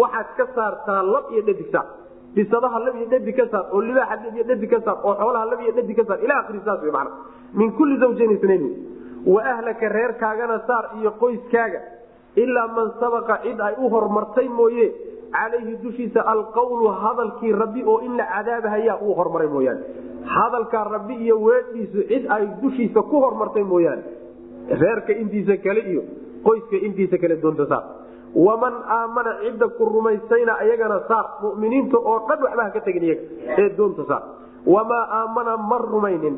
[0.00, 1.86] waxaad ka saartaa lab iyo dhadig saar
[2.36, 5.44] bisadaha lab iyo dhadig ka saar oo libaaxa lab iyo dhadig ka saar oo xoolaha
[5.52, 7.10] lab iyo dhadig ka saar ila akhiri saas wey macna
[7.60, 8.70] min kulli zawjayni isnayni
[9.34, 11.80] wa ahlaka reerkaagana saar iyo qoyskaaga
[12.44, 14.86] ilaa man sabaqa cid ay u hormartay mooye
[15.36, 19.82] calayhi dushiisa alqawlu hadalkii rabbi oo in la cadaabahayaa uu hormaray mooyaane.
[20.34, 24.02] Hadalkaa rabbi iyo weedhiisu cid ay dushiisa ku hormartay mooyaane.
[24.82, 26.02] Reerka intiisa kale iyo
[26.46, 27.84] qoyska intiisa kale doonta saar.
[28.46, 33.22] Waman aamana cidda ku rumaysayna ayagana saar muminiinta oo dhan waxba ka tegin iyaga
[33.62, 34.22] ee doonta saar.
[34.74, 36.36] Wamaa aamana ma rumaynin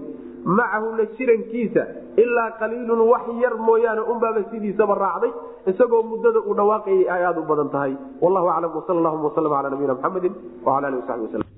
[0.59, 1.83] macahu la jirankiisa
[2.23, 5.33] ilaa qaliilun wax yar mooyaane unbaaba sidiisaba raacday
[5.71, 7.93] isagoo muddada uu dhawaaqayay ay aad u badan tahay.
[8.23, 10.31] Wallahu aclam wsal llahuma wslm ala nabiyina mxamedi
[10.67, 11.54] wala ali wasabi waslm